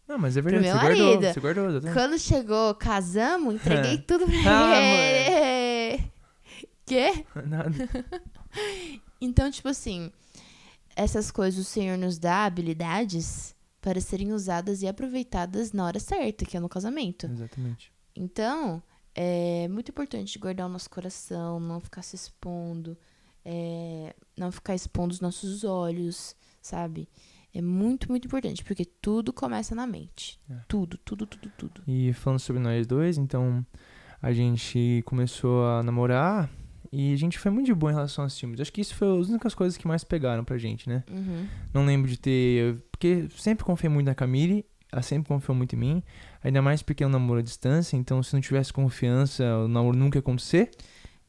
Não, 0.08 0.18
mas 0.18 0.36
é 0.38 0.42
verdade, 0.42 0.66
meu 0.66 0.76
você 0.76 0.82
guardou, 0.82 1.22
você 1.34 1.40
guardou, 1.40 1.70
exatamente. 1.70 1.94
Quando 1.94 2.20
chegou, 2.20 2.76
casamos, 2.76 3.56
entreguei 3.56 3.98
tudo 4.06 4.26
pra 4.26 4.70
Ah, 4.72 4.78
ele. 4.82 6.12
Quê? 6.86 7.26
Nada. 7.46 7.72
Então, 9.20 9.50
tipo 9.50 9.70
assim, 9.70 10.12
essas 10.96 11.32
coisas 11.32 11.60
o 11.60 11.64
Senhor 11.68 11.98
nos 11.98 12.20
dá 12.20 12.46
habilidades 12.46 13.56
para 13.82 14.00
serem 14.02 14.34
usadas 14.34 14.82
e 14.82 14.88
aproveitadas 14.88 15.72
na 15.72 15.86
hora 15.86 16.00
certa, 16.00 16.46
que 16.46 16.58
é 16.58 16.60
no 16.60 16.70
casamento. 16.70 17.26
Exatamente. 17.26 17.92
Então, 18.16 18.84
é 19.16 19.68
muito 19.70 19.90
importante 19.90 20.38
guardar 20.38 20.68
o 20.68 20.70
nosso 20.70 20.90
coração, 20.90 21.60
não 21.60 21.80
ficar 21.80 22.02
se 22.02 22.16
expondo, 22.16 22.98
é, 23.46 24.14
não 24.38 24.52
ficar 24.52 24.76
expondo 24.76 25.14
os 25.14 25.22
nossos 25.22 25.64
olhos, 25.64 26.36
sabe? 26.62 27.08
É 27.54 27.62
muito, 27.62 28.10
muito 28.10 28.26
importante, 28.26 28.64
porque 28.64 28.84
tudo 28.84 29.32
começa 29.32 29.76
na 29.76 29.86
mente. 29.86 30.40
É. 30.50 30.56
Tudo, 30.68 30.98
tudo, 30.98 31.26
tudo, 31.28 31.52
tudo. 31.58 31.84
E 31.88 32.12
falando 32.14 32.40
sobre 32.40 32.62
nós 32.62 32.88
dois, 32.88 33.18
então 33.18 33.66
a 34.22 34.34
gente 34.34 35.04
começou 35.06 35.66
a 35.68 35.84
namorar 35.84 36.50
e 36.92 37.14
a 37.14 37.18
gente 37.18 37.38
foi 37.38 37.52
muito 37.52 37.68
de 37.68 37.74
boa 37.74 37.92
em 37.92 37.96
relação 37.96 38.24
aos 38.24 38.40
filmes. 38.40 38.60
Acho 38.60 38.72
que 38.72 38.82
isso 38.82 38.96
foi 38.96 39.20
as 39.20 39.30
únicas 39.30 39.54
coisas 39.54 39.78
que 39.78 39.88
mais 39.88 40.04
pegaram 40.04 40.44
pra 40.44 40.58
gente, 40.58 40.88
né? 40.88 41.04
Uhum. 41.10 41.48
Não 41.74 41.86
lembro 41.86 42.10
de 42.10 42.18
ter. 42.18 42.78
Porque 42.92 43.28
sempre 43.36 43.66
confiei 43.66 43.90
muito 43.90 44.08
na 44.08 44.16
Camille, 44.16 44.66
ela 44.92 45.02
sempre 45.02 45.28
confiou 45.28 45.56
muito 45.56 45.76
em 45.76 45.80
mim. 45.80 46.04
Ainda 46.44 46.62
mais 46.62 46.82
porque 46.82 47.04
é 47.04 47.08
um 47.08 47.10
namoro 47.10 47.40
à 47.40 47.44
distância, 47.44 47.98
então 47.98 48.22
se 48.22 48.34
não 48.34 48.42
tivesse 48.42 48.72
confiança, 48.72 49.44
o 49.60 49.68
namoro 49.68 49.98
nunca 49.98 50.18
ia 50.18 50.22
acontecer. 50.22 50.70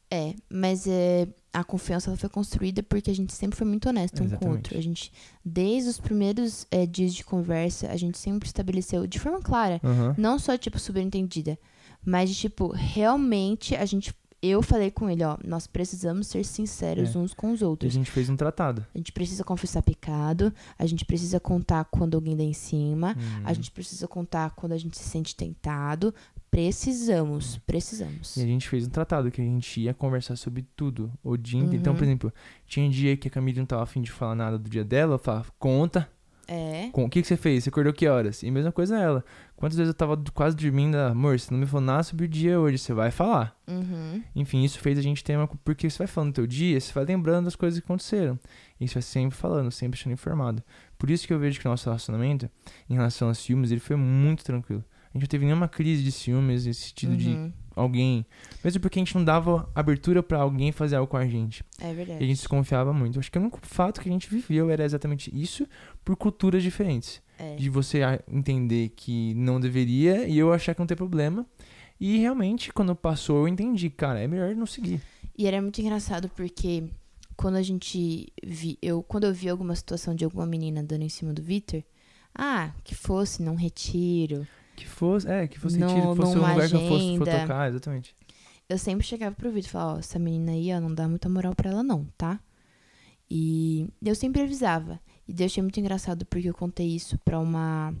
É, 0.09 0.35
mas 0.49 0.85
é, 0.87 1.27
a 1.55 1.63
confiança 1.63 2.15
foi 2.17 2.29
construída 2.29 2.83
porque 2.83 3.09
a 3.09 3.15
gente 3.15 3.31
sempre 3.31 3.57
foi 3.57 3.65
muito 3.65 3.87
honesto 3.87 4.21
um 4.21 4.29
com 4.29 4.45
o 4.45 4.51
outro. 4.51 4.77
A 4.77 4.81
gente, 4.81 5.11
desde 5.43 5.89
os 5.89 5.97
primeiros 5.97 6.67
é, 6.69 6.85
dias 6.85 7.13
de 7.13 7.23
conversa, 7.23 7.89
a 7.89 7.95
gente 7.95 8.17
sempre 8.17 8.45
estabeleceu 8.45 9.07
de 9.07 9.17
forma 9.17 9.41
clara 9.41 9.79
Aham. 9.81 10.13
Não 10.17 10.37
só, 10.37 10.57
tipo, 10.57 10.77
subentendida, 10.77 11.57
mas 12.03 12.29
de, 12.29 12.35
tipo, 12.35 12.67
realmente 12.67 13.73
a 13.73 13.85
gente. 13.85 14.13
Eu 14.47 14.61
falei 14.61 14.91
com 14.91 15.09
ele, 15.09 15.23
ó, 15.23 15.37
nós 15.43 15.65
precisamos 15.67 16.27
ser 16.27 16.43
sinceros 16.45 17.15
É. 17.15 17.17
uns 17.17 17.33
com 17.33 17.51
os 17.51 17.61
E 17.61 17.63
a 17.63 17.67
outros. 17.67 17.91
gente 17.93 18.11
fez 18.11 18.29
um 18.29 18.35
tratado. 18.35 18.85
A 18.93 18.97
gente 18.97 19.11
precisa 19.11 19.43
confessar 19.43 19.81
pecado, 19.81 20.53
a 20.77 20.85
gente 20.85 21.03
precisa 21.05 21.39
contar 21.39 21.85
quando 21.85 22.15
alguém 22.15 22.35
dá 22.37 22.43
em 22.43 22.53
cima, 22.53 23.15
a 23.43 23.49
Uhum. 23.49 23.55
gente 23.55 23.71
precisa 23.71 24.07
contar 24.07 24.51
quando 24.51 24.73
a 24.73 24.77
gente 24.77 24.97
se 24.97 25.03
sente 25.09 25.35
tentado. 25.35 26.13
Precisamos, 26.51 27.57
precisamos. 27.67 28.37
E 28.37 28.41
a 28.41 28.45
gente 28.45 28.69
fez 28.69 28.87
um 28.87 28.89
tratado 28.89 29.29
que 29.29 29.41
a 29.41 29.43
gente 29.43 29.81
ia 29.81 29.93
conversar 29.93 30.35
sobre 30.37 30.65
tudo 30.75 31.11
o 31.23 31.35
dia 31.35 31.59
inteiro. 31.59 31.75
Então, 31.81 31.91
Uhum. 31.93 31.97
por 31.99 32.03
exemplo, 32.05 32.33
tinha 32.65 32.89
dia 32.89 33.17
que 33.17 33.27
a 33.27 33.31
Camille 33.31 33.59
não 33.59 33.65
tava 33.65 33.83
afim 33.83 34.01
de 34.01 34.09
falar 34.11 34.35
nada 34.35 34.57
do 34.57 34.69
dia 34.69 34.83
dela, 34.83 35.15
eu 35.15 35.19
falava, 35.19 35.47
conta. 35.59 36.09
É, 36.47 36.89
Com, 36.91 37.05
o 37.05 37.09
que, 37.09 37.21
que 37.21 37.27
você 37.27 37.35
fez? 37.37 37.63
Você 37.63 37.69
acordou 37.69 37.91
que 37.93 38.07
horas? 38.07 38.43
E 38.43 38.51
mesma 38.51 38.71
coisa 38.71 38.97
ela. 38.99 39.23
Quantas 39.55 39.77
vezes 39.77 39.89
eu 39.89 39.93
tava 39.93 40.21
quase 40.33 40.55
dormindo, 40.55 40.95
amor, 40.95 41.39
você 41.39 41.51
não 41.51 41.59
me 41.59 41.65
falou 41.65 41.85
nada 41.85 42.03
sobre 42.03 42.25
o 42.25 42.27
dia 42.27 42.59
hoje, 42.59 42.77
você 42.77 42.93
vai 42.93 43.09
falar. 43.11 43.57
uhum, 43.67 44.21
Enfim, 44.35 44.63
isso 44.63 44.79
fez 44.79 44.97
a 44.97 45.01
gente 45.01 45.23
ter 45.23 45.37
uma. 45.37 45.47
Porque 45.47 45.89
você 45.89 45.97
vai 45.97 46.07
falando 46.07 46.31
do 46.31 46.35
teu 46.35 46.47
dia, 46.47 46.79
você 46.79 46.91
vai 46.93 47.05
lembrando 47.05 47.45
das 47.45 47.55
coisas 47.55 47.79
que 47.79 47.85
aconteceram. 47.85 48.39
E 48.79 48.87
você 48.87 48.95
vai 48.95 49.01
sempre 49.03 49.37
falando, 49.37 49.71
sempre 49.71 49.99
sendo 49.99 50.13
informado. 50.13 50.61
Por 50.97 51.09
isso 51.09 51.25
que 51.25 51.33
eu 51.33 51.39
vejo 51.39 51.59
que 51.59 51.67
o 51.67 51.71
nosso 51.71 51.85
relacionamento, 51.85 52.49
em 52.89 52.93
relação 52.95 53.27
aos 53.29 53.37
ciúmes, 53.39 53.71
ele 53.71 53.79
foi 53.79 53.95
muito 53.95 54.43
tranquilo. 54.43 54.83
A 55.13 55.17
gente 55.17 55.23
não 55.23 55.29
teve 55.29 55.45
nenhuma 55.45 55.69
crise 55.69 56.03
de 56.03 56.11
ciúmes, 56.11 56.65
nesse 56.65 56.89
sentido 56.89 57.15
de 57.15 57.29
uhum. 57.29 57.53
alguém. 57.73 58.25
Mesmo 58.61 58.81
porque 58.81 58.99
a 58.99 59.01
gente 59.01 59.15
não 59.15 59.23
dava 59.23 59.69
abertura 59.73 60.21
pra 60.21 60.39
alguém 60.39 60.73
fazer 60.73 60.97
algo 60.97 61.07
com 61.09 61.15
a 61.15 61.25
gente. 61.25 61.63
É 61.79 61.87
E 61.87 61.89
a 61.89 61.93
verdade. 61.93 62.19
gente 62.27 62.35
desconfiava 62.39 62.91
muito. 62.91 63.17
Acho 63.17 63.31
que 63.31 63.37
o 63.37 63.41
único 63.41 63.57
fato 63.61 64.01
que 64.01 64.09
a 64.09 64.11
gente 64.11 64.29
viveu 64.29 64.69
era 64.69 64.83
exatamente 64.83 65.31
isso 65.33 65.65
por 66.05 66.15
culturas 66.15 66.63
diferentes. 66.63 67.21
É. 67.37 67.55
De 67.57 67.69
você 67.69 67.99
entender 68.31 68.93
que 68.95 69.33
não 69.33 69.59
deveria 69.59 70.25
e 70.25 70.37
eu 70.37 70.53
achar 70.53 70.73
que 70.73 70.79
não 70.79 70.87
tem 70.87 70.95
problema. 70.95 71.45
E 71.99 72.17
realmente, 72.19 72.71
quando 72.71 72.95
passou, 72.95 73.39
eu 73.39 73.47
entendi, 73.47 73.89
cara, 73.89 74.19
é 74.21 74.27
melhor 74.27 74.55
não 74.55 74.65
seguir. 74.65 75.01
E 75.37 75.45
era 75.45 75.61
muito 75.61 75.81
engraçado 75.81 76.29
porque 76.29 76.85
quando 77.35 77.55
a 77.55 77.61
gente 77.61 78.31
vi, 78.41 78.77
eu 78.81 79.03
quando 79.03 79.25
eu 79.25 79.33
vi 79.33 79.49
alguma 79.49 79.75
situação 79.75 80.15
de 80.15 80.23
alguma 80.23 80.45
menina 80.45 80.81
dando 80.81 81.01
em 81.01 81.09
cima 81.09 81.33
do 81.33 81.41
Vitor, 81.41 81.83
ah, 82.33 82.71
que 82.85 82.95
fosse 82.95 83.41
num 83.43 83.55
retiro, 83.55 84.47
Que 84.77 84.87
fosse, 84.87 85.27
é, 85.29 85.45
que 85.47 85.59
fosse 85.59 85.77
No- 85.77 85.87
retiro, 85.87 86.11
que 86.11 86.15
fosse 86.21 86.37
um 86.37 86.39
lugar 86.41 86.69
que 86.69 86.75
eu 86.75 86.79
fosse 86.87 87.17
for 87.17 87.27
agenda. 87.27 87.39
tocar, 87.41 87.69
exatamente. 87.69 88.15
eu 88.69 88.77
sempre 88.77 89.05
chegava 89.05 89.35
pro 89.35 89.49
Vitor 89.51 89.67
e 89.67 89.71
falava, 89.71 89.95
ó, 89.95 89.99
essa 89.99 90.17
menina 90.19 90.51
aí, 90.53 90.71
ó, 90.73 90.79
não 90.79 90.93
dá 90.93 91.07
muita 91.07 91.27
moral 91.27 91.53
pra 91.53 91.69
ela 91.71 91.83
não, 91.83 92.05
tá? 92.17 92.39
E 93.29 93.87
eu 94.03 94.15
sempre 94.15 94.41
avisava. 94.41 94.99
E 95.27 95.35
eu 95.37 95.45
achei 95.45 95.61
muito 95.61 95.79
engraçado 95.79 96.25
porque 96.25 96.49
eu 96.49 96.53
contei 96.53 96.87
isso 96.87 97.17
pra 97.19 97.39
uma 97.39 97.93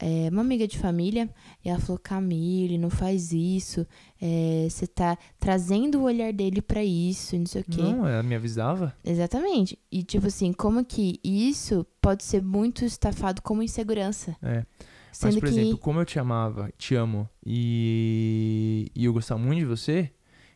é, 0.00 0.28
uma 0.32 0.40
amiga 0.40 0.66
de 0.66 0.78
família 0.78 1.28
e 1.62 1.68
ela 1.68 1.78
falou, 1.78 1.98
Camille, 1.98 2.78
não 2.78 2.88
faz 2.88 3.32
isso, 3.32 3.86
é, 4.20 4.66
você 4.68 4.86
tá 4.86 5.16
trazendo 5.38 6.00
o 6.00 6.04
olhar 6.04 6.32
dele 6.32 6.62
pra 6.62 6.82
isso, 6.82 7.36
e 7.36 7.38
não 7.38 7.46
sei 7.46 7.60
o 7.60 7.64
quê. 7.64 7.82
Não, 7.82 8.08
ela 8.08 8.22
me 8.22 8.34
avisava. 8.34 8.96
Exatamente. 9.04 9.78
E 9.92 10.02
tipo 10.02 10.26
assim, 10.26 10.52
como 10.52 10.82
que 10.84 11.20
isso 11.22 11.86
pode 12.00 12.24
ser 12.24 12.42
muito 12.42 12.84
estafado 12.84 13.42
como 13.42 13.62
insegurança? 13.62 14.34
É. 14.42 14.64
Mas, 15.10 15.18
Sendo 15.18 15.40
por 15.40 15.48
que. 15.48 15.54
exemplo, 15.54 15.78
como 15.78 16.00
eu 16.00 16.04
te 16.06 16.18
amava, 16.18 16.72
te 16.78 16.94
amo 16.94 17.28
e, 17.44 18.90
e 18.94 19.04
eu 19.04 19.12
gostava 19.12 19.40
muito 19.40 19.58
de 19.58 19.66
você, 19.66 20.10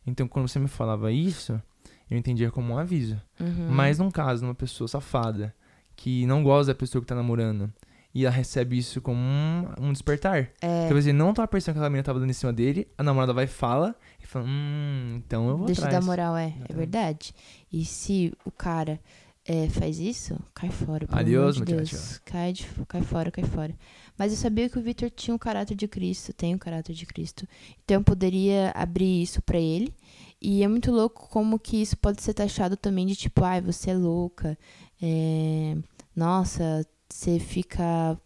então 0.06 0.26
quando 0.26 0.48
você 0.48 0.58
me 0.58 0.68
falava 0.68 1.12
isso, 1.12 1.60
eu 2.08 2.16
entendia 2.16 2.50
como 2.50 2.72
um 2.72 2.78
aviso. 2.78 3.20
Uhum. 3.38 3.68
Mas 3.68 3.98
num 3.98 4.10
caso, 4.10 4.40
de 4.40 4.46
uma 4.46 4.54
pessoa 4.54 4.88
safada, 4.88 5.54
que 5.96 6.26
não 6.26 6.42
gosta 6.42 6.72
da 6.72 6.78
pessoa 6.78 7.00
que 7.02 7.06
tá 7.08 7.14
namorando, 7.14 7.72
e 8.14 8.24
ela 8.24 8.34
recebe 8.34 8.78
isso 8.78 9.00
como 9.00 9.18
um, 9.20 9.64
um 9.80 9.92
despertar. 9.92 10.50
É, 10.60 10.84
Talvez 10.86 11.06
ele 11.06 11.18
não 11.18 11.34
tava 11.34 11.48
pensando 11.48 11.74
que 11.74 11.78
aquela 11.78 11.90
menina 11.90 12.04
tava 12.04 12.20
dando 12.20 12.30
em 12.30 12.34
cima 12.34 12.52
dele, 12.52 12.86
a 12.96 13.02
namorada 13.02 13.32
vai 13.32 13.44
e 13.44 13.48
fala, 13.48 13.94
e 14.22 14.26
fala, 14.26 14.44
hum, 14.46 15.14
então 15.26 15.48
eu 15.48 15.56
vou 15.56 15.66
deixa 15.66 15.80
eu 15.82 15.86
atrás. 15.86 16.04
dar 16.04 16.10
moral, 16.10 16.36
é. 16.36 16.54
É 16.68 16.72
verdade. 16.72 17.34
E 17.72 17.84
se 17.84 18.32
o 18.44 18.50
cara 18.52 19.00
é, 19.44 19.68
faz 19.68 19.98
isso, 19.98 20.38
cai 20.54 20.70
fora. 20.70 21.06
Pelo 21.06 21.18
Adeus, 21.20 21.56
amor 21.56 21.66
de 21.66 21.74
muchacho. 21.74 21.92
Deus. 21.96 22.18
Cai, 22.24 22.52
de- 22.52 22.66
cai 22.88 23.02
fora, 23.02 23.30
cai 23.32 23.44
fora. 23.44 23.74
Mas 24.16 24.30
eu 24.32 24.38
sabia 24.38 24.68
que 24.68 24.78
o 24.78 24.82
Victor 24.82 25.10
tinha 25.10 25.34
o 25.34 25.38
caráter 25.38 25.74
de 25.76 25.88
Cristo, 25.88 26.32
tem 26.32 26.54
o 26.54 26.58
caráter 26.58 26.94
de 26.94 27.04
Cristo. 27.04 27.48
Então 27.84 27.96
eu 27.96 28.04
poderia 28.04 28.70
abrir 28.76 29.22
isso 29.22 29.42
pra 29.42 29.58
ele. 29.58 29.92
E 30.40 30.62
é 30.62 30.68
muito 30.68 30.92
louco 30.92 31.28
como 31.30 31.58
que 31.58 31.80
isso 31.82 31.96
pode 31.96 32.22
ser 32.22 32.32
taxado 32.34 32.76
também 32.76 33.06
de 33.06 33.16
tipo, 33.16 33.42
ai, 33.42 33.60
você 33.60 33.90
é 33.90 33.94
louca. 33.96 34.56
É, 35.02 35.76
Nossa, 36.16 36.86
você 37.08 37.38
fica. 37.40 38.18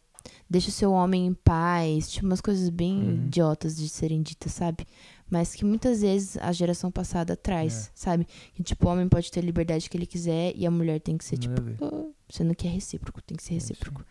Deixa 0.50 0.68
o 0.68 0.72
seu 0.72 0.92
homem 0.92 1.26
em 1.26 1.32
paz. 1.34 2.10
Tipo, 2.10 2.26
umas 2.26 2.40
coisas 2.40 2.68
bem 2.68 2.96
Uhum. 3.02 3.14
idiotas 3.26 3.76
de 3.76 3.88
serem 3.88 4.20
ditas, 4.22 4.52
sabe? 4.52 4.86
Mas 5.30 5.54
que 5.54 5.64
muitas 5.64 6.00
vezes 6.02 6.36
a 6.38 6.52
geração 6.52 6.90
passada 6.90 7.34
traz, 7.36 7.86
É. 7.88 7.90
sabe? 7.94 8.26
Que 8.54 8.62
tipo, 8.62 8.86
o 8.86 8.90
homem 8.90 9.08
pode 9.08 9.30
ter 9.30 9.40
a 9.40 9.42
liberdade 9.42 9.88
que 9.88 9.96
ele 9.96 10.06
quiser 10.06 10.52
e 10.56 10.66
a 10.66 10.70
mulher 10.70 11.00
tem 11.00 11.16
que 11.18 11.24
ser, 11.24 11.38
Nada 11.38 11.62
tipo. 11.70 11.84
"Ah", 11.84 12.10
sendo 12.30 12.54
que 12.54 12.66
é 12.66 12.70
recíproco, 12.70 13.22
tem 13.22 13.36
que 13.36 13.42
ser 13.42 13.52
É 13.52 13.54
recíproco. 13.54 14.04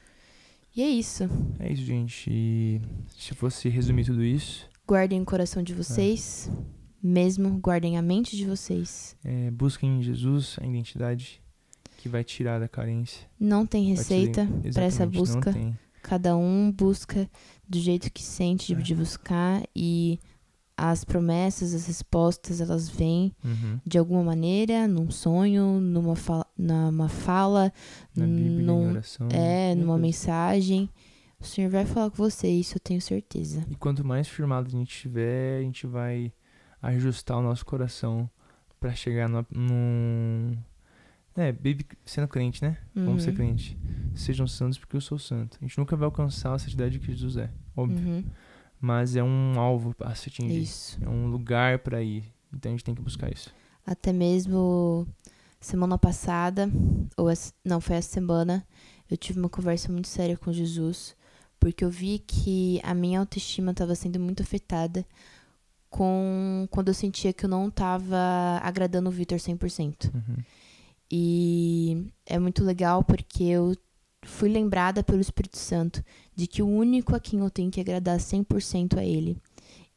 E 0.75 0.81
é 0.83 0.89
isso. 0.89 1.23
É 1.59 1.71
isso, 1.71 1.83
gente. 1.83 2.29
E 2.31 2.81
se 3.17 3.33
fosse 3.33 3.67
resumir 3.69 4.05
tudo 4.05 4.23
isso, 4.23 4.67
Guardem 4.87 5.21
o 5.21 5.25
coração 5.25 5.61
de 5.61 5.73
vocês, 5.73 6.49
mesmo 7.03 7.59
guardem 7.59 7.97
a 7.97 8.01
mente 8.01 8.35
de 8.37 8.45
vocês. 8.45 9.15
é, 9.23 9.51
busquem 9.51 9.97
em 9.99 10.01
Jesus 10.03 10.55
a 10.61 10.65
identidade 10.65 11.41
que 12.07 12.11
vai 12.11 12.23
tirar 12.23 12.59
da 12.59 12.67
carência. 12.67 13.27
Não 13.39 13.65
tem 13.65 13.85
receita 13.85 14.47
para 14.73 14.83
essa 14.83 15.05
busca. 15.05 15.53
Cada 16.01 16.35
um 16.37 16.71
busca 16.71 17.29
do 17.67 17.77
jeito 17.77 18.11
que 18.11 18.23
sente 18.23 18.73
de, 18.73 18.79
É. 18.79 18.83
de 18.83 18.95
buscar 18.95 19.61
e 19.75 20.19
as 20.79 21.03
promessas, 21.03 21.73
as 21.73 21.87
respostas, 21.87 22.61
elas 22.61 22.87
vêm 22.87 23.33
Uhum. 23.43 23.79
de 23.85 23.97
alguma 23.97 24.23
maneira, 24.23 24.87
num 24.87 25.09
sonho, 25.09 25.79
numa 25.81 26.15
fala, 26.15 26.45
numa 26.57 27.09
fala, 27.09 27.73
Na 28.15 28.25
Bíblia, 28.25 28.61
num, 28.65 28.89
oração. 28.91 29.27
é, 29.31 29.73
numa 29.75 29.87
coisa. 29.93 30.01
mensagem. 30.01 30.89
O 31.39 31.45
Senhor 31.45 31.69
vai 31.69 31.85
falar 31.85 32.09
com 32.11 32.17
você, 32.17 32.47
isso 32.47 32.75
eu 32.77 32.79
tenho 32.79 33.01
certeza. 33.01 33.65
E 33.69 33.75
quanto 33.75 34.05
mais 34.05 34.27
firmado 34.27 34.67
a 34.67 34.71
gente 34.71 34.89
estiver, 34.91 35.59
a 35.59 35.61
gente 35.63 35.85
vai 35.87 36.31
ajustar 36.81 37.37
o 37.37 37.41
nosso 37.41 37.65
coração 37.65 38.29
pra 38.79 38.93
chegar 38.93 39.27
no, 39.27 39.45
num. 39.51 40.55
É, 41.37 41.51
baby, 41.51 41.85
sendo 42.03 42.27
crente, 42.27 42.63
né? 42.63 42.77
Vamos 42.95 43.21
ser 43.23 43.29
Uhum. 43.29 43.35
crente. 43.35 43.77
Sejam 44.15 44.47
santos 44.47 44.77
porque 44.79 44.95
eu 44.97 45.01
sou 45.01 45.19
santo. 45.19 45.57
A 45.61 45.65
gente 45.65 45.77
nunca 45.77 45.95
vai 45.95 46.05
alcançar 46.05 46.53
a 46.53 46.57
santidade 46.59 46.97
que 46.99 47.05
Jesus 47.05 47.37
é, 47.37 47.49
óbvio. 47.75 47.99
Uhum, 48.05 48.23
Mas 48.81 49.15
é 49.15 49.23
um 49.23 49.59
alvo 49.59 49.95
a 50.01 50.13
se 50.15 50.29
atingir. 50.29 50.61
Isso. 50.61 50.97
É 51.01 51.07
um 51.09 51.27
lugar 51.27 51.79
pra 51.79 52.01
ir. 52.01 52.23
Então 52.53 52.71
a 52.71 52.73
gente 52.73 52.83
tem 52.83 52.93
que 52.95 53.01
buscar 53.01 53.31
isso. 53.31 53.53
Até 53.85 54.11
mesmo 54.11 55.07
semana 55.59 55.97
passada, 55.97 56.69
ou 57.15 57.29
essa- 57.29 57.53
não, 57.63 57.79
foi 57.81 57.95
essa 57.95 58.09
semana, 58.09 58.65
eu 59.09 59.15
tive 59.17 59.39
uma 59.39 59.49
conversa 59.49 59.91
muito 59.91 60.07
séria 60.07 60.37
com 60.37 60.51
Jesus, 60.51 61.15
porque 61.59 61.83
eu 61.83 61.89
vi 61.89 62.19
que 62.19 62.79
a 62.83 62.93
minha 62.93 63.19
autoestima 63.19 63.71
estava 63.71 63.95
sendo 63.95 64.19
muito 64.19 64.41
afetada 64.43 65.05
com 65.89 66.67
quando 66.69 66.89
eu 66.89 66.93
sentia 66.93 67.31
que 67.33 67.45
eu 67.45 67.49
não 67.49 67.67
estava 67.69 68.59
agradando 68.61 69.09
o 69.09 69.11
Vitor 69.11 69.39
100%. 69.39 70.11
Uhum. 70.13 70.35
E 71.11 72.11
é 72.25 72.37
muito 72.37 72.63
legal 72.63 73.03
porque 73.03 73.43
eu 73.43 73.75
fui 74.23 74.49
lembrada 74.49 75.03
pelo 75.03 75.21
Espírito 75.21 75.57
Santo 75.57 76.03
de 76.35 76.47
que 76.47 76.61
o 76.61 76.67
único 76.67 77.15
a 77.15 77.19
quem 77.19 77.39
eu 77.39 77.49
tenho 77.49 77.71
que 77.71 77.79
agradar 77.79 78.17
100% 78.17 78.97
é 78.97 79.07
ele. 79.07 79.37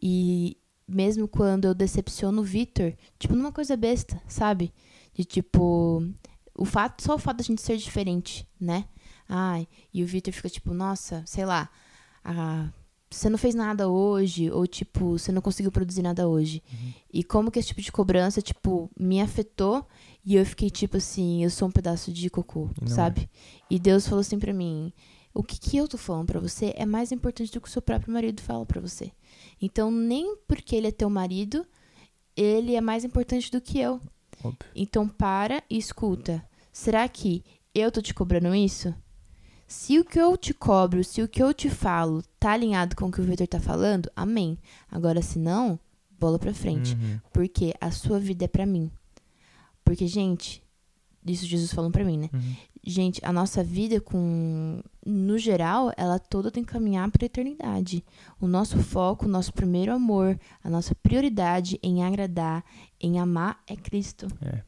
E 0.00 0.56
mesmo 0.86 1.28
quando 1.28 1.66
eu 1.66 1.74
decepciono 1.74 2.40
o 2.40 2.44
Vitor, 2.44 2.94
tipo 3.18 3.34
numa 3.34 3.52
coisa 3.52 3.76
besta, 3.76 4.20
sabe? 4.26 4.72
De 5.14 5.24
tipo, 5.24 6.02
o 6.54 6.64
fato, 6.64 7.02
só 7.02 7.14
o 7.14 7.18
fato 7.18 7.38
da 7.38 7.42
gente 7.42 7.60
ser 7.62 7.76
diferente, 7.76 8.46
né? 8.60 8.86
Ai, 9.28 9.68
e 9.92 10.02
o 10.02 10.06
Vitor 10.06 10.32
fica 10.32 10.48
tipo, 10.48 10.74
nossa, 10.74 11.22
sei 11.26 11.44
lá, 11.44 11.70
ah, 12.24 12.68
você 13.10 13.28
não 13.28 13.36
fez 13.36 13.54
nada 13.54 13.88
hoje, 13.88 14.50
ou 14.50 14.66
tipo, 14.66 15.18
você 15.18 15.32
não 15.32 15.42
conseguiu 15.42 15.72
produzir 15.72 16.02
nada 16.02 16.28
hoje. 16.28 16.62
Uhum. 16.72 16.92
E 17.12 17.24
como 17.24 17.50
que 17.50 17.58
esse 17.58 17.68
tipo 17.68 17.80
de 17.80 17.90
cobrança, 17.90 18.40
tipo, 18.40 18.88
me 18.98 19.20
afetou 19.20 19.84
e 20.24 20.36
eu 20.36 20.46
fiquei 20.46 20.70
tipo 20.70 20.96
assim, 20.96 21.42
eu 21.42 21.50
sou 21.50 21.68
um 21.68 21.72
pedaço 21.72 22.12
de 22.12 22.30
cocô, 22.30 22.70
é. 22.82 22.86
sabe? 22.86 23.28
E 23.68 23.78
Deus 23.78 24.06
falou 24.06 24.20
assim 24.20 24.38
pra 24.38 24.52
mim: 24.52 24.92
o 25.34 25.42
que, 25.42 25.58
que 25.58 25.76
eu 25.76 25.88
tô 25.88 25.98
falando 25.98 26.26
pra 26.26 26.40
você 26.40 26.72
é 26.76 26.86
mais 26.86 27.10
importante 27.10 27.52
do 27.52 27.60
que 27.60 27.68
o 27.68 27.70
seu 27.70 27.82
próprio 27.82 28.12
marido 28.12 28.40
fala 28.42 28.64
pra 28.64 28.80
você. 28.80 29.10
Então, 29.60 29.90
nem 29.90 30.36
porque 30.46 30.76
ele 30.76 30.88
é 30.88 30.92
teu 30.92 31.10
marido, 31.10 31.66
ele 32.36 32.74
é 32.74 32.80
mais 32.80 33.04
importante 33.04 33.50
do 33.50 33.60
que 33.60 33.78
eu. 33.78 34.00
Óbvio. 34.42 34.70
Então, 34.74 35.08
para 35.08 35.62
e 35.68 35.76
escuta. 35.76 36.44
Será 36.72 37.08
que 37.08 37.44
eu 37.74 37.90
tô 37.90 38.00
te 38.00 38.14
cobrando 38.14 38.54
isso? 38.54 38.94
Se 39.70 40.00
o 40.00 40.04
que 40.04 40.18
eu 40.18 40.36
te 40.36 40.52
cobro, 40.52 41.04
se 41.04 41.22
o 41.22 41.28
que 41.28 41.40
eu 41.40 41.54
te 41.54 41.70
falo 41.70 42.24
tá 42.40 42.50
alinhado 42.50 42.96
com 42.96 43.06
o 43.06 43.12
que 43.12 43.20
o 43.20 43.24
Victor 43.24 43.46
tá 43.46 43.60
falando, 43.60 44.10
amém. 44.16 44.58
Agora, 44.90 45.22
se 45.22 45.38
não, 45.38 45.78
bola 46.18 46.40
pra 46.40 46.52
frente. 46.52 46.94
Uhum. 46.96 47.20
Porque 47.32 47.72
a 47.80 47.92
sua 47.92 48.18
vida 48.18 48.46
é 48.46 48.48
pra 48.48 48.66
mim. 48.66 48.90
Porque, 49.84 50.08
gente, 50.08 50.60
isso 51.24 51.46
Jesus 51.46 51.72
falando 51.72 51.92
pra 51.92 52.04
mim, 52.04 52.18
né? 52.18 52.30
Uhum. 52.34 52.56
Gente, 52.82 53.24
a 53.24 53.32
nossa 53.32 53.62
vida 53.62 54.00
com 54.00 54.82
no 55.06 55.38
geral, 55.38 55.92
ela 55.96 56.18
toda 56.18 56.50
tem 56.50 56.64
que 56.64 56.72
caminhar 56.72 57.08
para 57.08 57.26
eternidade. 57.26 58.04
O 58.40 58.48
nosso 58.48 58.76
foco, 58.76 59.26
o 59.26 59.28
nosso 59.28 59.52
primeiro 59.52 59.92
amor, 59.92 60.36
a 60.64 60.68
nossa 60.68 60.96
prioridade 60.96 61.78
em 61.80 62.02
agradar, 62.02 62.64
em 63.00 63.20
amar 63.20 63.62
é 63.68 63.76
Cristo. 63.76 64.26
É, 64.42 64.62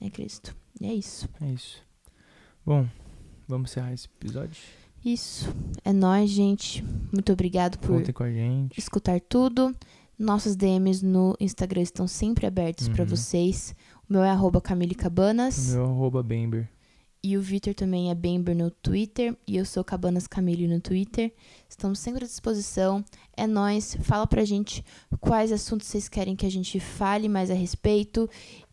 É 0.00 0.10
Cristo. 0.10 0.54
E 0.80 0.86
é 0.86 0.94
isso. 0.94 1.28
é 1.40 1.50
isso. 1.50 1.82
Bom, 2.64 2.86
vamos 3.48 3.70
encerrar 3.70 3.92
esse 3.92 4.06
episódio. 4.20 4.60
Isso. 5.04 5.54
É 5.84 5.92
nóis, 5.92 6.30
gente. 6.30 6.82
Muito 7.12 7.32
obrigado 7.32 7.78
por 7.78 7.90
Contem 7.98 8.12
com 8.12 8.24
a 8.24 8.30
gente. 8.30 8.78
escutar 8.78 9.20
tudo. 9.20 9.74
Nossas 10.18 10.56
DMs 10.56 11.04
no 11.04 11.36
Instagram 11.38 11.82
estão 11.82 12.06
sempre 12.08 12.46
abertos 12.46 12.88
Uhum. 12.88 12.94
vocês. 13.06 13.74
O 14.08 14.12
meu 14.12 14.22
é 14.22 14.30
arroba 14.30 14.60
Camille 14.60 14.94
O 14.94 14.98
Cabanas. 14.98 15.70
meu 15.74 15.84
arroba 15.84 16.22
Bember. 16.22 16.68
E 17.22 17.36
o 17.36 17.40
Vitor 17.42 17.74
também 17.74 18.10
é 18.10 18.14
Bember 18.14 18.56
no 18.56 18.70
Twitter. 18.70 19.36
E 19.46 19.56
eu 19.56 19.64
sou 19.64 19.82
Cabanas 19.84 20.26
Camille 20.26 20.66
no 20.68 20.80
Twitter. 20.80 21.32
Estamos 21.68 21.98
sempre 21.98 22.24
à 22.24 22.26
disposição. 22.26 23.04
É 23.36 23.46
nóis. 23.46 23.96
Fala 24.02 24.26
pra 24.26 24.44
gente 24.44 24.84
quais 25.20 25.50
assuntos 25.52 25.88
vocês 25.88 26.08
querem 26.08 26.36
que 26.36 26.46
a 26.46 26.50
gente 26.50 26.78
fale 26.80 27.28
mais 27.28 27.50
a 27.50 27.54
respeito. 27.54 28.28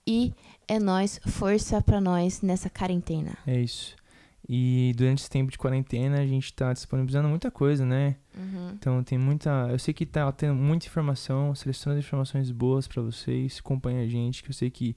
E 0.08 0.34
é 0.68 0.80
nóis. 0.80 1.20
Força 1.28 1.82
pra 1.82 2.00
nós 2.00 2.42
nessa 2.42 2.70
quarentena. 2.70 3.36
É 3.48 3.60
isso. 3.60 3.96
E 4.48 4.92
durante 4.98 5.20
esse 5.20 5.30
tempo 5.30 5.52
de 5.52 5.58
quarentena 5.58 6.20
a 6.20 6.28
gente 6.28 6.46
está 6.46 6.74
disponibilizando 6.74 7.30
muita 7.30 7.50
coisa, 7.50 7.86
né? 7.86 8.18
Uhum. 8.36 8.72
Então 8.74 9.04
tem 9.04 9.18
muita. 9.18 9.68
Eu 9.70 9.80
sei 9.80 9.94
que 9.94 10.06
tá 10.06 10.30
tendo 10.32 10.56
muita 10.56 10.86
informação, 10.86 11.56
selecionando 11.56 12.00
informações 12.00 12.52
boas 12.52 12.88
para 12.88 13.02
vocês. 13.02 13.60
Acompanha 13.60 14.04
a 14.04 14.08
gente, 14.08 14.44
que 14.44 14.50
eu 14.50 14.54
sei 14.54 14.70
que 14.70 14.96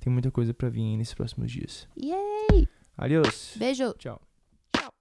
tem 0.00 0.12
muita 0.12 0.30
coisa 0.30 0.52
para 0.52 0.68
vir 0.68 0.96
nesses 0.96 1.14
próximos 1.14 1.50
dias. 1.50 1.86
Yay! 1.96 2.68
Beijo! 3.56 3.94
Tchau! 3.98 4.20
Tchau! 4.72 4.92